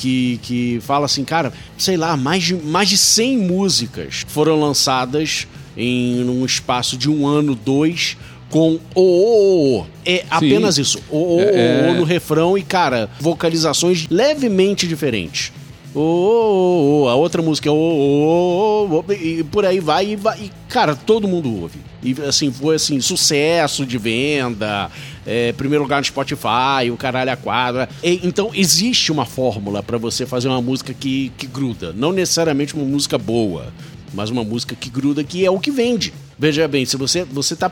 que, 0.00 0.40
que 0.42 0.78
fala 0.80 1.04
assim, 1.04 1.24
cara, 1.24 1.52
sei 1.76 1.94
lá, 1.98 2.16
mais 2.16 2.42
de, 2.42 2.54
mais 2.54 2.88
de 2.88 2.96
100 2.96 3.36
músicas 3.36 4.24
foram 4.26 4.58
lançadas 4.58 5.46
em 5.76 6.24
um 6.24 6.42
espaço 6.42 6.96
de 6.96 7.10
um 7.10 7.26
ano, 7.26 7.54
dois, 7.54 8.16
com 8.48 8.78
o, 8.94 9.00
o, 9.00 9.80
o. 9.82 9.86
É 10.06 10.24
apenas 10.30 10.78
isso, 10.78 10.98
o, 11.10 11.16
o, 11.18 11.36
o, 11.36 11.40
É- 11.42 11.90
o 11.90 11.94
no 11.98 12.04
refrão 12.04 12.56
e, 12.56 12.62
cara, 12.62 13.10
vocalizações 13.20 14.06
levemente 14.08 14.88
diferentes. 14.88 15.52
O, 15.94 16.00
o, 16.00 17.02
o, 17.02 17.08
a 17.08 17.14
outra 17.14 17.42
música 17.42 17.68
é 17.68 17.72
o, 17.72 17.74
o, 17.74 18.88
o, 18.88 19.04
o, 19.08 19.12
e 19.12 19.42
por 19.44 19.64
aí 19.64 19.80
vai 19.80 20.12
e, 20.12 20.16
vai 20.16 20.38
e, 20.40 20.52
cara, 20.68 20.94
todo 20.94 21.26
mundo 21.26 21.52
ouve. 21.62 21.78
E 22.02 22.14
assim, 22.26 22.52
foi 22.52 22.76
assim, 22.76 23.00
sucesso 23.00 23.84
de 23.84 23.98
venda, 23.98 24.90
é, 25.26 25.52
primeiro 25.52 25.82
lugar 25.82 25.98
no 25.98 26.04
Spotify, 26.04 26.90
o 26.92 26.96
caralho 26.96 27.32
a 27.32 27.36
quadra. 27.36 27.88
E, 28.02 28.20
então, 28.22 28.50
existe 28.54 29.10
uma 29.10 29.26
fórmula 29.26 29.82
pra 29.82 29.98
você 29.98 30.24
fazer 30.24 30.48
uma 30.48 30.62
música 30.62 30.94
que, 30.94 31.32
que 31.36 31.46
gruda. 31.46 31.92
Não 31.92 32.12
necessariamente 32.12 32.74
uma 32.74 32.84
música 32.84 33.18
boa, 33.18 33.72
mas 34.14 34.30
uma 34.30 34.44
música 34.44 34.74
que 34.74 34.88
gruda, 34.88 35.22
que 35.24 35.44
é 35.44 35.50
o 35.50 35.60
que 35.60 35.70
vende. 35.70 36.14
Veja 36.38 36.66
bem, 36.66 36.86
se 36.86 36.96
você, 36.96 37.24
você 37.24 37.54
tá 37.54 37.70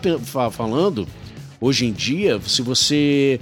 falando, 0.50 1.06
hoje 1.60 1.86
em 1.86 1.92
dia, 1.92 2.40
se 2.46 2.62
você 2.62 3.40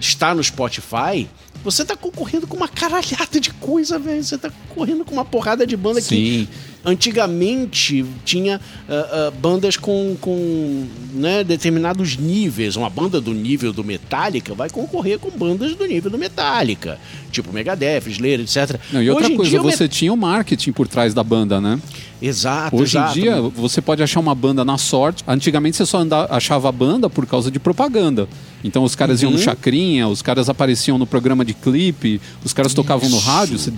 está 0.00 0.34
no 0.34 0.42
Spotify, 0.42 1.26
você 1.64 1.84
tá 1.84 1.96
concorrendo 1.96 2.46
com 2.46 2.56
uma 2.56 2.68
caralhada 2.68 3.40
de 3.40 3.50
coisa, 3.54 3.98
velho. 3.98 4.22
Você 4.22 4.38
tá 4.38 4.50
concorrendo 4.68 5.04
com 5.04 5.12
uma 5.14 5.24
porrada 5.24 5.66
de 5.66 5.76
banda 5.76 6.00
que 6.00 6.06
Sim. 6.06 6.48
antigamente 6.84 8.04
tinha 8.24 8.60
ah, 8.88 8.92
ah, 9.28 9.30
bandas 9.40 9.76
com, 9.76 10.16
com 10.20 10.86
né, 11.12 11.42
determinados 11.42 12.16
níveis. 12.16 12.76
Uma 12.76 12.90
banda 12.90 13.20
do 13.20 13.32
nível 13.32 13.72
do 13.72 13.82
Metallica 13.82 14.54
vai 14.54 14.70
concorrer 14.70 15.18
com 15.18 15.30
bandas 15.30 15.74
do 15.74 15.84
nível 15.86 16.10
do 16.10 16.18
Metallica, 16.18 16.98
tipo 17.32 17.52
Megadeth, 17.52 18.06
Slayer, 18.08 18.40
etc. 18.40 18.78
Não, 18.92 19.02
e 19.02 19.10
outra 19.10 19.26
Hoje 19.26 19.36
coisa, 19.36 19.50
dia 19.50 19.62
você 19.62 19.84
Met- 19.84 19.96
tinha 19.96 20.12
o 20.12 20.16
marketing 20.16 20.72
por 20.72 20.86
trás 20.86 21.12
da 21.14 21.24
banda, 21.24 21.60
né? 21.60 21.80
Exato, 22.20 22.76
Hoje 22.76 22.96
exato. 22.96 23.18
em 23.18 23.22
dia, 23.22 23.40
você 23.42 23.82
pode 23.82 24.02
achar 24.02 24.20
uma 24.20 24.34
banda 24.34 24.64
na 24.64 24.78
sorte. 24.78 25.22
Antigamente 25.26 25.76
você 25.76 25.84
só 25.84 25.98
anda- 25.98 26.26
achava 26.30 26.68
a 26.68 26.72
banda 26.72 27.10
por 27.10 27.26
causa 27.26 27.50
de 27.50 27.58
propaganda. 27.58 28.26
Então 28.66 28.82
os 28.84 28.94
caras 28.94 29.22
iam 29.22 29.30
Uhum. 29.30 29.36
no 29.38 29.42
Chacrinha, 29.42 30.08
os 30.08 30.20
caras 30.22 30.48
apareciam 30.48 30.98
no 30.98 31.06
programa 31.06 31.44
de 31.44 31.54
clipe, 31.54 32.20
os 32.44 32.52
caras 32.52 32.74
tocavam 32.74 33.08
no 33.08 33.16
Isso. 33.16 33.26
rádio, 33.26 33.58
você 33.58 33.72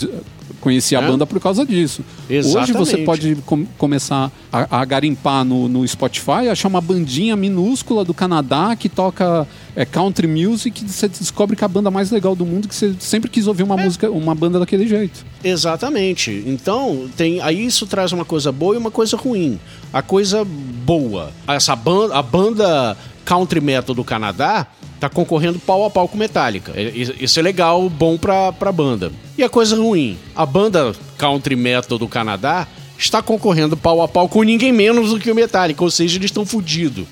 conhecia 0.60 0.98
a 0.98 1.02
É. 1.02 1.06
banda 1.06 1.24
por 1.26 1.38
causa 1.40 1.64
disso. 1.64 2.02
Hoje 2.28 2.42
você 2.72 2.96
Exatamente. 2.96 3.04
pode 3.04 3.36
com- 3.46 3.64
começar 3.76 4.32
a, 4.52 4.80
a 4.80 4.84
garimpar 4.84 5.44
no, 5.44 5.68
no 5.68 5.86
Spotify, 5.86 6.48
achar 6.50 6.66
uma 6.68 6.80
bandinha 6.80 7.36
minúscula 7.36 8.04
do 8.04 8.12
Canadá 8.12 8.74
que 8.74 8.88
toca 8.88 9.46
é, 9.76 9.84
country 9.84 10.26
music 10.26 10.84
e 10.84 10.88
você 10.88 11.06
descobre 11.08 11.54
que 11.54 11.62
é 11.62 11.66
a 11.66 11.68
banda 11.68 11.90
mais 11.90 12.10
legal 12.10 12.34
do 12.34 12.44
mundo 12.44 12.66
que 12.66 12.74
você 12.74 12.94
sempre 12.98 13.30
quis 13.30 13.46
ouvir 13.46 13.62
uma 13.62 13.76
música, 13.76 14.10
uma 14.10 14.34
banda 14.34 14.58
daquele 14.58 14.88
jeito. 14.88 15.24
Exatamente. 15.44 16.42
Então, 16.46 17.08
tem 17.16 17.40
aí 17.40 17.64
isso 17.64 17.86
traz 17.86 18.10
uma 18.12 18.24
coisa 18.24 18.50
boa 18.50 18.74
e 18.74 18.78
uma 18.78 18.90
coisa 18.90 19.16
ruim. 19.16 19.60
A 19.92 20.02
coisa 20.02 20.44
boa, 20.44 21.30
essa 21.46 21.76
banda, 21.76 22.16
a 22.16 22.22
banda 22.22 22.96
country 23.24 23.60
metal 23.60 23.94
do 23.94 24.02
Canadá 24.02 24.66
tá 25.00 25.08
concorrendo 25.08 25.58
pau 25.58 25.84
a 25.84 25.90
pau 25.90 26.08
com 26.08 26.16
Metallica. 26.18 26.72
É- 26.74 26.92
Isso 26.94 27.38
é 27.38 27.42
legal, 27.42 27.88
bom 27.88 28.16
pra, 28.18 28.52
pra 28.52 28.72
banda. 28.72 29.12
E 29.36 29.42
a 29.42 29.48
coisa 29.48 29.76
ruim, 29.76 30.18
a 30.34 30.44
banda 30.44 30.94
country 31.16 31.56
metal 31.56 31.98
do 31.98 32.08
Canadá 32.08 32.66
está 32.98 33.22
concorrendo 33.22 33.76
pau 33.76 34.02
a 34.02 34.08
pau 34.08 34.28
com 34.28 34.42
ninguém 34.42 34.72
menos 34.72 35.10
do 35.10 35.20
que 35.20 35.30
o 35.30 35.34
Metallica, 35.34 35.82
ou 35.84 35.90
seja, 35.90 36.16
eles 36.18 36.26
estão 36.30 36.44
fudidos. 36.44 37.06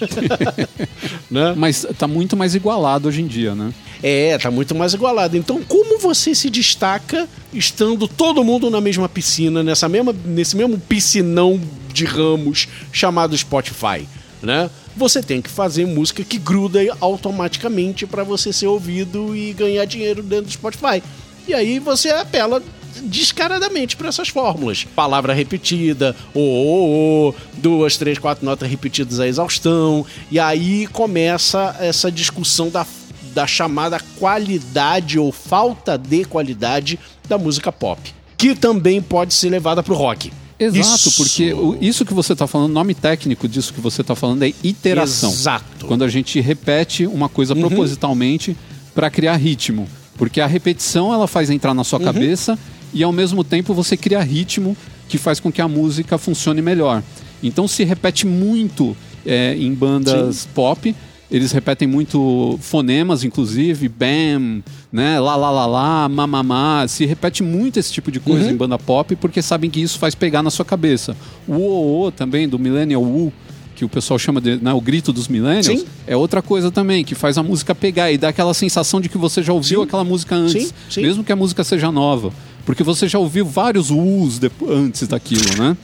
né? 1.30 1.54
Mas 1.56 1.86
tá 1.96 2.06
muito 2.06 2.36
mais 2.36 2.54
igualado 2.54 3.08
hoje 3.08 3.22
em 3.22 3.26
dia, 3.26 3.54
né? 3.54 3.72
É, 4.02 4.36
tá 4.38 4.50
muito 4.50 4.74
mais 4.74 4.94
igualado. 4.94 5.36
Então, 5.36 5.62
como 5.62 5.98
você 5.98 6.34
se 6.34 6.50
destaca 6.50 7.28
estando 7.52 8.06
todo 8.06 8.44
mundo 8.44 8.70
na 8.70 8.80
mesma 8.80 9.08
piscina, 9.08 9.62
nessa 9.62 9.88
mesma, 9.88 10.14
nesse 10.24 10.56
mesmo 10.56 10.78
piscinão 10.78 11.60
de 11.92 12.04
ramos 12.04 12.68
chamado 12.92 13.36
Spotify, 13.36 14.08
né? 14.42 14.70
Você 14.98 15.22
tem 15.22 15.40
que 15.40 15.48
fazer 15.48 15.86
música 15.86 16.24
que 16.24 16.38
gruda 16.38 16.80
automaticamente 17.00 18.04
para 18.04 18.24
você 18.24 18.52
ser 18.52 18.66
ouvido 18.66 19.34
e 19.34 19.52
ganhar 19.52 19.84
dinheiro 19.84 20.24
dentro 20.24 20.46
do 20.46 20.50
Spotify. 20.50 21.00
E 21.46 21.54
aí 21.54 21.78
você 21.78 22.10
apela 22.10 22.60
descaradamente 23.04 23.96
para 23.96 24.08
essas 24.08 24.28
fórmulas. 24.28 24.82
Palavra 24.96 25.32
repetida, 25.32 26.16
o, 26.34 26.40
o, 26.40 27.28
o, 27.28 27.34
duas, 27.54 27.96
três, 27.96 28.18
quatro 28.18 28.44
notas 28.44 28.68
repetidas 28.68 29.20
à 29.20 29.28
exaustão. 29.28 30.04
E 30.32 30.40
aí 30.40 30.88
começa 30.88 31.76
essa 31.78 32.10
discussão 32.10 32.68
da 32.68 32.84
da 33.32 33.46
chamada 33.46 34.00
qualidade 34.18 35.16
ou 35.16 35.30
falta 35.30 35.96
de 35.96 36.24
qualidade 36.24 36.98
da 37.28 37.38
música 37.38 37.70
pop, 37.70 38.12
que 38.36 38.52
também 38.52 39.00
pode 39.00 39.32
ser 39.32 39.50
levada 39.50 39.80
pro 39.80 39.94
rock. 39.94 40.32
Exato, 40.58 41.08
Isso. 41.08 41.16
porque 41.16 41.54
isso 41.80 42.04
que 42.04 42.12
você 42.12 42.32
está 42.32 42.46
falando, 42.46 42.70
o 42.70 42.74
nome 42.74 42.92
técnico 42.94 43.46
disso 43.46 43.72
que 43.72 43.80
você 43.80 44.00
está 44.00 44.16
falando 44.16 44.42
é 44.42 44.52
iteração. 44.62 45.30
Exato. 45.30 45.64
Uhum. 45.82 45.88
Quando 45.88 46.02
a 46.04 46.08
gente 46.08 46.40
repete 46.40 47.06
uma 47.06 47.28
coisa 47.28 47.54
propositalmente 47.54 48.56
para 48.94 49.08
criar 49.10 49.36
ritmo. 49.36 49.86
Porque 50.16 50.40
a 50.40 50.46
repetição 50.48 51.14
ela 51.14 51.28
faz 51.28 51.48
entrar 51.48 51.72
na 51.74 51.80
Uhum. 51.80 51.84
sua 51.84 52.00
cabeça 52.00 52.58
e 52.92 53.04
ao 53.04 53.12
mesmo 53.12 53.44
tempo 53.44 53.72
você 53.72 53.96
cria 53.96 54.20
ritmo 54.20 54.76
que 55.08 55.16
faz 55.16 55.38
com 55.38 55.52
que 55.52 55.60
a 55.62 55.68
música 55.68 56.18
funcione 56.18 56.60
melhor. 56.60 57.02
Então 57.42 57.68
se 57.68 57.84
repete 57.84 58.26
muito 58.26 58.96
é, 59.24 59.54
em 59.56 59.72
bandas 59.72 60.48
pop. 60.54 60.92
Eles 61.30 61.52
repetem 61.52 61.86
muito 61.86 62.58
fonemas, 62.62 63.22
inclusive, 63.22 63.88
bam, 63.88 64.62
né, 64.92 65.20
lá, 65.20 65.36
lá, 65.36 65.50
lá, 65.50 65.66
lá, 65.66 66.08
mamamá. 66.08 66.86
Se 66.88 67.04
repete 67.04 67.42
muito 67.42 67.78
esse 67.78 67.92
tipo 67.92 68.10
de 68.10 68.20
coisa 68.20 68.46
Uhum. 68.46 68.50
em 68.52 68.56
banda 68.56 68.78
pop, 68.78 69.14
porque 69.16 69.42
sabem 69.42 69.68
que 69.70 69.80
isso 69.80 69.98
faz 69.98 70.14
pegar 70.14 70.42
na 70.42 70.50
sua 70.50 70.64
cabeça. 70.64 71.16
O 71.46 71.52
o, 71.54 72.06
o 72.06 72.10
também, 72.10 72.48
do 72.48 72.58
Millennial 72.58 73.02
Woo, 73.02 73.32
que 73.76 73.84
o 73.84 73.88
pessoal 73.88 74.18
chama 74.18 74.40
de 74.40 74.56
né, 74.56 74.72
o 74.72 74.80
grito 74.80 75.12
dos 75.12 75.28
millennials, 75.28 75.66
Sim. 75.80 75.86
é 76.06 76.16
outra 76.16 76.42
coisa 76.42 76.70
também, 76.70 77.04
que 77.04 77.14
faz 77.14 77.38
a 77.38 77.42
música 77.42 77.74
pegar 77.74 78.10
e 78.10 78.18
dá 78.18 78.28
aquela 78.30 78.52
sensação 78.52 79.00
de 79.00 79.08
que 79.08 79.16
você 79.16 79.42
já 79.42 79.52
ouviu 79.52 79.80
Sim. 79.80 79.86
aquela 79.86 80.02
música 80.04 80.34
antes, 80.34 80.74
Sim, 80.90 81.02
mesmo 81.02 81.22
que 81.22 81.30
a 81.30 81.36
música 81.36 81.62
seja 81.62 81.92
nova. 81.92 82.32
Porque 82.66 82.82
você 82.82 83.06
já 83.06 83.18
ouviu 83.18 83.46
vários 83.46 83.90
us 83.90 84.40
antes 84.68 85.06
daquilo, 85.06 85.44
né? 85.56 85.76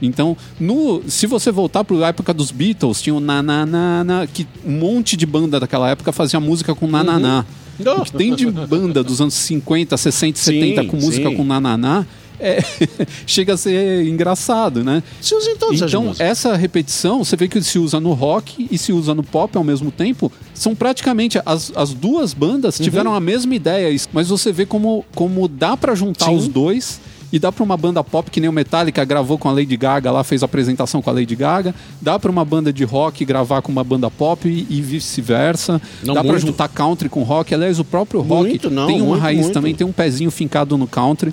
Então, 0.00 0.36
no, 0.60 1.02
se 1.08 1.26
você 1.26 1.50
voltar 1.50 1.82
para 1.84 1.96
a 2.04 2.08
época 2.08 2.32
dos 2.32 2.50
Beatles, 2.52 3.02
tinha 3.02 3.14
o 3.14 3.18
na, 3.18 3.42
na, 3.42 3.66
na, 3.66 4.04
na, 4.04 4.26
que 4.26 4.46
um 4.64 4.78
monte 4.78 5.16
de 5.16 5.26
banda 5.26 5.58
daquela 5.58 5.90
época 5.90 6.12
fazia 6.12 6.38
música 6.38 6.72
com 6.74 6.86
nananá. 6.86 7.38
Uhum. 7.38 7.44
O 7.57 7.57
que 8.04 8.12
tem 8.12 8.34
de 8.34 8.46
banda 8.50 9.02
dos 9.02 9.20
anos 9.20 9.34
50, 9.34 9.96
60, 9.96 10.38
70 10.38 10.84
com 10.84 10.96
música 10.96 11.28
sim. 11.28 11.36
com 11.36 11.44
nananá, 11.44 12.04
é, 12.40 12.60
chega 13.26 13.54
a 13.54 13.56
ser 13.56 14.06
engraçado, 14.06 14.84
né? 14.84 15.02
Se 15.20 15.34
usa 15.34 15.50
Então, 15.50 15.70
músicas. 16.04 16.20
essa 16.20 16.54
repetição, 16.56 17.24
você 17.24 17.34
vê 17.36 17.48
que 17.48 17.60
se 17.62 17.78
usa 17.78 17.98
no 17.98 18.12
rock 18.12 18.68
e 18.70 18.78
se 18.78 18.92
usa 18.92 19.12
no 19.14 19.24
pop 19.24 19.56
ao 19.56 19.64
mesmo 19.64 19.90
tempo, 19.90 20.30
são 20.54 20.74
praticamente 20.74 21.40
as, 21.44 21.72
as 21.74 21.92
duas 21.92 22.32
bandas 22.34 22.78
Uhum. 22.78 22.84
tiveram 22.84 23.14
a 23.14 23.20
mesma 23.20 23.54
ideia, 23.54 23.94
mas 24.12 24.28
você 24.28 24.52
vê 24.52 24.64
como, 24.64 25.04
como 25.14 25.48
dá 25.48 25.76
pra 25.76 25.94
juntar 25.96 26.26
Sim. 26.26 26.36
os 26.36 26.46
dois 26.46 27.00
e 27.32 27.38
dá 27.38 27.52
pra 27.52 27.62
uma 27.62 27.76
banda 27.76 28.02
pop 28.02 28.30
que 28.30 28.40
nem 28.40 28.48
o 28.48 28.52
Metallica 28.52 29.04
gravou 29.04 29.36
com 29.38 29.48
a 29.48 29.52
Lady 29.52 29.76
Gaga, 29.76 30.10
lá 30.10 30.24
fez 30.24 30.42
a 30.42 30.46
apresentação 30.46 31.02
com 31.02 31.10
a 31.10 31.12
Lady 31.12 31.36
Gaga, 31.36 31.74
dá 32.00 32.18
pra 32.18 32.30
uma 32.30 32.44
banda 32.44 32.72
de 32.72 32.84
rock 32.84 33.24
gravar 33.24 33.60
com 33.62 33.70
uma 33.70 33.84
banda 33.84 34.10
pop 34.10 34.48
e, 34.48 34.66
e 34.70 34.80
vice-versa, 34.80 35.80
dá 36.02 36.22
muito. 36.22 36.38
juntar 36.46 36.68
country 36.68 37.08
com 37.08 37.22
rock, 37.22 37.54
aliás, 37.54 37.78
o 37.78 37.84
próprio 37.84 38.20
rock 38.20 38.48
Muito, 38.48 38.70
não, 38.70 38.86
tem 38.86 38.96
uma 39.00 39.08
muito, 39.10 39.20
raiz 39.20 39.40
muito. 39.40 39.52
também, 39.54 39.74
tem 39.74 39.86
um 39.86 39.92
pezinho 39.92 40.30
fincado 40.30 40.78
no 40.78 40.86
country, 40.86 41.32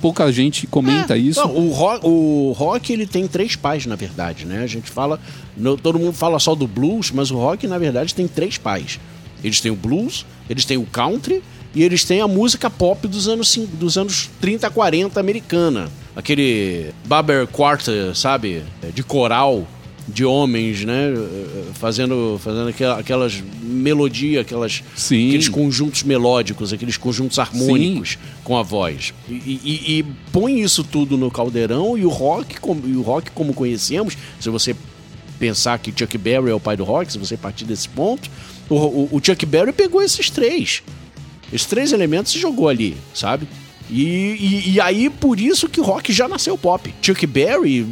pouca 0.00 0.30
gente 0.32 0.66
comenta 0.66 1.16
isso. 1.16 1.40
Não, 1.40 1.54
o, 1.56 1.70
rock, 1.72 2.04
o 2.06 2.52
rock 2.56 2.92
ele 2.92 3.06
tem 3.06 3.26
três 3.28 3.54
pais, 3.54 3.86
na 3.86 3.94
verdade, 3.94 4.44
né? 4.44 4.62
A 4.62 4.66
gente 4.66 4.90
fala. 4.90 5.20
no- 5.56 5.76
todo 5.76 5.98
mundo 5.98 6.12
fala 6.14 6.38
só 6.40 6.54
do 6.54 6.66
blues, 6.66 7.12
mas 7.12 7.30
o 7.30 7.36
rock, 7.36 7.66
na 7.68 7.78
verdade, 7.78 8.12
tem 8.14 8.26
três 8.26 8.58
pais. 8.58 8.98
Eles 9.44 9.60
têm 9.60 9.70
o 9.70 9.76
blues, 9.76 10.26
eles 10.50 10.64
têm 10.64 10.76
o 10.78 10.84
country 10.86 11.42
e 11.78 11.82
eles 11.84 12.04
têm 12.04 12.20
a 12.20 12.28
música 12.28 12.68
pop 12.68 13.06
dos 13.06 13.28
anos, 13.28 13.56
dos 13.74 13.96
anos 13.96 14.28
30, 14.40 14.68
40 14.70 15.18
americana. 15.20 15.88
Aquele 16.16 16.90
Barber 17.06 17.46
Quarter, 17.46 18.14
sabe? 18.16 18.62
De 18.94 19.02
coral 19.02 19.66
de 20.08 20.24
homens, 20.24 20.84
né? 20.84 21.12
Fazendo, 21.74 22.40
fazendo 22.42 22.68
aquela- 22.68 22.98
aquelas 22.98 23.42
melodias, 23.62 24.40
aquelas, 24.40 24.82
Sim. 24.96 25.28
aqueles 25.28 25.48
conjuntos 25.48 26.02
melódicos, 26.02 26.72
aqueles 26.72 26.96
conjuntos 26.96 27.38
harmônicos 27.38 28.18
com 28.42 28.56
a 28.56 28.62
voz. 28.62 29.12
E, 29.28 29.34
e- 29.34 29.98
e 29.98 30.04
põe 30.32 30.60
isso 30.60 30.82
tudo 30.82 31.16
no 31.16 31.30
caldeirão 31.30 31.96
e 31.96 32.04
o 32.04 32.08
rock, 32.08 32.58
como, 32.58 32.80
o 32.98 33.02
rock 33.02 33.30
como 33.32 33.52
conhecemos, 33.52 34.16
se 34.40 34.48
você 34.48 34.74
pensar 35.38 35.78
que 35.78 35.92
Chuck 35.96 36.16
Berry 36.18 36.50
é 36.50 36.54
o 36.54 36.58
pai 36.58 36.76
do 36.76 36.84
rock, 36.84 37.12
se 37.12 37.18
você 37.18 37.36
partir 37.36 37.64
desse 37.64 37.88
ponto, 37.88 38.28
o, 38.68 38.74
o- 38.74 39.08
o 39.12 39.20
Chuck 39.22 39.44
Berry 39.46 39.72
pegou 39.72 40.02
esses 40.02 40.30
três. 40.30 40.82
Esses 41.52 41.66
três 41.66 41.92
elementos 41.92 42.34
e 42.34 42.38
jogou 42.38 42.68
ali, 42.68 42.96
sabe? 43.14 43.48
E, 43.90 44.02
e- 44.04 44.70
e 44.74 44.80
aí, 44.80 45.08
por 45.08 45.40
isso 45.40 45.68
que 45.68 45.80
o 45.80 45.84
rock 45.84 46.12
já 46.12 46.28
nasceu 46.28 46.58
pop. 46.58 46.94
Chuck 47.00 47.26
Berry 47.26 47.86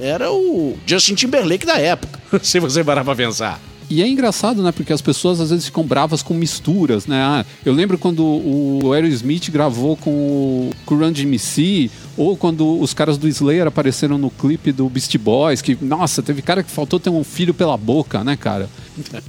era 0.00 0.30
o 0.32 0.78
Justin 0.86 1.14
Timberlake 1.14 1.66
da 1.66 1.78
época, 1.78 2.20
se 2.42 2.60
você 2.60 2.84
parar 2.84 3.04
pra 3.04 3.14
pensar. 3.16 3.60
E 3.94 4.02
é 4.02 4.08
engraçado, 4.08 4.60
né? 4.60 4.72
Porque 4.72 4.92
as 4.92 5.00
pessoas 5.00 5.40
às 5.40 5.50
vezes 5.50 5.66
ficam 5.66 5.84
bravas 5.84 6.20
com 6.20 6.34
misturas, 6.34 7.06
né? 7.06 7.22
Ah, 7.22 7.46
eu 7.64 7.72
lembro 7.72 7.96
quando 7.96 8.24
o 8.24 8.92
Aerosmith 8.92 9.52
gravou 9.52 9.96
com 9.96 10.10
o, 10.10 10.70
Run 10.84 11.12
DMC, 11.12 11.88
ou 12.16 12.36
quando 12.36 12.80
os 12.80 12.92
caras 12.92 13.16
do 13.16 13.28
Slayer 13.28 13.68
apareceram 13.68 14.18
no 14.18 14.30
clipe 14.30 14.72
do 14.72 14.88
Beast 14.88 15.16
Boys, 15.16 15.62
que, 15.62 15.78
nossa, 15.80 16.24
teve 16.24 16.42
cara 16.42 16.64
que 16.64 16.72
faltou 16.72 16.98
ter 16.98 17.08
um 17.08 17.22
filho 17.22 17.54
pela 17.54 17.76
boca, 17.76 18.24
né, 18.24 18.36
cara? 18.36 18.68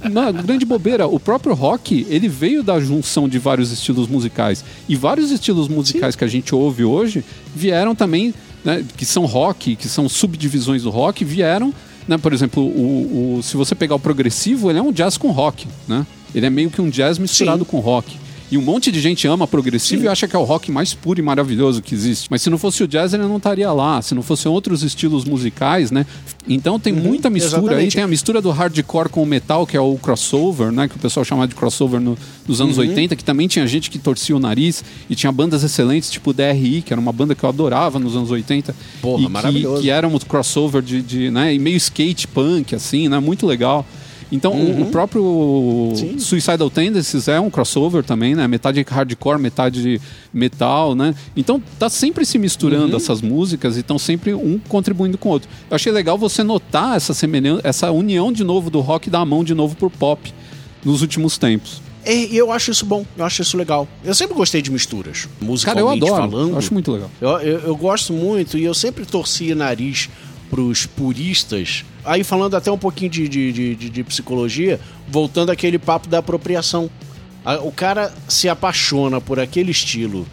Uma 0.04 0.32
grande 0.32 0.66
bobeira. 0.66 1.06
O 1.06 1.20
próprio 1.20 1.54
rock, 1.54 2.04
ele 2.10 2.28
veio 2.28 2.64
da 2.64 2.80
junção 2.80 3.28
de 3.28 3.38
vários 3.38 3.70
estilos 3.70 4.08
musicais. 4.08 4.64
E 4.88 4.96
vários 4.96 5.30
estilos 5.30 5.68
musicais 5.68 6.16
que 6.16 6.24
a 6.24 6.28
gente 6.28 6.52
ouve 6.52 6.82
hoje 6.82 7.24
vieram 7.54 7.94
também, 7.94 8.34
né, 8.64 8.84
que 8.96 9.06
são 9.06 9.26
rock, 9.26 9.76
que 9.76 9.88
são 9.88 10.08
subdivisões 10.08 10.82
do 10.82 10.90
rock, 10.90 11.24
vieram 11.24 11.72
né, 12.08 12.16
por 12.18 12.32
exemplo, 12.32 12.62
o, 12.62 13.36
o- 13.38 13.42
se 13.42 13.56
você 13.56 13.74
pegar 13.74 13.94
o 13.94 13.98
progressivo, 13.98 14.70
ele 14.70 14.78
é 14.78 14.82
um 14.82 14.92
jazz 14.92 15.16
com 15.16 15.30
rock, 15.30 15.66
né? 15.88 16.06
Ele 16.34 16.46
é 16.46 16.50
meio 16.50 16.70
que 16.70 16.80
um 16.82 16.88
jazz 16.90 17.18
misturado 17.18 17.64
Sim. 17.64 17.70
com 17.70 17.78
rock. 17.80 18.16
E 18.50 18.56
um 18.56 18.62
monte 18.62 18.92
de 18.92 19.00
gente 19.00 19.26
ama 19.26 19.44
progressivo 19.46 20.04
e 20.04 20.08
acha 20.08 20.28
que 20.28 20.36
é 20.36 20.38
o 20.38 20.44
rock 20.44 20.70
mais 20.70 20.94
puro 20.94 21.18
e 21.18 21.22
maravilhoso 21.22 21.82
que 21.82 21.92
existe. 21.94 22.28
Mas 22.30 22.42
se 22.42 22.48
não 22.48 22.56
fosse 22.56 22.80
o 22.82 22.86
jazz, 22.86 23.12
ele 23.12 23.24
não 23.24 23.38
estaria 23.38 23.72
lá. 23.72 24.00
Se 24.00 24.14
não 24.14 24.22
fossem 24.22 24.50
outros 24.50 24.84
estilos 24.84 25.24
musicais, 25.24 25.90
né? 25.90 26.06
Então 26.48 26.78
tem 26.78 26.92
muita 26.92 27.28
mistura 27.28 27.56
aí. 27.56 27.60
Uhum, 27.60 27.66
exatamente. 27.66 27.94
Tem 27.96 28.04
a 28.04 28.06
mistura 28.06 28.40
do 28.40 28.50
hardcore 28.50 29.08
com 29.08 29.20
o 29.22 29.26
metal, 29.26 29.66
que 29.66 29.76
é 29.76 29.80
o 29.80 29.96
crossover, 29.96 30.70
né? 30.70 30.86
Que 30.86 30.94
o 30.94 30.98
pessoal 30.98 31.24
chama 31.24 31.48
de 31.48 31.56
crossover 31.56 32.00
no- 32.00 32.16
nos 32.46 32.60
Uhum. 32.60 32.66
anos 32.66 32.78
80, 32.78 33.16
que 33.16 33.24
também 33.24 33.48
tinha 33.48 33.66
gente 33.66 33.90
que 33.90 33.98
torcia 33.98 34.36
o 34.36 34.38
nariz 34.38 34.84
e 35.10 35.16
tinha 35.16 35.32
bandas 35.32 35.64
excelentes, 35.64 36.08
tipo 36.08 36.30
o 36.30 36.32
DRI, 36.32 36.82
que 36.82 36.92
era 36.92 37.00
uma 37.00 37.12
banda 37.12 37.34
que 37.34 37.42
eu 37.42 37.48
adorava 37.48 37.98
nos 37.98 38.14
anos 38.14 38.30
80. 38.30 38.76
Porra, 39.02 39.22
e 39.22 39.26
que- 39.26 39.32
maravilhoso. 39.32 39.82
Que, 39.82 39.90
era 39.90 40.06
um 40.06 40.16
crossover 40.20 40.82
de, 40.82 41.02
de, 41.02 41.30
né? 41.32 41.52
E 41.52 41.58
meio 41.58 41.76
skate 41.78 42.28
punk, 42.28 42.76
assim, 42.76 43.08
né? 43.08 43.18
Muito 43.18 43.44
legal. 43.44 43.84
Então, 44.32 44.52
o- 44.52 44.82
o, 44.82 44.86
próprio 44.86 45.92
Sim. 45.94 46.18
Suicidal 46.18 46.68
Tendencies 46.68 47.28
é 47.28 47.38
um 47.38 47.48
crossover 47.48 48.02
também, 48.02 48.34
né? 48.34 48.46
Metade 48.48 48.84
hardcore, 48.88 49.38
metade 49.38 50.00
metal, 50.32 50.94
né? 50.94 51.14
Então, 51.36 51.62
tá 51.78 51.88
sempre 51.88 52.26
se 52.26 52.38
misturando 52.38 52.90
Uhum. 52.90 52.96
essas 52.96 53.20
músicas 53.22 53.76
e 53.76 53.80
estão 53.80 53.98
sempre 53.98 54.34
um 54.34 54.58
contribuindo 54.68 55.16
com 55.16 55.28
o 55.28 55.32
outro. 55.32 55.48
Eu 55.70 55.74
achei 55.76 55.92
legal 55.92 56.18
você 56.18 56.42
notar 56.42 56.96
essa 56.96 57.14
semelhança, 57.14 57.60
essa 57.64 57.90
união 57.92 58.32
de 58.32 58.42
novo 58.42 58.68
do 58.70 58.80
rock 58.80 59.08
dar 59.08 59.20
a 59.20 59.24
mão 59.24 59.44
de 59.44 59.54
novo 59.54 59.76
pro 59.76 59.88
pop. 59.90 60.32
nos 60.84 61.02
últimos 61.02 61.36
tempos. 61.36 61.80
É, 62.04 62.14
E 62.14 62.36
eu 62.36 62.52
acho 62.52 62.70
isso 62.70 62.86
bom, 62.86 63.04
eu 63.16 63.24
acho 63.24 63.42
isso 63.42 63.56
legal. 63.56 63.88
Eu 64.04 64.14
sempre 64.14 64.36
gostei 64.36 64.62
de 64.62 64.70
misturas. 64.70 65.22
Cara, 65.24 65.40
eu 65.40 65.46
Musicalmente 65.48 66.04
adoro. 66.04 66.30
falando. 66.30 66.50
Eu 66.52 66.58
acho 66.58 66.72
muito 66.72 66.92
legal. 66.92 67.10
Eu, 67.20 67.30
eu, 67.40 67.58
eu 67.60 67.76
gosto 67.76 68.12
muito 68.12 68.56
e 68.56 68.62
eu 68.62 68.72
sempre 68.72 69.04
torci 69.04 69.52
nariz 69.52 70.08
pros 70.48 70.86
puristas. 70.86 71.84
Aí 72.06 72.22
falando 72.24 72.54
até 72.56 72.70
um 72.70 72.78
pouquinho 72.78 73.10
de, 73.10 73.28
de, 73.28 73.52
de, 73.52 73.90
de- 73.90 74.04
psicologia, 74.04 74.80
voltando 75.08 75.50
àquele 75.50 75.78
papo 75.78 76.08
da 76.08 76.18
apropriação. 76.18 76.88
O 77.62 77.70
cara 77.70 78.12
se 78.28 78.48
apaixona 78.48 79.20
por 79.20 79.38
aquele 79.38 79.70
estilo 79.70 80.26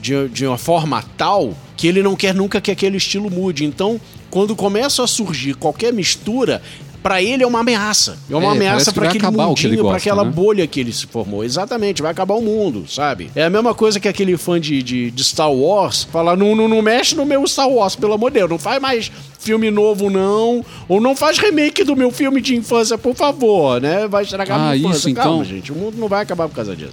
de, 0.00 0.28
de 0.28 0.46
uma 0.46 0.58
forma 0.58 1.02
tal 1.16 1.54
que 1.76 1.86
ele 1.86 2.02
não 2.02 2.14
quer 2.16 2.34
nunca 2.34 2.60
que 2.60 2.70
aquele 2.70 2.96
estilo 2.96 3.30
mude. 3.30 3.64
Então, 3.64 4.00
quando 4.30 4.54
começa 4.56 5.02
a 5.02 5.06
surgir 5.06 5.54
qualquer 5.54 5.92
mistura, 5.92 6.60
pra 7.08 7.22
ele 7.22 7.42
é 7.42 7.46
uma 7.46 7.60
ameaça. 7.60 8.18
É 8.30 8.36
uma 8.36 8.48
É, 8.52 8.56
ameaça 8.56 8.92
vai 8.92 9.08
aquele 9.08 9.24
mundinho, 9.30 9.74
pra 9.76 9.82
gosta, 9.82 9.96
aquela 9.96 10.24
né? 10.24 10.30
bolha 10.30 10.66
que 10.66 10.78
ele 10.78 10.92
se 10.92 11.06
formou. 11.06 11.42
Exatamente, 11.42 12.02
vai 12.02 12.10
acabar 12.10 12.34
o 12.34 12.42
mundo, 12.42 12.84
sabe? 12.86 13.30
É 13.34 13.44
a 13.44 13.50
mesma 13.50 13.72
coisa 13.74 13.98
que 13.98 14.06
aquele 14.06 14.36
fã 14.36 14.60
de, 14.60 14.82
de, 14.82 15.10
de 15.10 15.24
Star 15.24 15.50
Wars 15.50 16.04
falar: 16.12 16.36
não, 16.36 16.54
não, 16.54 16.68
não 16.68 16.82
mexe 16.82 17.14
no 17.14 17.24
meu 17.24 17.46
Star 17.46 17.68
Wars, 17.68 17.96
pelo 17.96 18.12
amor 18.12 18.30
de 18.30 18.38
Deus, 18.40 18.50
não 18.50 18.58
faz 18.58 18.80
mais 18.80 19.10
filme 19.38 19.70
novo, 19.70 20.10
não. 20.10 20.62
Ou 20.86 21.00
não 21.00 21.16
faz 21.16 21.38
remake 21.38 21.82
do 21.82 21.96
meu 21.96 22.10
filme 22.10 22.40
de 22.42 22.54
infância, 22.54 22.98
por 22.98 23.14
favor, 23.14 23.80
né? 23.80 24.06
Vai 24.06 24.24
estragar 24.24 24.58
Ah, 24.60 24.70
a 24.72 24.74
minha 24.74 24.76
isso, 24.76 25.08
infância. 25.08 25.14
Calma, 25.14 25.42
então. 25.42 25.44
gente, 25.56 25.72
o 25.72 25.74
mundo 25.76 25.96
não 25.96 26.08
vai 26.08 26.22
acabar 26.22 26.46
por 26.48 26.54
causa 26.54 26.76
disso. 26.76 26.92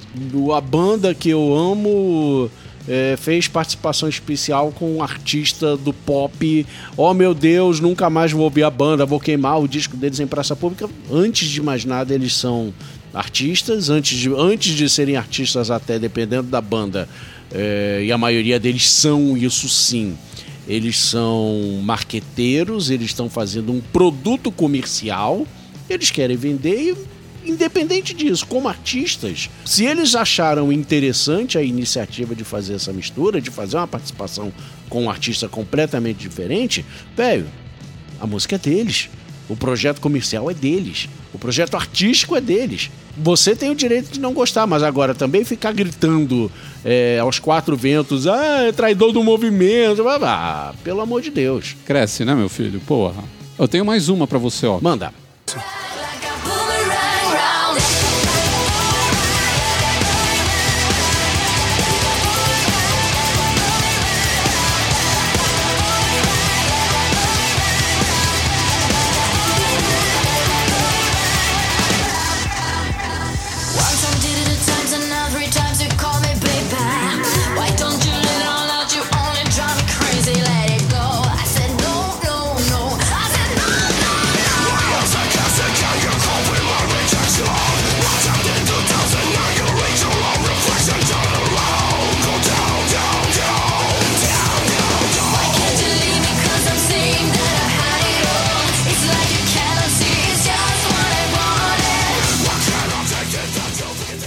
A 0.55 0.61
banda 0.61 1.13
que 1.13 1.30
eu 1.30 1.53
amo. 1.53 2.49
É, 2.88 3.16
fez 3.18 3.48
participação 3.48 4.08
especial 4.08 4.72
com 4.72 4.96
um 4.96 5.02
artista 5.02 5.76
do 5.76 5.94
pop. 5.94 6.66
Oh 6.96 7.14
meu 7.14 7.34
Deus, 7.34 7.80
nunca 7.80 8.10
mais 8.10 8.32
vou 8.32 8.44
ouvir 8.44 8.64
a 8.64 8.70
banda, 8.70 9.06
vou 9.06 9.20
queimar 9.20 9.60
o 9.60 9.68
disco 9.68 9.98
deles 9.98 10.20
em 10.20 10.28
praça 10.28 10.56
pública. 10.56 10.90
Antes 11.12 11.50
de 11.50 11.62
mais 11.62 11.86
nada, 11.86 12.14
eles 12.14 12.34
são 12.34 12.74
artistas, 13.14 13.90
antes 13.90 14.18
de, 14.18 14.30
antes 14.34 14.76
de 14.76 14.90
serem 14.90 15.16
artistas, 15.16 15.72
até 15.72 15.98
dependendo 15.98 16.50
da 16.50 16.60
banda, 16.60 17.08
é, 17.52 18.02
e 18.04 18.12
a 18.12 18.18
maioria 18.18 18.60
deles 18.60 18.90
são 18.90 19.38
isso 19.38 19.70
sim. 19.70 20.18
Eles 20.68 20.98
são 20.98 21.80
marqueteiros, 21.84 22.90
eles 22.90 23.08
estão 23.08 23.30
fazendo 23.30 23.72
um 23.72 23.80
produto 23.80 24.52
comercial, 24.52 25.46
eles 25.90 26.10
querem 26.10 26.36
vender 26.36 26.92
e 26.92 27.14
independente 27.46 28.14
disso, 28.14 28.46
como 28.46 28.68
artistas, 28.68 29.50
se 29.66 29.86
eles 29.86 30.16
acharam 30.16 30.72
interessante 30.72 31.58
a 31.58 31.62
iniciativa 31.62 32.36
de 32.36 32.43
fazer 32.43 32.76
essa 32.76 32.91
mistura, 32.91 33.39
de 33.39 33.50
fazer 33.50 33.78
uma 33.78 33.88
participação 33.88 34.52
com 34.89 35.04
um 35.04 35.10
artista 35.10 35.48
completamente 35.48 36.18
diferente, 36.18 36.86
velho, 37.16 37.48
a 38.20 38.28
música 38.28 38.56
é 38.56 38.60
deles. 38.60 39.10
O 39.48 39.56
projeto 39.56 40.02
comercial 40.02 40.50
é 40.50 40.54
deles. 40.54 41.08
O 41.34 41.38
projeto 41.38 41.76
artístico 41.76 42.36
é 42.36 42.41
deles. 42.41 42.89
Você 43.18 43.56
tem 43.56 43.70
o 43.70 43.76
direito 43.76 44.12
de 44.12 44.20
não 44.20 44.34
gostar, 44.34 44.66
mas 44.66 44.82
agora 44.82 45.14
também 45.14 45.46
ficar 45.46 45.72
gritando 45.72 46.52
é, 46.84 47.20
aos 47.20 47.39
quatro 47.39 47.78
ventos, 47.78 48.26
ah, 48.28 48.64
é 48.64 48.72
traidor 48.72 49.12
do 49.12 49.24
movimento. 49.24 50.04
Ah, 50.08 50.74
pelo 50.84 51.02
amor 51.02 51.22
de 51.22 51.30
Deus. 51.30 51.76
Cresce, 51.86 52.26
né, 52.26 52.34
meu 52.34 52.50
filho? 52.50 52.80
Porra. 52.82 53.24
Eu 53.58 53.68
tenho 53.68 53.86
mais 53.86 54.10
uma 54.10 54.26
pra 54.26 54.39
você, 54.39 54.66
ó. 54.66 54.80
Manda. 54.82 55.14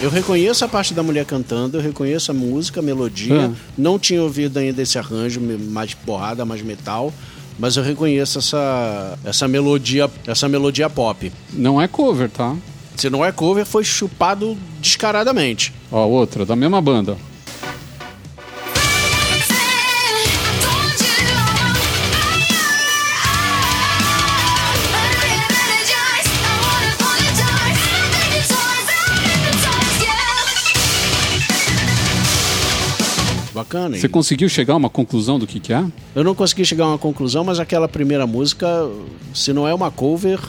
Eu 0.09 0.13
reconheço 0.13 0.65
a 0.65 0.69
parte 0.69 0.95
da 0.95 1.03
mulher 1.03 1.27
cantando, 1.27 1.77
eu 1.77 1.83
reconheço 1.83 2.31
a 2.31 2.35
música, 2.35 2.81
a 2.81 2.83
melodia. 2.83 3.53
Ah. 3.53 3.57
Não 3.77 3.99
tinha 3.99 4.23
ouvido 4.23 4.59
ainda 4.59 4.81
esse 4.81 4.99
arranjo 4.99 5.39
mais 5.39 5.93
porrada, 5.93 6.47
mais 6.47 6.63
metal, 6.63 7.13
mas 7.59 7.77
eu 7.77 7.83
reconheço 7.83 8.39
essa, 8.39 9.19
essa 9.23 9.47
melodia, 9.47 10.11
essa 10.27 10.49
melodia 10.49 10.89
pop. 10.89 11.31
Não 11.53 11.79
é 11.79 11.87
cover, 11.87 12.31
tá? 12.31 12.57
Se 12.97 13.11
não 13.11 13.23
é 13.23 13.31
cover, 13.31 13.67
foi 13.67 13.85
chupado 13.85 14.57
descaradamente. 14.81 15.75
Ó, 15.93 16.07
outra, 16.07 16.47
da 16.47 16.57
mesma 16.57 16.81
banda. 16.81 17.15
Você 34.01 34.07
E 34.07 34.09
conseguiu 34.09 34.49
chegar 34.49 34.75
a 34.75 34.77
uma 34.77 34.91
conclusão 34.91 35.39
do 35.39 35.47
que 35.47 35.61
que 35.61 35.73
é? 35.73 35.85
Eu 36.15 36.25
não 36.25 36.35
consegui 36.35 36.65
chegar 36.65 36.85
a 36.85 36.89
uma 36.89 36.99
conclusão, 36.99 37.45
mas 37.45 37.61
aquela 37.61 37.89
primeira 37.89 38.27
música, 38.27 38.67
se 39.35 39.53
não 39.53 39.69
é 39.69 39.75
uma 39.75 39.91
cover, 39.91 40.41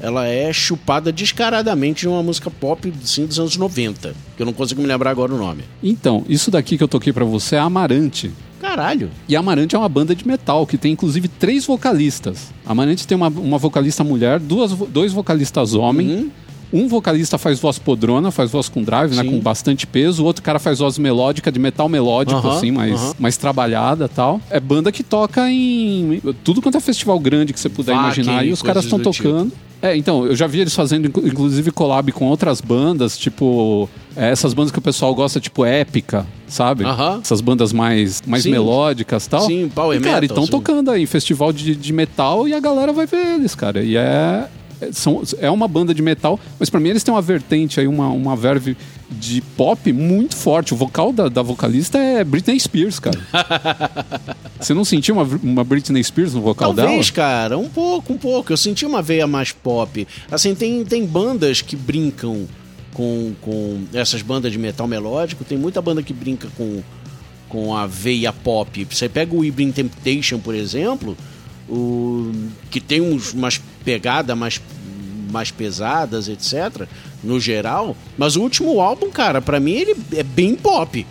ela 0.00 0.26
é 0.26 0.52
chupada 0.52 1.12
descaradamente 1.12 2.00
de 2.02 2.08
uma 2.08 2.22
música 2.22 2.50
pop 2.50 2.90
dos 2.90 3.38
anos 3.38 3.56
90. 3.56 4.14
Que 4.36 4.42
eu 4.42 4.46
não 4.46 4.52
consigo 4.52 4.80
me 4.80 4.86
lembrar 4.86 5.10
agora 5.10 5.34
o 5.34 5.38
nome. 5.38 5.62
Então, 5.82 6.24
isso 6.28 6.50
daqui 6.50 6.78
que 6.78 6.84
eu 6.84 6.88
toquei 6.88 7.12
pra 7.12 7.24
você 7.24 7.56
é 7.56 7.58
Amarante. 7.58 8.30
Caralho. 8.60 9.10
E 9.28 9.34
Amarante 9.34 9.74
é 9.74 9.78
uma 9.78 9.88
banda 9.88 10.14
de 10.14 10.26
metal 10.26 10.66
que 10.66 10.76
tem 10.76 10.92
inclusive 10.92 11.28
três 11.28 11.64
vocalistas. 11.66 12.52
Amarante 12.64 13.06
tem 13.06 13.16
uma, 13.16 13.28
uma 13.28 13.58
vocalista 13.58 14.04
mulher, 14.04 14.38
duas, 14.38 14.72
dois 14.72 15.12
vocalistas 15.12 15.74
homem. 15.74 16.30
Um 16.72 16.86
vocalista 16.86 17.36
faz 17.36 17.58
voz 17.58 17.78
podrona, 17.78 18.30
faz 18.30 18.50
voz 18.50 18.68
com 18.68 18.82
drive, 18.82 19.14
né, 19.16 19.22
Sim. 19.22 19.30
com 19.30 19.40
bastante 19.40 19.86
peso. 19.86 20.22
O 20.22 20.26
outro 20.26 20.42
cara 20.42 20.58
faz 20.58 20.78
voz 20.78 20.98
melódica, 20.98 21.50
de 21.50 21.58
metal 21.58 21.88
melódico, 21.88 22.38
Aham, 22.38 22.56
assim, 22.56 22.70
mais, 22.70 22.94
aham. 23.00 23.14
mais 23.18 23.36
trabalhada 23.36 24.08
tal. 24.08 24.40
É 24.50 24.60
banda 24.60 24.92
que 24.92 25.02
toca 25.02 25.50
em 25.50 26.20
tudo 26.44 26.62
quanto 26.62 26.76
é 26.76 26.80
festival 26.80 27.18
grande 27.18 27.52
que 27.52 27.58
você 27.60 27.68
puder 27.68 27.92
imaginar. 27.94 28.44
E 28.46 28.52
os 28.52 28.62
caras 28.62 28.84
estão 28.84 28.98
tipo. 29.00 29.12
tocando. 29.28 29.52
É, 29.82 29.96
então, 29.96 30.26
eu 30.26 30.36
já 30.36 30.46
vi 30.46 30.60
eles 30.60 30.74
fazendo, 30.74 31.08
inclu- 31.08 31.26
inclusive, 31.26 31.70
collab 31.70 32.12
com 32.12 32.26
outras 32.26 32.60
bandas, 32.60 33.16
tipo, 33.16 33.88
é, 34.14 34.28
essas 34.30 34.52
bandas 34.52 34.70
que 34.70 34.78
o 34.78 34.82
pessoal 34.82 35.14
gosta, 35.14 35.40
tipo 35.40 35.64
Épica, 35.64 36.26
sabe? 36.46 36.84
Aham. 36.84 37.20
Essas 37.22 37.40
bandas 37.40 37.72
mais, 37.72 38.22
mais 38.26 38.42
Sim. 38.42 38.50
melódicas 38.50 39.24
e 39.24 39.30
tal. 39.30 39.40
Sim, 39.40 39.70
power 39.74 39.98
e, 39.98 40.02
cara, 40.02 40.20
metal, 40.20 40.34
estão 40.36 40.44
sim. 40.44 40.50
tocando 40.50 40.90
aí 40.90 41.02
em 41.02 41.06
festival 41.06 41.50
de, 41.50 41.74
de 41.74 41.92
metal 41.94 42.46
e 42.46 42.52
a 42.52 42.60
galera 42.60 42.92
vai 42.92 43.06
ver 43.06 43.36
eles, 43.36 43.54
cara. 43.54 43.82
E 43.82 43.96
é. 43.96 44.46
É- 44.80 44.92
São, 44.92 45.22
é 45.38 45.50
uma 45.50 45.66
banda 45.68 45.94
de 45.94 46.02
metal, 46.02 46.38
mas 46.58 46.68
pra 46.70 46.80
mim 46.80 46.88
eles 46.90 47.02
têm 47.02 47.12
uma 47.12 47.22
vertente 47.22 47.78
aí, 47.80 47.86
uma, 47.86 48.08
uma 48.08 48.34
verve 48.36 48.76
de 49.10 49.40
pop 49.56 49.92
muito 49.92 50.36
forte. 50.36 50.72
O 50.72 50.76
vocal 50.76 51.12
da, 51.12 51.28
da 51.28 51.42
vocalista 51.42 51.98
é 51.98 52.22
Britney 52.24 52.58
Spears, 52.60 52.98
cara. 52.98 53.18
Você 54.60 54.74
não 54.74 54.84
sentiu 54.84 55.14
uma, 55.14 55.24
uma 55.42 55.64
Britney 55.64 56.02
Spears 56.04 56.34
no 56.34 56.40
vocal 56.40 56.74
Talvez, 56.74 57.10
dela? 57.10 57.28
cara, 57.28 57.58
um 57.58 57.68
pouco, 57.68 58.12
um 58.12 58.18
pouco. 58.18 58.52
Eu 58.52 58.56
senti 58.56 58.84
uma 58.84 59.00
veia 59.02 59.26
mais 59.26 59.52
pop. 59.52 60.06
Assim, 60.30 60.54
tem, 60.54 60.84
tem 60.84 61.04
bandas 61.06 61.62
que 61.62 61.74
brincam 61.74 62.46
com, 62.92 63.32
com 63.40 63.82
essas 63.94 64.22
bandas 64.22 64.52
de 64.52 64.58
metal 64.58 64.86
melódico. 64.86 65.44
Tem 65.44 65.56
muita 65.56 65.80
banda 65.80 66.02
que 66.02 66.12
brinca 66.12 66.48
com, 66.56 66.82
com 67.48 67.74
a 67.76 67.86
veia 67.86 68.32
pop. 68.32 68.86
Você 68.90 69.08
pega 69.08 69.34
o 69.34 69.44
Evening 69.44 69.72
Temptation, 69.72 70.38
por 70.38 70.54
exemplo, 70.54 71.16
o, 71.68 72.30
que 72.70 72.80
tem 72.80 73.00
uns, 73.00 73.32
umas 73.32 73.60
pegadas 73.84 74.36
mais, 74.36 74.60
mais 75.30 75.50
pesadas, 75.50 76.28
etc., 76.28 76.86
no 77.22 77.38
geral. 77.38 77.96
Mas 78.16 78.36
o 78.36 78.42
último 78.42 78.80
álbum, 78.80 79.10
cara, 79.10 79.40
pra 79.40 79.60
mim 79.60 79.72
ele 79.72 79.96
é 80.12 80.22
bem 80.22 80.54
pop. 80.54 81.06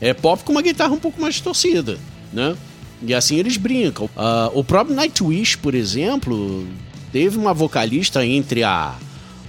É 0.00 0.12
pop 0.12 0.42
com 0.42 0.52
uma 0.52 0.62
guitarra 0.62 0.92
um 0.92 0.98
pouco 0.98 1.20
mais 1.20 1.34
distorcida, 1.34 1.98
né? 2.32 2.56
E 3.04 3.14
assim 3.14 3.36
eles 3.36 3.56
brincam. 3.56 4.08
Ah, 4.16 4.50
o 4.54 4.62
próprio 4.62 4.94
Nightwish, 4.96 5.56
por 5.56 5.74
exemplo, 5.74 6.66
teve 7.12 7.36
uma 7.36 7.52
vocalista 7.52 8.24
entre 8.24 8.62
a, 8.62 8.94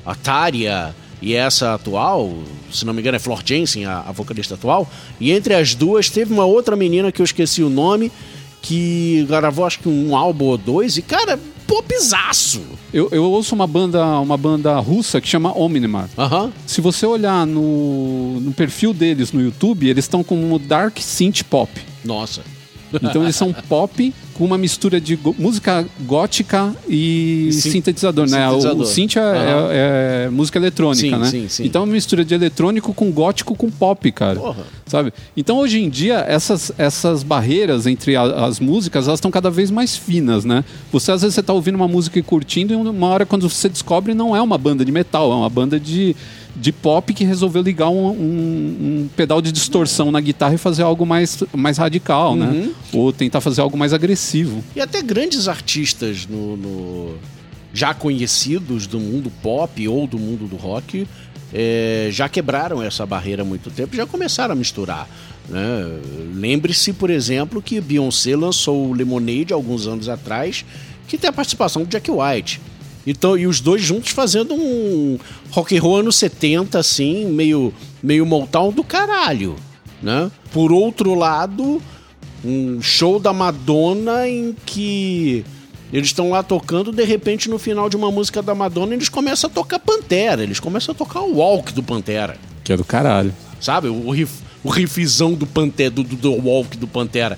a 0.05 0.15
Tária 0.15 0.93
e 1.21 1.33
essa 1.33 1.75
atual, 1.75 2.33
se 2.71 2.85
não 2.85 2.93
me 2.93 2.99
engano 2.99 3.15
é 3.15 3.19
Flor 3.19 3.41
Jensen, 3.45 3.85
a, 3.85 4.01
a 4.01 4.11
vocalista 4.11 4.55
atual, 4.55 4.91
e 5.19 5.31
entre 5.31 5.53
as 5.53 5.73
duas 5.73 6.09
teve 6.09 6.33
uma 6.33 6.43
outra 6.43 6.75
menina 6.75 7.13
que 7.13 7.21
eu 7.21 7.23
esqueci 7.23 7.63
o 7.63 7.69
nome, 7.69 8.11
que 8.61 9.25
gravou 9.27 9.65
acho 9.65 9.79
que 9.79 9.87
um 9.87 10.17
álbum 10.17 10.45
ou 10.45 10.57
dois, 10.57 10.97
e 10.97 11.01
cara, 11.01 11.39
popzaço. 11.73 12.61
Eu, 12.93 13.09
eu 13.11 13.23
ouço 13.23 13.55
uma 13.55 13.65
banda, 13.65 14.05
uma 14.19 14.37
banda 14.37 14.77
russa 14.77 15.19
que 15.19 15.27
chama 15.27 15.57
Omnimar. 15.57 16.07
Aham. 16.15 16.53
Se 16.67 16.81
você 16.81 17.03
olhar 17.05 17.47
no, 17.47 18.39
no 18.39 18.53
perfil 18.53 18.93
deles 18.93 19.31
no 19.31 19.41
YouTube, 19.41 19.87
eles 19.87 20.05
estão 20.05 20.23
como 20.23 20.59
Dark 20.59 20.99
Synth 20.99 21.41
Pop. 21.43 21.71
Nossa. 22.05 22.43
Então 23.01 23.23
eles 23.23 23.35
são 23.35 23.53
pop 23.53 24.13
com 24.33 24.45
uma 24.45 24.57
mistura 24.57 24.99
de 24.99 25.15
go- 25.15 25.35
música 25.37 25.85
gótica 26.01 26.73
e 26.87 27.49
Sim- 27.51 27.71
sintetizador, 27.71 28.27
né? 28.29 28.47
O- 28.49 28.51
sintetizador. 28.53 28.81
O 28.81 28.85
synth 28.85 29.15
é, 29.17 29.19
Aham. 29.21 29.69
é- 29.71 30.25
é 30.25 30.29
música 30.29 30.57
eletrônica, 30.57 31.01
Sim, 31.01 31.15
né? 31.17 31.25
sim, 31.25 31.47
sim. 31.47 31.65
Então 31.65 31.81
é 31.83 31.85
uma 31.85 31.93
mistura 31.93 32.25
de 32.25 32.33
eletrônico 32.33 32.93
com 32.93 33.11
gótico 33.11 33.55
com 33.55 33.69
pop, 33.69 34.11
cara. 34.11 34.39
Porra. 34.39 34.63
Sabe? 34.87 35.13
Então 35.37 35.57
hoje 35.57 35.79
em 35.79 35.89
dia 35.89 36.23
essas, 36.27 36.71
essas 36.77 37.23
barreiras 37.23 37.85
entre 37.87 38.15
a- 38.15 38.45
as 38.45 38.59
músicas, 38.59 39.07
elas 39.07 39.17
estão 39.17 39.31
cada 39.31 39.49
vez 39.51 39.69
mais 39.71 39.95
finas, 39.95 40.43
né? 40.45 40.63
Você 40.91 41.11
às 41.11 41.21
vezes 41.21 41.35
você 41.35 41.43
tá 41.43 41.53
ouvindo 41.53 41.75
uma 41.75 41.87
música 41.87 42.17
e 42.17 42.23
curtindo 42.23 42.73
e 42.73 42.75
uma 42.75 43.07
hora 43.07 43.25
quando 43.25 43.47
você 43.49 43.69
descobre 43.69 44.13
não 44.13 44.35
é 44.35 44.41
uma 44.41 44.57
banda 44.57 44.83
de 44.83 44.91
metal, 44.91 45.31
é 45.31 45.35
uma 45.35 45.49
banda 45.49 45.79
de 45.79 46.15
de 46.55 46.71
pop 46.71 47.13
que 47.13 47.23
resolveu 47.23 47.61
ligar 47.61 47.89
um, 47.89 48.07
um- 48.09 48.77
um 49.03 49.09
pedal 49.15 49.41
de 49.41 49.51
distorção 49.51 50.11
na 50.11 50.19
guitarra 50.21 50.53
e 50.55 50.57
fazer 50.57 50.83
algo 50.83 51.05
mais, 51.05 51.43
mais 51.53 51.77
radical, 51.77 52.35
né? 52.35 52.45
Uhum. 52.45 52.73
Ou 52.93 53.11
tentar 53.13 53.41
fazer 53.41 53.61
algo 53.61 53.77
mais 53.77 53.91
agressivo. 53.93 54.63
E 54.75 54.79
até 54.81 55.01
grandes 55.01 55.47
artistas 55.47 56.27
no, 56.27 56.55
no- 56.57 57.15
já 57.73 57.93
conhecidos 57.93 58.85
do 58.85 58.99
mundo 58.99 59.31
pop 59.41 59.87
ou 59.87 60.05
do 60.05 60.19
mundo 60.19 60.47
do 60.47 60.55
rock 60.55 61.07
é, 61.51 62.09
já 62.11 62.29
quebraram 62.29 62.81
essa 62.83 63.05
barreira 63.05 63.41
há 63.41 63.45
muito 63.45 63.71
tempo 63.71 63.95
e 63.95 63.97
já 63.97 64.05
começaram 64.05 64.53
a 64.53 64.55
misturar. 64.55 65.07
né? 65.49 65.59
Lembre-se, 66.35 66.93
por 66.93 67.09
exemplo, 67.09 67.61
que 67.61 67.81
Beyoncé 67.81 68.35
lançou 68.35 68.89
o 68.89 68.93
Lemonade 68.93 69.51
alguns 69.53 69.87
anos 69.87 70.07
atrás, 70.07 70.63
que 71.07 71.17
tem 71.17 71.29
a 71.29 71.33
participação 71.33 71.83
do 71.83 71.89
Jack 71.89 72.09
White. 72.09 72.61
Então, 73.05 73.37
e 73.37 73.45
os 73.45 73.59
dois 73.59 73.81
juntos 73.81 74.11
fazendo 74.11 74.53
um 74.53 75.19
rock 75.51 75.77
and 75.77 75.81
roll 75.81 75.97
anos 75.97 76.15
70, 76.15 76.79
assim, 76.79 77.25
meio, 77.25 77.73
meio 78.01 78.25
Motown 78.25 78.71
do 78.71 78.83
caralho. 78.83 79.55
Né? 80.01 80.31
Por 80.51 80.71
outro 80.71 81.13
lado, 81.13 81.81
um 82.43 82.81
show 82.81 83.19
da 83.19 83.33
Madonna 83.33 84.27
em 84.27 84.55
que 84.65 85.45
eles 85.91 86.07
estão 86.07 86.29
lá 86.29 86.41
tocando, 86.41 86.91
de 86.91 87.03
repente 87.03 87.49
no 87.49 87.59
final 87.59 87.89
de 87.89 87.95
uma 87.95 88.11
música 88.11 88.41
da 88.41 88.55
Madonna 88.55 88.93
eles 88.93 89.09
começam 89.09 89.49
a 89.49 89.53
tocar 89.53 89.79
Pantera, 89.79 90.41
eles 90.41 90.59
começam 90.59 90.93
a 90.93 90.97
tocar 90.97 91.21
o 91.21 91.35
Walk 91.35 91.71
do 91.73 91.83
Pantera, 91.83 92.37
Que 92.63 92.73
é 92.73 92.77
do 92.77 92.83
caralho. 92.83 93.33
sabe? 93.61 93.87
O, 93.89 94.09
riff, 94.11 94.41
o 94.63 94.69
riffzão 94.69 95.33
do 95.33 95.45
Pantera, 95.45 95.91
do, 95.91 96.03
do, 96.03 96.15
do 96.15 96.31
Walk 96.31 96.77
do 96.77 96.87
Pantera. 96.87 97.37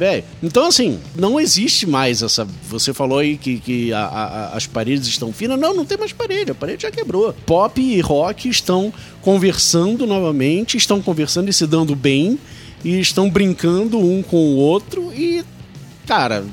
Véi, 0.00 0.24
então 0.42 0.64
assim, 0.64 0.98
não 1.14 1.38
existe 1.38 1.86
mais 1.86 2.22
essa. 2.22 2.48
Você 2.70 2.94
falou 2.94 3.18
aí 3.18 3.36
que, 3.36 3.58
que 3.60 3.92
a- 3.92 4.00
a- 4.06 4.56
as 4.56 4.66
paredes 4.66 5.06
estão 5.06 5.30
finas. 5.30 5.60
Não, 5.60 5.74
não 5.74 5.84
tem 5.84 5.98
mais 5.98 6.10
parede, 6.10 6.52
a 6.52 6.54
parede 6.54 6.84
já 6.84 6.90
quebrou. 6.90 7.34
Pop 7.44 7.78
e 7.78 8.00
rock 8.00 8.48
estão 8.48 8.90
conversando 9.20 10.06
novamente, 10.06 10.78
estão 10.78 11.02
conversando 11.02 11.50
e 11.50 11.52
se 11.52 11.66
dando 11.66 11.94
bem, 11.94 12.38
e 12.82 12.98
estão 12.98 13.28
brincando 13.28 13.98
um 13.98 14.22
com 14.22 14.38
o 14.38 14.56
outro. 14.56 15.12
E, 15.14 15.44
cara, 16.06 16.46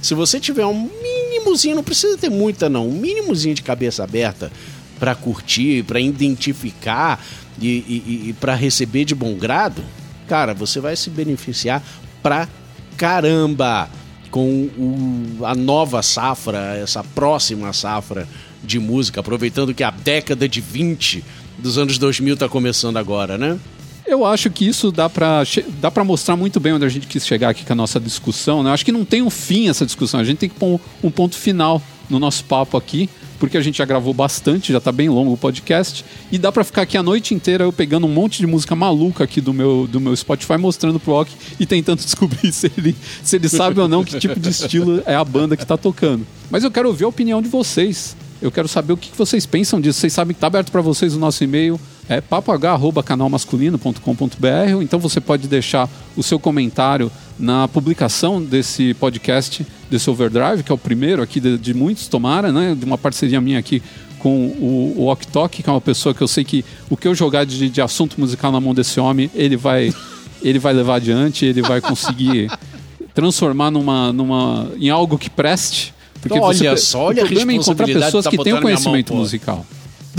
se 0.00 0.14
você 0.14 0.40
tiver 0.40 0.64
um 0.64 0.88
mínimozinho, 1.02 1.76
não 1.76 1.84
precisa 1.84 2.16
ter 2.16 2.30
muita 2.30 2.70
não, 2.70 2.88
um 2.88 2.92
mínimozinho 2.98 3.54
de 3.54 3.60
cabeça 3.60 4.02
aberta 4.02 4.50
pra 4.98 5.14
curtir, 5.14 5.82
pra 5.84 6.00
identificar 6.00 7.22
e, 7.60 7.66
e, 7.68 8.28
e 8.30 8.32
para 8.40 8.54
receber 8.54 9.04
de 9.04 9.14
bom 9.14 9.34
grado, 9.34 9.84
cara, 10.26 10.54
você 10.54 10.80
vai 10.80 10.96
se 10.96 11.10
beneficiar 11.10 11.82
pra 12.22 12.48
caramba 12.96 13.88
com 14.30 14.68
o- 14.76 15.44
a 15.44 15.54
nova 15.54 16.02
safra, 16.02 16.76
essa 16.76 17.04
próxima 17.04 17.72
safra 17.72 18.26
de 18.62 18.78
música, 18.78 19.20
aproveitando 19.20 19.74
que 19.74 19.82
a 19.84 19.90
década 19.90 20.48
de 20.48 20.60
20 20.60 21.22
dos 21.58 21.78
anos 21.78 21.98
2000 21.98 22.36
tá 22.36 22.48
começando 22.48 22.96
agora, 22.96 23.38
né? 23.38 23.58
Eu 24.06 24.24
acho 24.26 24.50
que 24.50 24.66
isso 24.66 24.90
dá 24.92 25.08
che- 25.46 25.64
dá 25.80 25.90
pra 25.90 26.04
mostrar 26.04 26.36
muito 26.36 26.60
bem 26.60 26.72
onde 26.74 26.84
a 26.84 26.88
gente 26.88 27.06
quis 27.06 27.26
chegar 27.26 27.48
aqui 27.50 27.64
com 27.64 27.72
a 27.72 27.76
nossa 27.76 27.98
discussão. 28.00 28.62
Né? 28.62 28.70
Acho 28.70 28.84
que 28.84 28.92
não 28.92 29.04
tem 29.04 29.22
um 29.22 29.30
fim 29.30 29.68
essa 29.68 29.86
discussão. 29.86 30.20
A 30.20 30.24
gente 30.24 30.38
tem 30.38 30.48
que 30.48 30.56
pôr 30.56 30.78
um 31.02 31.10
ponto 31.10 31.36
final 31.36 31.80
no 32.10 32.18
nosso 32.18 32.44
papo 32.44 32.76
aqui, 32.76 33.08
porque 33.44 33.58
a 33.58 33.60
gente 33.60 33.76
já 33.76 33.84
gravou 33.84 34.14
bastante, 34.14 34.72
já 34.72 34.80
tá 34.80 34.90
bem 34.90 35.10
longo 35.10 35.34
o 35.34 35.36
podcast. 35.36 36.02
E 36.32 36.38
dá 36.38 36.50
pra 36.50 36.64
ficar 36.64 36.80
aqui 36.82 36.96
a 36.96 37.02
noite 37.02 37.34
inteira 37.34 37.64
eu 37.64 37.72
pegando 37.72 38.06
um 38.06 38.10
monte 38.10 38.38
de 38.38 38.46
música 38.46 38.74
maluca 38.74 39.22
aqui 39.22 39.38
do 39.38 39.52
meu, 39.52 39.86
do 39.86 40.00
meu 40.00 40.16
Spotify, 40.16 40.56
mostrando 40.56 40.98
pro 40.98 41.12
Rock 41.12 41.30
e 41.60 41.66
tentando 41.66 41.98
descobrir 42.02 42.50
se 42.50 42.72
ele, 42.74 42.96
se 43.22 43.36
ele 43.36 43.50
sabe 43.50 43.78
ou 43.80 43.86
não 43.86 44.02
que 44.02 44.18
tipo 44.18 44.40
de 44.40 44.48
estilo 44.48 45.02
é 45.04 45.14
a 45.14 45.22
banda 45.22 45.58
que 45.58 45.66
tá 45.66 45.76
tocando. 45.76 46.26
Mas 46.50 46.64
eu 46.64 46.70
quero 46.70 46.88
ouvir 46.88 47.04
a 47.04 47.08
opinião 47.08 47.42
de 47.42 47.50
vocês. 47.50 48.16
Eu 48.40 48.50
quero 48.50 48.66
saber 48.66 48.94
o 48.94 48.96
que 48.96 49.10
vocês 49.16 49.44
pensam 49.44 49.78
disso. 49.80 50.00
Vocês 50.00 50.14
sabem 50.14 50.32
que 50.32 50.38
está 50.38 50.46
aberto 50.46 50.72
para 50.72 50.80
vocês 50.80 51.14
o 51.14 51.18
nosso 51.18 51.44
e-mail. 51.44 51.78
É 52.08 52.22
papoh.canalmasculino.com.br. 52.22 54.82
Então 54.82 54.98
você 54.98 55.20
pode 55.20 55.46
deixar 55.48 55.86
o 56.16 56.22
seu 56.22 56.38
comentário 56.38 57.12
na 57.38 57.66
publicação 57.68 58.42
desse 58.42 58.94
podcast, 58.94 59.66
desse 59.90 60.08
Overdrive, 60.08 60.62
que 60.62 60.70
é 60.70 60.74
o 60.74 60.78
primeiro 60.78 61.22
aqui 61.22 61.40
de, 61.40 61.58
de 61.58 61.74
muitos, 61.74 62.06
tomara, 62.06 62.52
né? 62.52 62.74
De 62.74 62.84
uma 62.84 62.96
parceria 62.96 63.40
minha 63.40 63.58
aqui 63.58 63.82
com 64.18 64.46
o, 64.46 64.94
o 64.96 65.06
Ok 65.08 65.28
Tok, 65.30 65.62
que 65.62 65.68
é 65.68 65.72
uma 65.72 65.80
pessoa 65.80 66.14
que 66.14 66.22
eu 66.22 66.28
sei 66.28 66.44
que 66.44 66.64
o 66.88 66.96
que 66.96 67.06
eu 67.06 67.14
jogar 67.14 67.44
de, 67.44 67.68
de 67.68 67.80
assunto 67.82 68.18
musical 68.18 68.50
na 68.50 68.60
mão 68.60 68.72
desse 68.72 68.98
homem, 68.98 69.30
ele 69.34 69.56
vai, 69.56 69.92
ele 70.42 70.58
vai 70.58 70.72
levar 70.72 70.96
adiante, 70.96 71.44
ele 71.44 71.60
vai 71.60 71.80
conseguir 71.80 72.50
transformar 73.12 73.70
numa, 73.70 74.12
numa, 74.12 74.68
em 74.78 74.88
algo 74.88 75.18
que 75.18 75.28
preste. 75.28 75.92
Porque 76.22 76.38
Olha 76.38 76.56
você, 76.56 76.76
só, 76.78 77.04
olha 77.04 77.22
a 77.22 77.24
o 77.24 77.26
problema 77.26 77.52
é 77.52 77.56
encontrar 77.56 77.86
pessoas 77.86 78.26
que 78.26 78.36
tá 78.38 78.42
que 78.44 78.50
minha 78.50 78.62
conhecimento 78.62 79.12
mão, 79.12 79.20
musical. 79.22 79.66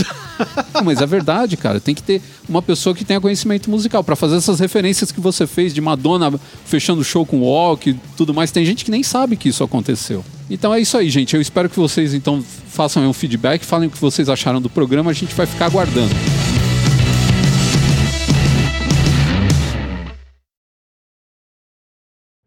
Mas 0.84 1.00
é 1.00 1.06
verdade, 1.06 1.56
cara. 1.56 1.80
Tem 1.80 1.94
que 1.94 2.02
ter 2.02 2.22
uma 2.48 2.62
pessoa 2.62 2.94
que 2.94 3.04
tenha 3.04 3.20
conhecimento 3.20 3.70
musical 3.70 4.04
para 4.04 4.16
fazer 4.16 4.36
essas 4.36 4.60
referências 4.60 5.10
que 5.10 5.20
você 5.20 5.46
fez 5.46 5.74
de 5.74 5.80
Madonna 5.80 6.38
fechando 6.64 7.00
o 7.00 7.04
show 7.04 7.24
com 7.24 7.40
Walk 7.40 7.90
e 7.90 7.94
tudo 8.16 8.34
mais. 8.34 8.50
Tem 8.50 8.64
gente 8.64 8.84
que 8.84 8.90
nem 8.90 9.02
sabe 9.02 9.36
que 9.36 9.48
isso 9.48 9.64
aconteceu. 9.64 10.24
Então 10.48 10.72
é 10.72 10.80
isso 10.80 10.96
aí, 10.96 11.10
gente. 11.10 11.34
Eu 11.34 11.40
espero 11.40 11.68
que 11.68 11.76
vocês 11.76 12.14
então 12.14 12.42
façam 12.68 13.06
um 13.08 13.12
feedback, 13.12 13.64
falem 13.64 13.88
o 13.88 13.90
que 13.92 13.98
vocês 13.98 14.28
acharam 14.28 14.60
do 14.60 14.70
programa. 14.70 15.10
A 15.10 15.14
gente 15.14 15.34
vai 15.34 15.46
ficar 15.46 15.66
aguardando. 15.66 16.14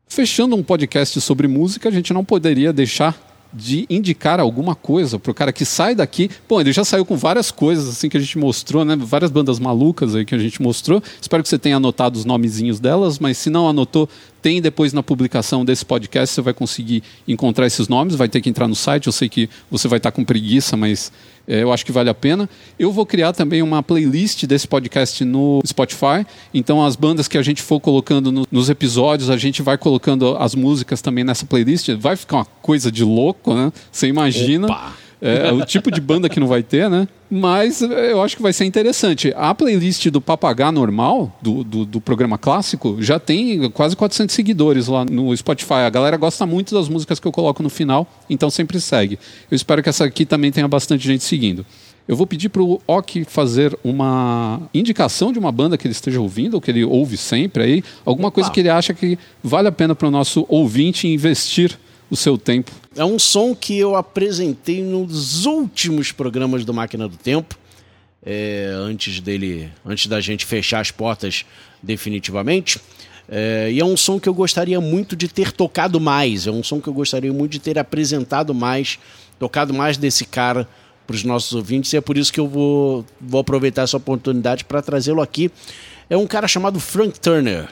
Fechando 0.07 0.55
um 0.55 0.63
podcast 0.63 1.21
sobre 1.21 1.47
música, 1.47 1.87
a 1.87 1.91
gente 1.91 2.13
não 2.13 2.25
poderia 2.25 2.73
deixar 2.73 3.28
de 3.51 3.85
indicar 3.89 4.39
alguma 4.39 4.75
coisa 4.75 5.17
pro 5.17 5.33
cara 5.33 5.51
que 5.51 5.65
sai 5.65 5.95
daqui. 5.95 6.29
Bom, 6.47 6.61
ele 6.61 6.71
já 6.71 6.83
saiu 6.83 7.03
com 7.03 7.17
várias 7.17 7.49
coisas 7.51 7.87
assim 7.87 8.07
que 8.07 8.17
a 8.17 8.19
gente 8.19 8.37
mostrou, 8.37 8.85
né? 8.85 8.95
Várias 8.95 9.31
bandas 9.31 9.59
malucas 9.59 10.15
aí 10.15 10.23
que 10.23 10.35
a 10.35 10.39
gente 10.39 10.61
mostrou. 10.61 11.01
Espero 11.19 11.41
que 11.41 11.49
você 11.49 11.57
tenha 11.57 11.77
anotado 11.77 12.17
os 12.17 12.25
nomezinhos 12.25 12.79
delas, 12.79 13.17
mas 13.17 13.37
se 13.37 13.49
não 13.49 13.67
anotou, 13.67 14.07
tem 14.41 14.61
depois 14.61 14.93
na 14.93 15.03
publicação 15.03 15.65
desse 15.65 15.85
podcast, 15.85 16.33
você 16.35 16.41
vai 16.41 16.53
conseguir 16.53 17.03
encontrar 17.27 17.65
esses 17.65 17.87
nomes, 17.87 18.15
vai 18.15 18.29
ter 18.29 18.41
que 18.41 18.49
entrar 18.49 18.67
no 18.67 18.75
site. 18.75 19.07
Eu 19.07 19.13
sei 19.13 19.27
que 19.27 19.49
você 19.69 19.87
vai 19.87 19.97
estar 19.97 20.11
com 20.11 20.23
preguiça, 20.23 20.77
mas 20.77 21.11
eu 21.57 21.73
acho 21.73 21.85
que 21.85 21.91
vale 21.91 22.09
a 22.09 22.13
pena. 22.13 22.49
Eu 22.77 22.91
vou 22.91 23.05
criar 23.05 23.33
também 23.33 23.61
uma 23.61 23.81
playlist 23.81 24.45
desse 24.45 24.67
podcast 24.67 25.25
no 25.25 25.59
Spotify. 25.65 26.25
Então, 26.53 26.85
as 26.85 26.95
bandas 26.95 27.27
que 27.27 27.37
a 27.37 27.41
gente 27.41 27.61
for 27.61 27.79
colocando 27.79 28.31
no- 28.31 28.45
nos 28.51 28.69
episódios, 28.69 29.29
a 29.29 29.37
gente 29.37 29.61
vai 29.61 29.77
colocando 29.77 30.35
as 30.37 30.53
músicas 30.55 31.01
também 31.01 31.23
nessa 31.23 31.45
playlist. 31.45 31.89
Vai 31.99 32.15
ficar 32.15 32.37
uma 32.37 32.45
coisa 32.61 32.91
de 32.91 33.03
louco, 33.03 33.53
né? 33.55 33.71
Você 33.91 34.07
imagina. 34.07 34.67
Opa! 34.67 34.93
É, 35.21 35.51
o 35.51 35.65
tipo 35.65 35.91
de 35.91 35.99
banda 35.99 36.29
que 36.29 36.39
não 36.39 36.47
vai 36.47 36.63
ter, 36.63 36.89
né? 36.89 37.07
Mas 37.29 37.81
é, 37.81 38.13
eu 38.13 38.21
acho 38.21 38.37
que 38.37 38.41
vai 38.41 38.53
ser 38.53 38.63
interessante. 38.65 39.33
A 39.35 39.53
playlist 39.53 40.07
do 40.07 40.21
Papagá 40.21 40.71
normal, 40.71 41.37
do, 41.41 41.63
do, 41.63 41.85
do 41.85 42.01
programa 42.01 42.37
clássico, 42.37 42.97
já 43.01 43.19
tem 43.19 43.69
quase 43.71 43.95
400 43.95 44.33
seguidores 44.33 44.87
lá 44.87 45.03
no 45.03 45.35
Spotify. 45.35 45.85
A 45.85 45.89
galera 45.89 46.15
gosta 46.15 46.45
muito 46.45 46.73
das 46.73 46.87
músicas 46.87 47.19
que 47.19 47.27
eu 47.27 47.31
coloco 47.31 47.61
no 47.61 47.69
final, 47.69 48.07
então 48.29 48.49
sempre 48.49 48.79
segue. 48.79 49.19
Eu 49.51 49.55
espero 49.55 49.83
que 49.83 49.89
essa 49.89 50.05
aqui 50.05 50.25
também 50.25 50.51
tenha 50.51 50.67
bastante 50.67 51.05
gente 51.05 51.23
seguindo. 51.23 51.65
Eu 52.07 52.15
vou 52.15 52.25
pedir 52.25 52.49
para 52.49 52.63
o 52.63 52.81
Ok 52.87 53.23
fazer 53.25 53.77
uma 53.83 54.61
indicação 54.73 55.31
de 55.31 55.37
uma 55.37 55.51
banda 55.51 55.77
que 55.77 55.85
ele 55.85 55.91
esteja 55.91 56.19
ouvindo, 56.19 56.55
ou 56.55 56.61
que 56.61 56.71
ele 56.71 56.83
ouve 56.83 57.17
sempre 57.17 57.61
aí, 57.61 57.83
alguma 58.03 58.31
coisa 58.31 58.49
que 58.49 58.59
ele 58.59 58.69
acha 58.69 58.95
que 58.95 59.19
vale 59.43 59.67
a 59.67 59.71
pena 59.71 59.93
para 59.93 60.07
o 60.07 60.11
nosso 60.11 60.43
ouvinte 60.49 61.07
investir 61.07 61.77
o 62.09 62.15
seu 62.15 62.35
tempo. 62.35 62.71
É 62.99 63.05
um 63.05 63.17
som 63.17 63.55
que 63.55 63.79
eu 63.79 63.95
apresentei 63.95 64.83
nos 64.83 65.45
últimos 65.45 66.11
programas 66.11 66.65
do 66.65 66.73
Máquina 66.73 67.07
do 67.07 67.15
Tempo, 67.15 67.57
é, 68.21 68.73
antes 68.75 69.21
dele, 69.21 69.71
antes 69.85 70.07
da 70.07 70.19
gente 70.19 70.45
fechar 70.45 70.81
as 70.81 70.91
portas 70.91 71.45
definitivamente. 71.81 72.77
É, 73.29 73.69
e 73.71 73.79
é 73.79 73.85
um 73.85 73.95
som 73.95 74.19
que 74.19 74.27
eu 74.27 74.33
gostaria 74.33 74.81
muito 74.81 75.15
de 75.15 75.29
ter 75.29 75.53
tocado 75.53 75.97
mais. 75.97 76.45
É 76.45 76.51
um 76.51 76.61
som 76.61 76.81
que 76.81 76.89
eu 76.89 76.93
gostaria 76.93 77.31
muito 77.31 77.53
de 77.53 77.59
ter 77.59 77.79
apresentado 77.79 78.53
mais, 78.53 78.99
tocado 79.39 79.73
mais 79.73 79.95
desse 79.95 80.25
cara 80.25 80.67
para 81.07 81.15
os 81.15 81.23
nossos 81.23 81.53
ouvintes. 81.53 81.93
E 81.93 81.95
é 81.95 82.01
por 82.01 82.17
isso 82.17 82.33
que 82.33 82.39
eu 82.41 82.49
vou, 82.49 83.05
vou 83.21 83.39
aproveitar 83.39 83.83
essa 83.83 83.95
oportunidade 83.95 84.65
para 84.65 84.81
trazê-lo 84.81 85.21
aqui. 85.21 85.49
É 86.09 86.17
um 86.17 86.27
cara 86.27 86.49
chamado 86.49 86.81
Frank 86.81 87.17
Turner. 87.17 87.69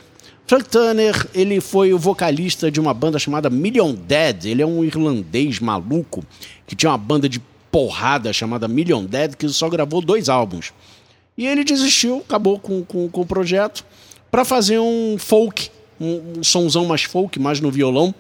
Frank 0.48 0.70
Turner, 0.70 1.28
ele 1.34 1.60
foi 1.60 1.94
o 1.94 2.00
vocalista 2.00 2.72
de 2.72 2.80
uma 2.80 2.94
banda 2.94 3.20
chamada 3.20 3.50
Million 3.50 3.94
Dead. 3.94 4.46
Ele 4.46 4.62
é 4.62 4.66
um 4.66 4.82
irlandês 4.82 5.60
maluco 5.60 6.24
que 6.66 6.74
tinha 6.74 6.90
uma 6.90 6.98
banda 6.98 7.28
de 7.28 7.42
porrada 7.70 8.32
chamada 8.32 8.66
Million 8.66 9.04
Dead 9.04 9.36
que 9.36 9.50
só 9.50 9.70
gravou 9.70 10.02
dois 10.02 10.30
álbuns. 10.30 10.72
E 11.38 11.46
ele 11.46 11.66
desistiu, 11.66 12.24
acabou 12.26 12.58
com, 12.58 12.82
com, 12.82 13.10
com 13.10 13.22
o 13.22 13.26
projeto, 13.26 13.86
para 14.32 14.46
fazer 14.46 14.80
um 14.80 15.18
folk, 15.20 15.70
um, 16.00 16.40
um 16.40 16.44
sonzão 16.44 16.86
mais 16.86 17.04
folk, 17.04 17.38
mais 17.38 17.60
no 17.60 17.70
violão 17.70 18.16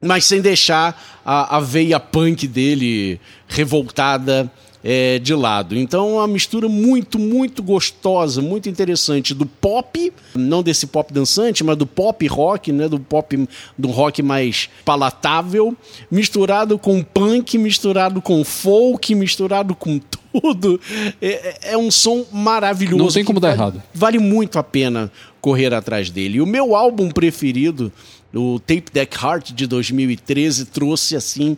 mas 0.00 0.24
sem 0.24 0.40
deixar 0.40 1.20
a, 1.24 1.56
a 1.56 1.60
veia 1.60 1.98
punk 1.98 2.46
dele 2.46 3.20
revoltada 3.48 4.50
é, 4.88 5.18
de 5.18 5.34
lado. 5.34 5.76
Então, 5.76 6.10
é 6.10 6.18
uma 6.20 6.28
mistura 6.28 6.68
muito, 6.68 7.18
muito 7.18 7.60
gostosa, 7.60 8.40
muito 8.40 8.68
interessante 8.68 9.34
do 9.34 9.44
pop, 9.44 10.12
não 10.32 10.62
desse 10.62 10.86
pop 10.86 11.12
dançante, 11.12 11.64
mas 11.64 11.76
do 11.76 11.84
pop 11.84 12.24
rock, 12.28 12.70
né, 12.70 12.88
do 12.88 13.00
pop, 13.00 13.48
do 13.76 13.88
rock 13.88 14.22
mais 14.22 14.68
palatável, 14.84 15.76
misturado 16.08 16.78
com 16.78 17.02
punk, 17.02 17.58
misturado 17.58 18.22
com 18.22 18.44
folk, 18.44 19.12
misturado 19.16 19.74
com 19.74 19.98
tudo. 20.32 20.80
É, 21.20 21.72
é 21.72 21.76
um 21.76 21.90
som 21.90 22.24
maravilhoso. 22.30 23.02
Não 23.02 23.10
tem 23.12 23.24
como 23.24 23.40
dar 23.40 23.48
vale- 23.48 23.60
errado. 23.60 23.82
Vale 23.92 24.18
muito 24.20 24.56
a 24.56 24.62
pena 24.62 25.10
correr 25.40 25.74
atrás 25.74 26.10
dele. 26.10 26.36
E 26.38 26.40
o 26.40 26.46
meu 26.46 26.76
álbum 26.76 27.10
preferido, 27.10 27.90
o 28.32 28.60
Tape 28.60 28.84
Deck 28.92 29.16
Heart 29.16 29.50
de 29.52 29.66
2013, 29.66 30.66
trouxe 30.66 31.16
assim 31.16 31.56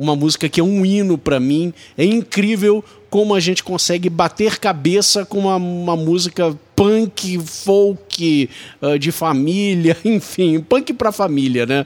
uma 0.00 0.16
música 0.16 0.48
que 0.48 0.58
é 0.60 0.64
um 0.64 0.84
hino 0.84 1.18
pra 1.18 1.38
mim. 1.38 1.74
É 1.98 2.04
incrível 2.04 2.82
como 3.10 3.34
a 3.34 3.40
gente 3.40 3.62
consegue 3.62 4.08
bater 4.08 4.58
cabeça 4.58 5.26
com 5.26 5.38
uma, 5.40 5.56
uma 5.56 5.96
música 5.96 6.56
punk, 6.76 7.38
folk, 7.44 8.48
ah, 8.80 8.96
de 8.96 9.12
família, 9.12 9.94
enfim, 10.04 10.60
punk 10.60 10.94
pra 10.94 11.12
família, 11.12 11.66
né? 11.66 11.84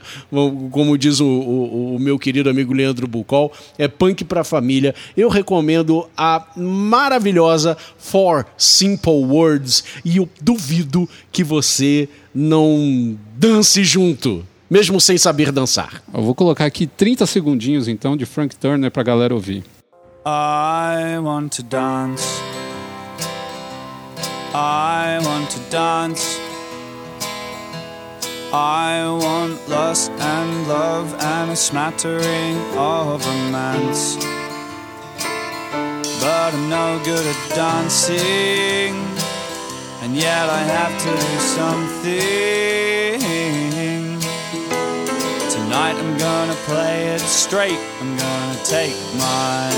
Como 0.71 0.97
diz 0.97 1.19
o, 1.19 1.25
o- 1.25 1.95
o 1.95 1.99
meu 1.99 2.17
querido 2.17 2.49
amigo 2.49 2.71
Leandro 2.73 3.05
Bucol, 3.07 3.51
é 3.77 3.87
punk 3.87 4.23
pra 4.23 4.43
família. 4.45 4.95
Eu 5.17 5.27
recomendo 5.27 6.07
a 6.15 6.45
maravilhosa 6.55 7.75
For 7.97 8.45
Simple 8.57 9.11
Words 9.25 9.83
e 10.05 10.17
eu 10.17 10.29
duvido 10.41 11.09
que 11.31 11.43
você 11.43 12.07
não 12.33 13.17
dance 13.37 13.83
junto, 13.83 14.45
mesmo 14.69 14.99
sem 14.99 15.17
saber 15.17 15.51
dançar. 15.51 16.01
Eu 16.13 16.23
vou 16.23 16.35
colocar 16.35 16.65
aqui 16.65 16.87
30 16.87 17.25
segundinhos 17.25 17.87
então 17.87 18.15
de 18.17 18.25
Frank 18.25 18.55
Turner 18.55 18.91
pra 18.91 19.03
galera 19.03 19.33
ouvir. 19.33 19.63
I 20.25 21.19
want 21.19 21.55
to 21.57 21.63
dance. 21.63 22.23
I 24.53 25.19
want 25.23 25.49
to 25.51 25.59
dance. 25.69 26.39
I 28.51 29.03
want 29.05 29.59
lust 29.67 30.11
and 30.11 30.67
love 30.67 31.13
and 31.19 31.51
a 31.51 31.55
smattering 31.55 32.57
of 32.77 33.25
romance. 33.27 34.17
But 36.21 36.53
I'm 36.53 36.69
no 36.69 36.99
good 37.03 37.27
at 37.27 37.55
dancing, 37.55 38.95
and 40.01 40.15
yet 40.15 40.49
I 40.49 40.63
have 40.63 40.97
to 41.03 41.11
do 41.11 41.39
something. 41.53 43.34
Tonight 45.75 45.97
I'm 45.97 46.17
gonna 46.17 46.55
play 46.63 47.07
it 47.07 47.19
straight. 47.19 47.77
I'm 47.99 48.15
gonna 48.15 48.63
take 48.63 48.95
my 49.17 49.69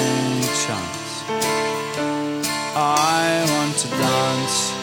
chance. 0.63 1.23
I 2.75 3.43
want 3.49 3.75
to 3.77 3.87
dance. 3.87 4.76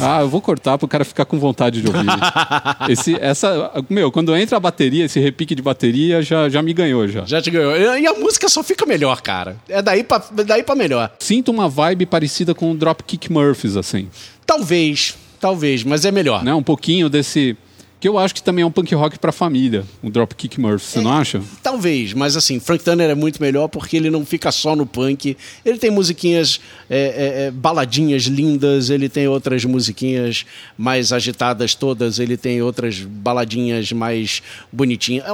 Ah, 0.00 0.20
eu 0.20 0.28
vou 0.28 0.40
cortar 0.40 0.78
pro 0.78 0.86
cara 0.86 1.04
ficar 1.04 1.24
com 1.24 1.38
vontade 1.38 1.82
de 1.82 1.88
ouvir. 1.88 2.06
esse, 2.88 3.16
essa, 3.20 3.70
meu, 3.88 4.12
quando 4.12 4.34
entra 4.36 4.56
a 4.56 4.60
bateria, 4.60 5.04
esse 5.04 5.18
repique 5.18 5.54
de 5.54 5.62
bateria 5.62 6.22
já, 6.22 6.48
já 6.48 6.62
me 6.62 6.72
ganhou 6.72 7.08
já. 7.08 7.24
Já 7.24 7.42
te 7.42 7.50
ganhou. 7.50 7.76
E 7.76 8.06
a 8.06 8.14
música 8.14 8.48
só 8.48 8.62
fica 8.62 8.86
melhor, 8.86 9.20
cara. 9.20 9.56
É 9.68 9.82
daí 9.82 10.04
pra, 10.04 10.22
daí 10.46 10.62
pra 10.62 10.74
melhor. 10.74 11.10
Sinto 11.18 11.50
uma 11.50 11.68
vibe 11.68 12.06
parecida 12.06 12.54
com 12.54 12.70
o 12.70 12.74
Dropkick 12.76 13.32
Murphys, 13.32 13.76
assim. 13.76 14.08
Talvez, 14.46 15.16
talvez, 15.40 15.84
mas 15.84 16.04
é 16.04 16.10
melhor. 16.10 16.44
Né? 16.44 16.54
Um 16.54 16.62
pouquinho 16.62 17.08
desse. 17.08 17.56
Que 18.00 18.08
eu 18.08 18.16
acho 18.16 18.34
que 18.34 18.42
também 18.42 18.62
é 18.62 18.66
um 18.66 18.70
punk 18.70 18.94
rock 18.94 19.18
pra 19.18 19.32
família, 19.32 19.84
o 20.00 20.08
Dropkick 20.08 20.60
Murphys, 20.60 20.88
você 20.90 21.00
não 21.00 21.12
acha? 21.12 21.42
Talvez, 21.62 22.12
mas 22.12 22.36
assim, 22.36 22.60
Frank 22.60 22.84
Turner 22.84 23.10
é 23.10 23.14
muito 23.14 23.42
melhor 23.42 23.66
porque 23.66 23.96
ele 23.96 24.08
não 24.08 24.24
fica 24.24 24.52
só 24.52 24.76
no 24.76 24.86
punk. 24.86 25.36
Ele 25.64 25.78
tem 25.78 25.90
musiquinhas, 25.90 26.60
é, 26.88 26.98
é, 26.98 27.46
é, 27.46 27.50
baladinhas 27.50 28.22
lindas, 28.24 28.88
ele 28.88 29.08
tem 29.08 29.26
outras 29.26 29.64
musiquinhas 29.64 30.46
mais 30.76 31.12
agitadas 31.12 31.74
todas, 31.74 32.20
ele 32.20 32.36
tem 32.36 32.62
outras 32.62 33.00
baladinhas 33.00 33.90
mais 33.90 34.42
bonitinhas. 34.70 35.24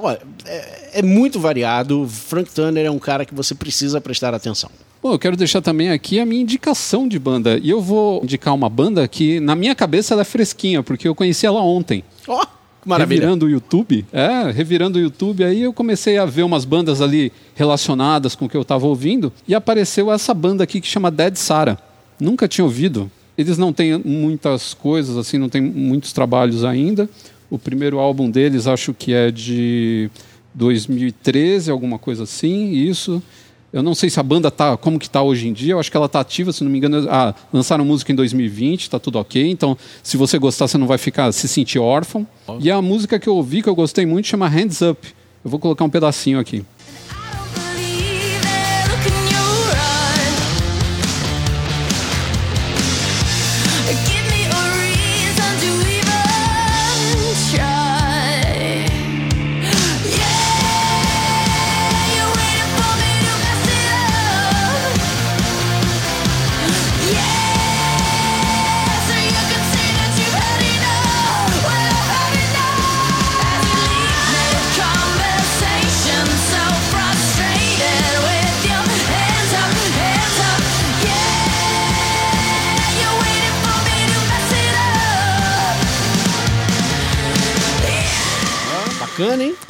É, 0.46 1.00
é 1.00 1.02
muito 1.02 1.38
variado. 1.38 2.08
Frank 2.08 2.50
Turner 2.50 2.86
é 2.86 2.90
um 2.90 2.98
cara 2.98 3.26
que 3.26 3.34
você 3.34 3.54
precisa 3.54 4.00
prestar 4.00 4.32
atenção. 4.32 4.70
Bom, 5.04 5.12
eu 5.12 5.18
quero 5.18 5.36
deixar 5.36 5.60
também 5.60 5.90
aqui 5.90 6.18
a 6.18 6.24
minha 6.24 6.40
indicação 6.40 7.06
de 7.06 7.18
banda. 7.18 7.60
E 7.62 7.68
eu 7.68 7.78
vou 7.78 8.22
indicar 8.24 8.54
uma 8.54 8.70
banda 8.70 9.06
que, 9.06 9.38
na 9.38 9.54
minha 9.54 9.74
cabeça, 9.74 10.14
ela 10.14 10.22
é 10.22 10.24
fresquinha, 10.24 10.82
porque 10.82 11.06
eu 11.06 11.14
conheci 11.14 11.44
ela 11.44 11.60
ontem. 11.60 12.02
Ó, 12.26 12.42
que 12.80 12.88
maravilha. 12.88 13.20
Revirando 13.20 13.44
o 13.44 13.50
YouTube. 13.50 14.06
É, 14.10 14.50
revirando 14.50 14.98
o 14.98 15.02
YouTube, 15.02 15.44
aí 15.44 15.60
eu 15.60 15.74
comecei 15.74 16.16
a 16.16 16.24
ver 16.24 16.42
umas 16.42 16.64
bandas 16.64 17.02
ali 17.02 17.30
relacionadas 17.54 18.34
com 18.34 18.46
o 18.46 18.48
que 18.48 18.56
eu 18.56 18.62
estava 18.62 18.86
ouvindo. 18.86 19.30
E 19.46 19.54
apareceu 19.54 20.10
essa 20.10 20.32
banda 20.32 20.64
aqui 20.64 20.80
que 20.80 20.88
chama 20.88 21.10
Dead 21.10 21.36
Sara. 21.36 21.78
Nunca 22.18 22.48
tinha 22.48 22.64
ouvido. 22.64 23.10
Eles 23.36 23.58
não 23.58 23.74
têm 23.74 23.98
muitas 24.02 24.72
coisas, 24.72 25.18
assim, 25.18 25.36
não 25.36 25.50
tem 25.50 25.60
muitos 25.60 26.14
trabalhos 26.14 26.64
ainda. 26.64 27.10
O 27.50 27.58
primeiro 27.58 27.98
álbum 27.98 28.30
deles 28.30 28.66
acho 28.66 28.94
que 28.94 29.12
é 29.12 29.30
de 29.30 30.10
2013, 30.54 31.70
alguma 31.70 31.98
coisa 31.98 32.22
assim, 32.22 32.70
isso. 32.72 33.22
Eu 33.74 33.82
não 33.82 33.92
sei 33.92 34.08
se 34.08 34.20
a 34.20 34.22
banda 34.22 34.52
tá 34.52 34.76
como 34.76 35.00
que 35.00 35.10
tá 35.10 35.20
hoje 35.20 35.48
em 35.48 35.52
dia. 35.52 35.72
Eu 35.72 35.80
acho 35.80 35.90
que 35.90 35.96
ela 35.96 36.08
tá 36.08 36.20
ativa, 36.20 36.52
se 36.52 36.62
não 36.62 36.70
me 36.70 36.78
engano. 36.78 37.08
Ah, 37.10 37.34
lançaram 37.52 37.84
música 37.84 38.12
em 38.12 38.14
2020, 38.14 38.88
tá 38.88 39.00
tudo 39.00 39.18
ok. 39.18 39.50
Então, 39.50 39.76
se 40.00 40.16
você 40.16 40.38
gostar, 40.38 40.68
você 40.68 40.78
não 40.78 40.86
vai 40.86 40.96
ficar 40.96 41.32
se 41.32 41.48
sentir 41.48 41.80
órfão. 41.80 42.24
E 42.60 42.70
a 42.70 42.80
música 42.80 43.18
que 43.18 43.28
eu 43.28 43.34
ouvi 43.34 43.62
que 43.62 43.68
eu 43.68 43.74
gostei 43.74 44.06
muito 44.06 44.28
chama 44.28 44.46
Hands 44.46 44.80
Up. 44.80 45.04
Eu 45.44 45.50
vou 45.50 45.58
colocar 45.58 45.84
um 45.84 45.90
pedacinho 45.90 46.38
aqui. 46.38 46.64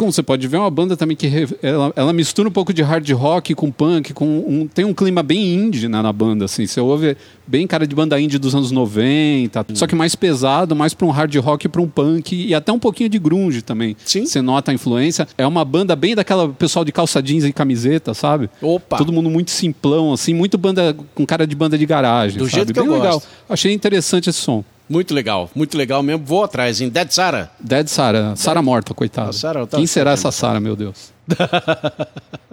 Como 0.05 0.13
você 0.13 0.23
pode 0.23 0.47
ver, 0.47 0.59
é 0.59 0.61
uma 0.61 0.71
banda 0.71 0.99
também 0.99 1.17
que 1.17 1.27
re- 1.27 1.49
ela, 1.63 1.91
ela 1.97 2.13
mistura 2.13 2.47
um 2.47 2.53
pouco 2.53 2.75
de 2.75 2.83
hard 2.83 3.09
rock 3.13 3.55
com 3.55 3.71
punk, 3.71 4.13
com 4.13 4.27
um, 4.47 4.69
tem 4.69 4.85
um 4.85 4.93
clima 4.93 5.23
bem 5.23 5.55
indie 5.55 5.89
né, 5.89 6.03
na 6.03 6.13
banda, 6.13 6.45
assim. 6.45 6.67
Você 6.67 6.79
ouve 6.79 7.17
bem 7.47 7.67
cara 7.67 7.87
de 7.87 7.95
banda 7.95 8.21
indie 8.21 8.39
dos 8.39 8.55
anos 8.55 8.71
90, 8.71 9.65
só 9.75 9.87
que 9.87 9.95
mais 9.95 10.15
pesado, 10.15 10.77
mais 10.77 10.93
para 10.93 11.07
um 11.07 11.11
hard 11.11 11.35
rock, 11.37 11.69
para 11.69 11.81
um 11.81 11.89
punk 11.89 12.35
e 12.37 12.55
até 12.55 12.71
um 12.71 12.79
pouquinho 12.79 13.09
de 13.09 13.19
grunge 13.19 13.63
também. 13.63 13.97
Sim. 14.05 14.27
Você 14.27 14.43
nota 14.43 14.71
a 14.71 14.75
influência. 14.75 15.27
É 15.39 15.47
uma 15.47 15.65
banda 15.65 15.97
bem 15.97 16.15
daquela 16.15 16.49
pessoal 16.51 16.85
de 16.85 16.93
calça 16.93 17.23
jeans 17.23 17.45
e 17.45 17.53
camiseta, 17.53 18.13
sabe? 18.13 18.51
Opa. 18.61 18.99
Todo 18.99 19.11
mundo 19.11 19.31
muito 19.31 19.51
simplão, 19.51 20.13
assim, 20.13 20.35
muito 20.35 20.59
banda 20.59 20.95
com 21.15 21.25
cara 21.25 21.47
de 21.47 21.57
banda 21.57 21.79
de 21.79 21.87
garagem. 21.87 22.37
Do 22.39 22.45
sabe? 22.45 22.57
jeito 22.57 22.75
que 22.75 22.81
bem 22.81 22.89
eu 22.89 22.95
legal. 22.95 23.15
gosto. 23.15 23.29
Achei 23.49 23.73
interessante 23.73 24.29
esse 24.29 24.39
som. 24.39 24.63
Muito 24.89 25.15
legal, 25.15 25.51
muito 25.55 25.77
legal 25.77 26.03
mesmo. 26.03 26.25
Vou 26.25 26.45
atrás, 26.45 26.81
hein? 26.81 26.89
Dead 26.89 27.11
Sara. 27.11 27.51
Dead 27.59 27.89
Sara, 27.89 28.35
Sara 28.37 28.61
morta, 28.61 28.93
coitada. 28.93 29.33
Sarah 29.33 29.67
Quem 29.67 29.87
será 29.87 30.13
essa 30.13 30.31
Sara, 30.31 30.61
meu 30.61 30.77
Deus? 30.77 31.13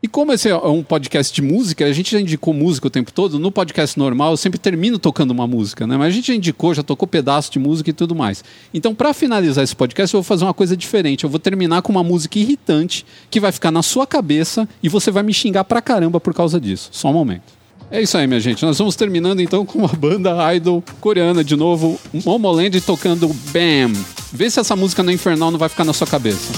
E 0.00 0.06
como 0.06 0.32
esse 0.32 0.48
é 0.48 0.56
um 0.56 0.80
podcast 0.80 1.34
de 1.34 1.42
música, 1.42 1.84
a 1.84 1.92
gente 1.92 2.12
já 2.12 2.20
indicou 2.20 2.54
música 2.54 2.86
o 2.86 2.90
tempo 2.90 3.12
todo. 3.12 3.36
No 3.36 3.50
podcast 3.50 3.98
normal, 3.98 4.30
eu 4.30 4.36
sempre 4.36 4.56
termino 4.56 4.96
tocando 4.96 5.32
uma 5.32 5.44
música, 5.44 5.88
né? 5.88 5.96
Mas 5.96 6.06
a 6.06 6.10
gente 6.10 6.28
já 6.28 6.34
indicou, 6.34 6.72
já 6.72 6.84
tocou 6.84 7.08
pedaço 7.08 7.50
de 7.50 7.58
música 7.58 7.90
e 7.90 7.92
tudo 7.92 8.14
mais. 8.14 8.44
Então, 8.72 8.94
para 8.94 9.12
finalizar 9.12 9.64
esse 9.64 9.74
podcast, 9.74 10.14
eu 10.14 10.22
vou 10.22 10.24
fazer 10.24 10.44
uma 10.44 10.54
coisa 10.54 10.76
diferente. 10.76 11.24
Eu 11.24 11.30
vou 11.30 11.40
terminar 11.40 11.82
com 11.82 11.90
uma 11.90 12.04
música 12.04 12.38
irritante 12.38 13.04
que 13.28 13.40
vai 13.40 13.50
ficar 13.50 13.72
na 13.72 13.82
sua 13.82 14.06
cabeça 14.06 14.68
e 14.80 14.88
você 14.88 15.10
vai 15.10 15.24
me 15.24 15.34
xingar 15.34 15.64
pra 15.64 15.82
caramba 15.82 16.20
por 16.20 16.32
causa 16.32 16.60
disso. 16.60 16.90
Só 16.92 17.10
um 17.10 17.14
momento. 17.14 17.57
É 17.90 18.02
isso 18.02 18.18
aí, 18.18 18.26
minha 18.26 18.40
gente. 18.40 18.64
Nós 18.64 18.76
vamos 18.78 18.96
terminando 18.96 19.40
então 19.40 19.64
com 19.64 19.78
uma 19.78 19.88
banda 19.88 20.54
idol 20.54 20.82
coreana 21.00 21.42
de 21.42 21.56
novo, 21.56 21.98
Momoland 22.24 22.80
tocando 22.82 23.28
Bam. 23.52 23.92
Vê 24.32 24.50
se 24.50 24.60
essa 24.60 24.76
música 24.76 25.02
no 25.02 25.10
Infernal 25.10 25.50
não 25.50 25.58
vai 25.58 25.68
ficar 25.70 25.84
na 25.84 25.92
sua 25.94 26.06
cabeça. 26.06 26.52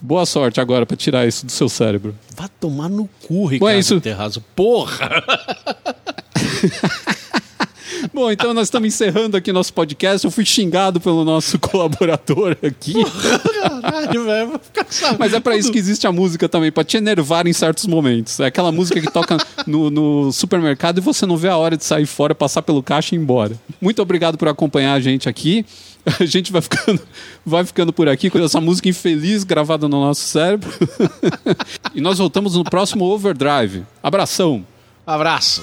Boa 0.00 0.26
sorte 0.26 0.60
agora 0.60 0.84
pra 0.84 0.96
tirar 0.96 1.26
isso 1.26 1.46
do 1.46 1.52
seu 1.52 1.68
cérebro. 1.68 2.14
Vá 2.36 2.46
tomar 2.60 2.88
no 2.90 3.08
cu, 3.26 3.46
Ricardo 3.46 3.78
isso- 3.78 4.00
Terrazo. 4.00 4.42
Porra! 4.54 5.10
Bom, 8.12 8.30
então 8.30 8.52
nós 8.52 8.66
estamos 8.68 8.88
encerrando 8.88 9.36
aqui 9.36 9.52
nosso 9.52 9.72
podcast. 9.72 10.24
Eu 10.24 10.30
fui 10.30 10.44
xingado 10.44 11.00
pelo 11.00 11.24
nosso 11.24 11.58
colaborador 11.60 12.56
aqui. 12.62 12.94
Caralho, 13.62 14.24
velho. 14.24 14.48
Vou 14.48 14.58
ficar 14.58 14.86
sabendo. 14.90 15.18
Mas 15.18 15.32
é 15.32 15.40
pra 15.40 15.56
isso 15.56 15.70
que 15.70 15.78
existe 15.78 16.06
a 16.06 16.12
música 16.12 16.48
também, 16.48 16.70
pra 16.70 16.84
te 16.84 16.96
enervar 16.96 17.46
em 17.46 17.52
certos 17.52 17.86
momentos. 17.86 18.40
É 18.40 18.46
aquela 18.46 18.72
música 18.72 19.00
que 19.00 19.10
toca 19.10 19.36
no, 19.66 19.90
no 19.90 20.32
supermercado 20.32 20.98
e 20.98 21.00
você 21.00 21.26
não 21.26 21.36
vê 21.36 21.48
a 21.48 21.56
hora 21.56 21.76
de 21.76 21.84
sair 21.84 22.06
fora, 22.06 22.34
passar 22.34 22.62
pelo 22.62 22.82
caixa 22.82 23.14
e 23.14 23.18
ir 23.18 23.20
embora. 23.20 23.58
Muito 23.80 24.00
obrigado 24.02 24.36
por 24.36 24.48
acompanhar 24.48 24.94
a 24.94 25.00
gente 25.00 25.28
aqui. 25.28 25.64
A 26.20 26.26
gente 26.26 26.52
vai 26.52 26.60
ficando, 26.60 27.00
vai 27.46 27.64
ficando 27.64 27.90
por 27.90 28.10
aqui 28.10 28.28
com 28.28 28.38
essa 28.38 28.60
música 28.60 28.88
infeliz 28.88 29.42
gravada 29.42 29.88
no 29.88 30.00
nosso 30.00 30.20
cérebro. 30.20 30.70
e 31.94 32.00
nós 32.00 32.18
voltamos 32.18 32.56
no 32.56 32.64
próximo 32.64 33.06
Overdrive. 33.06 33.84
Abração! 34.02 34.66
Abraço. 35.06 35.62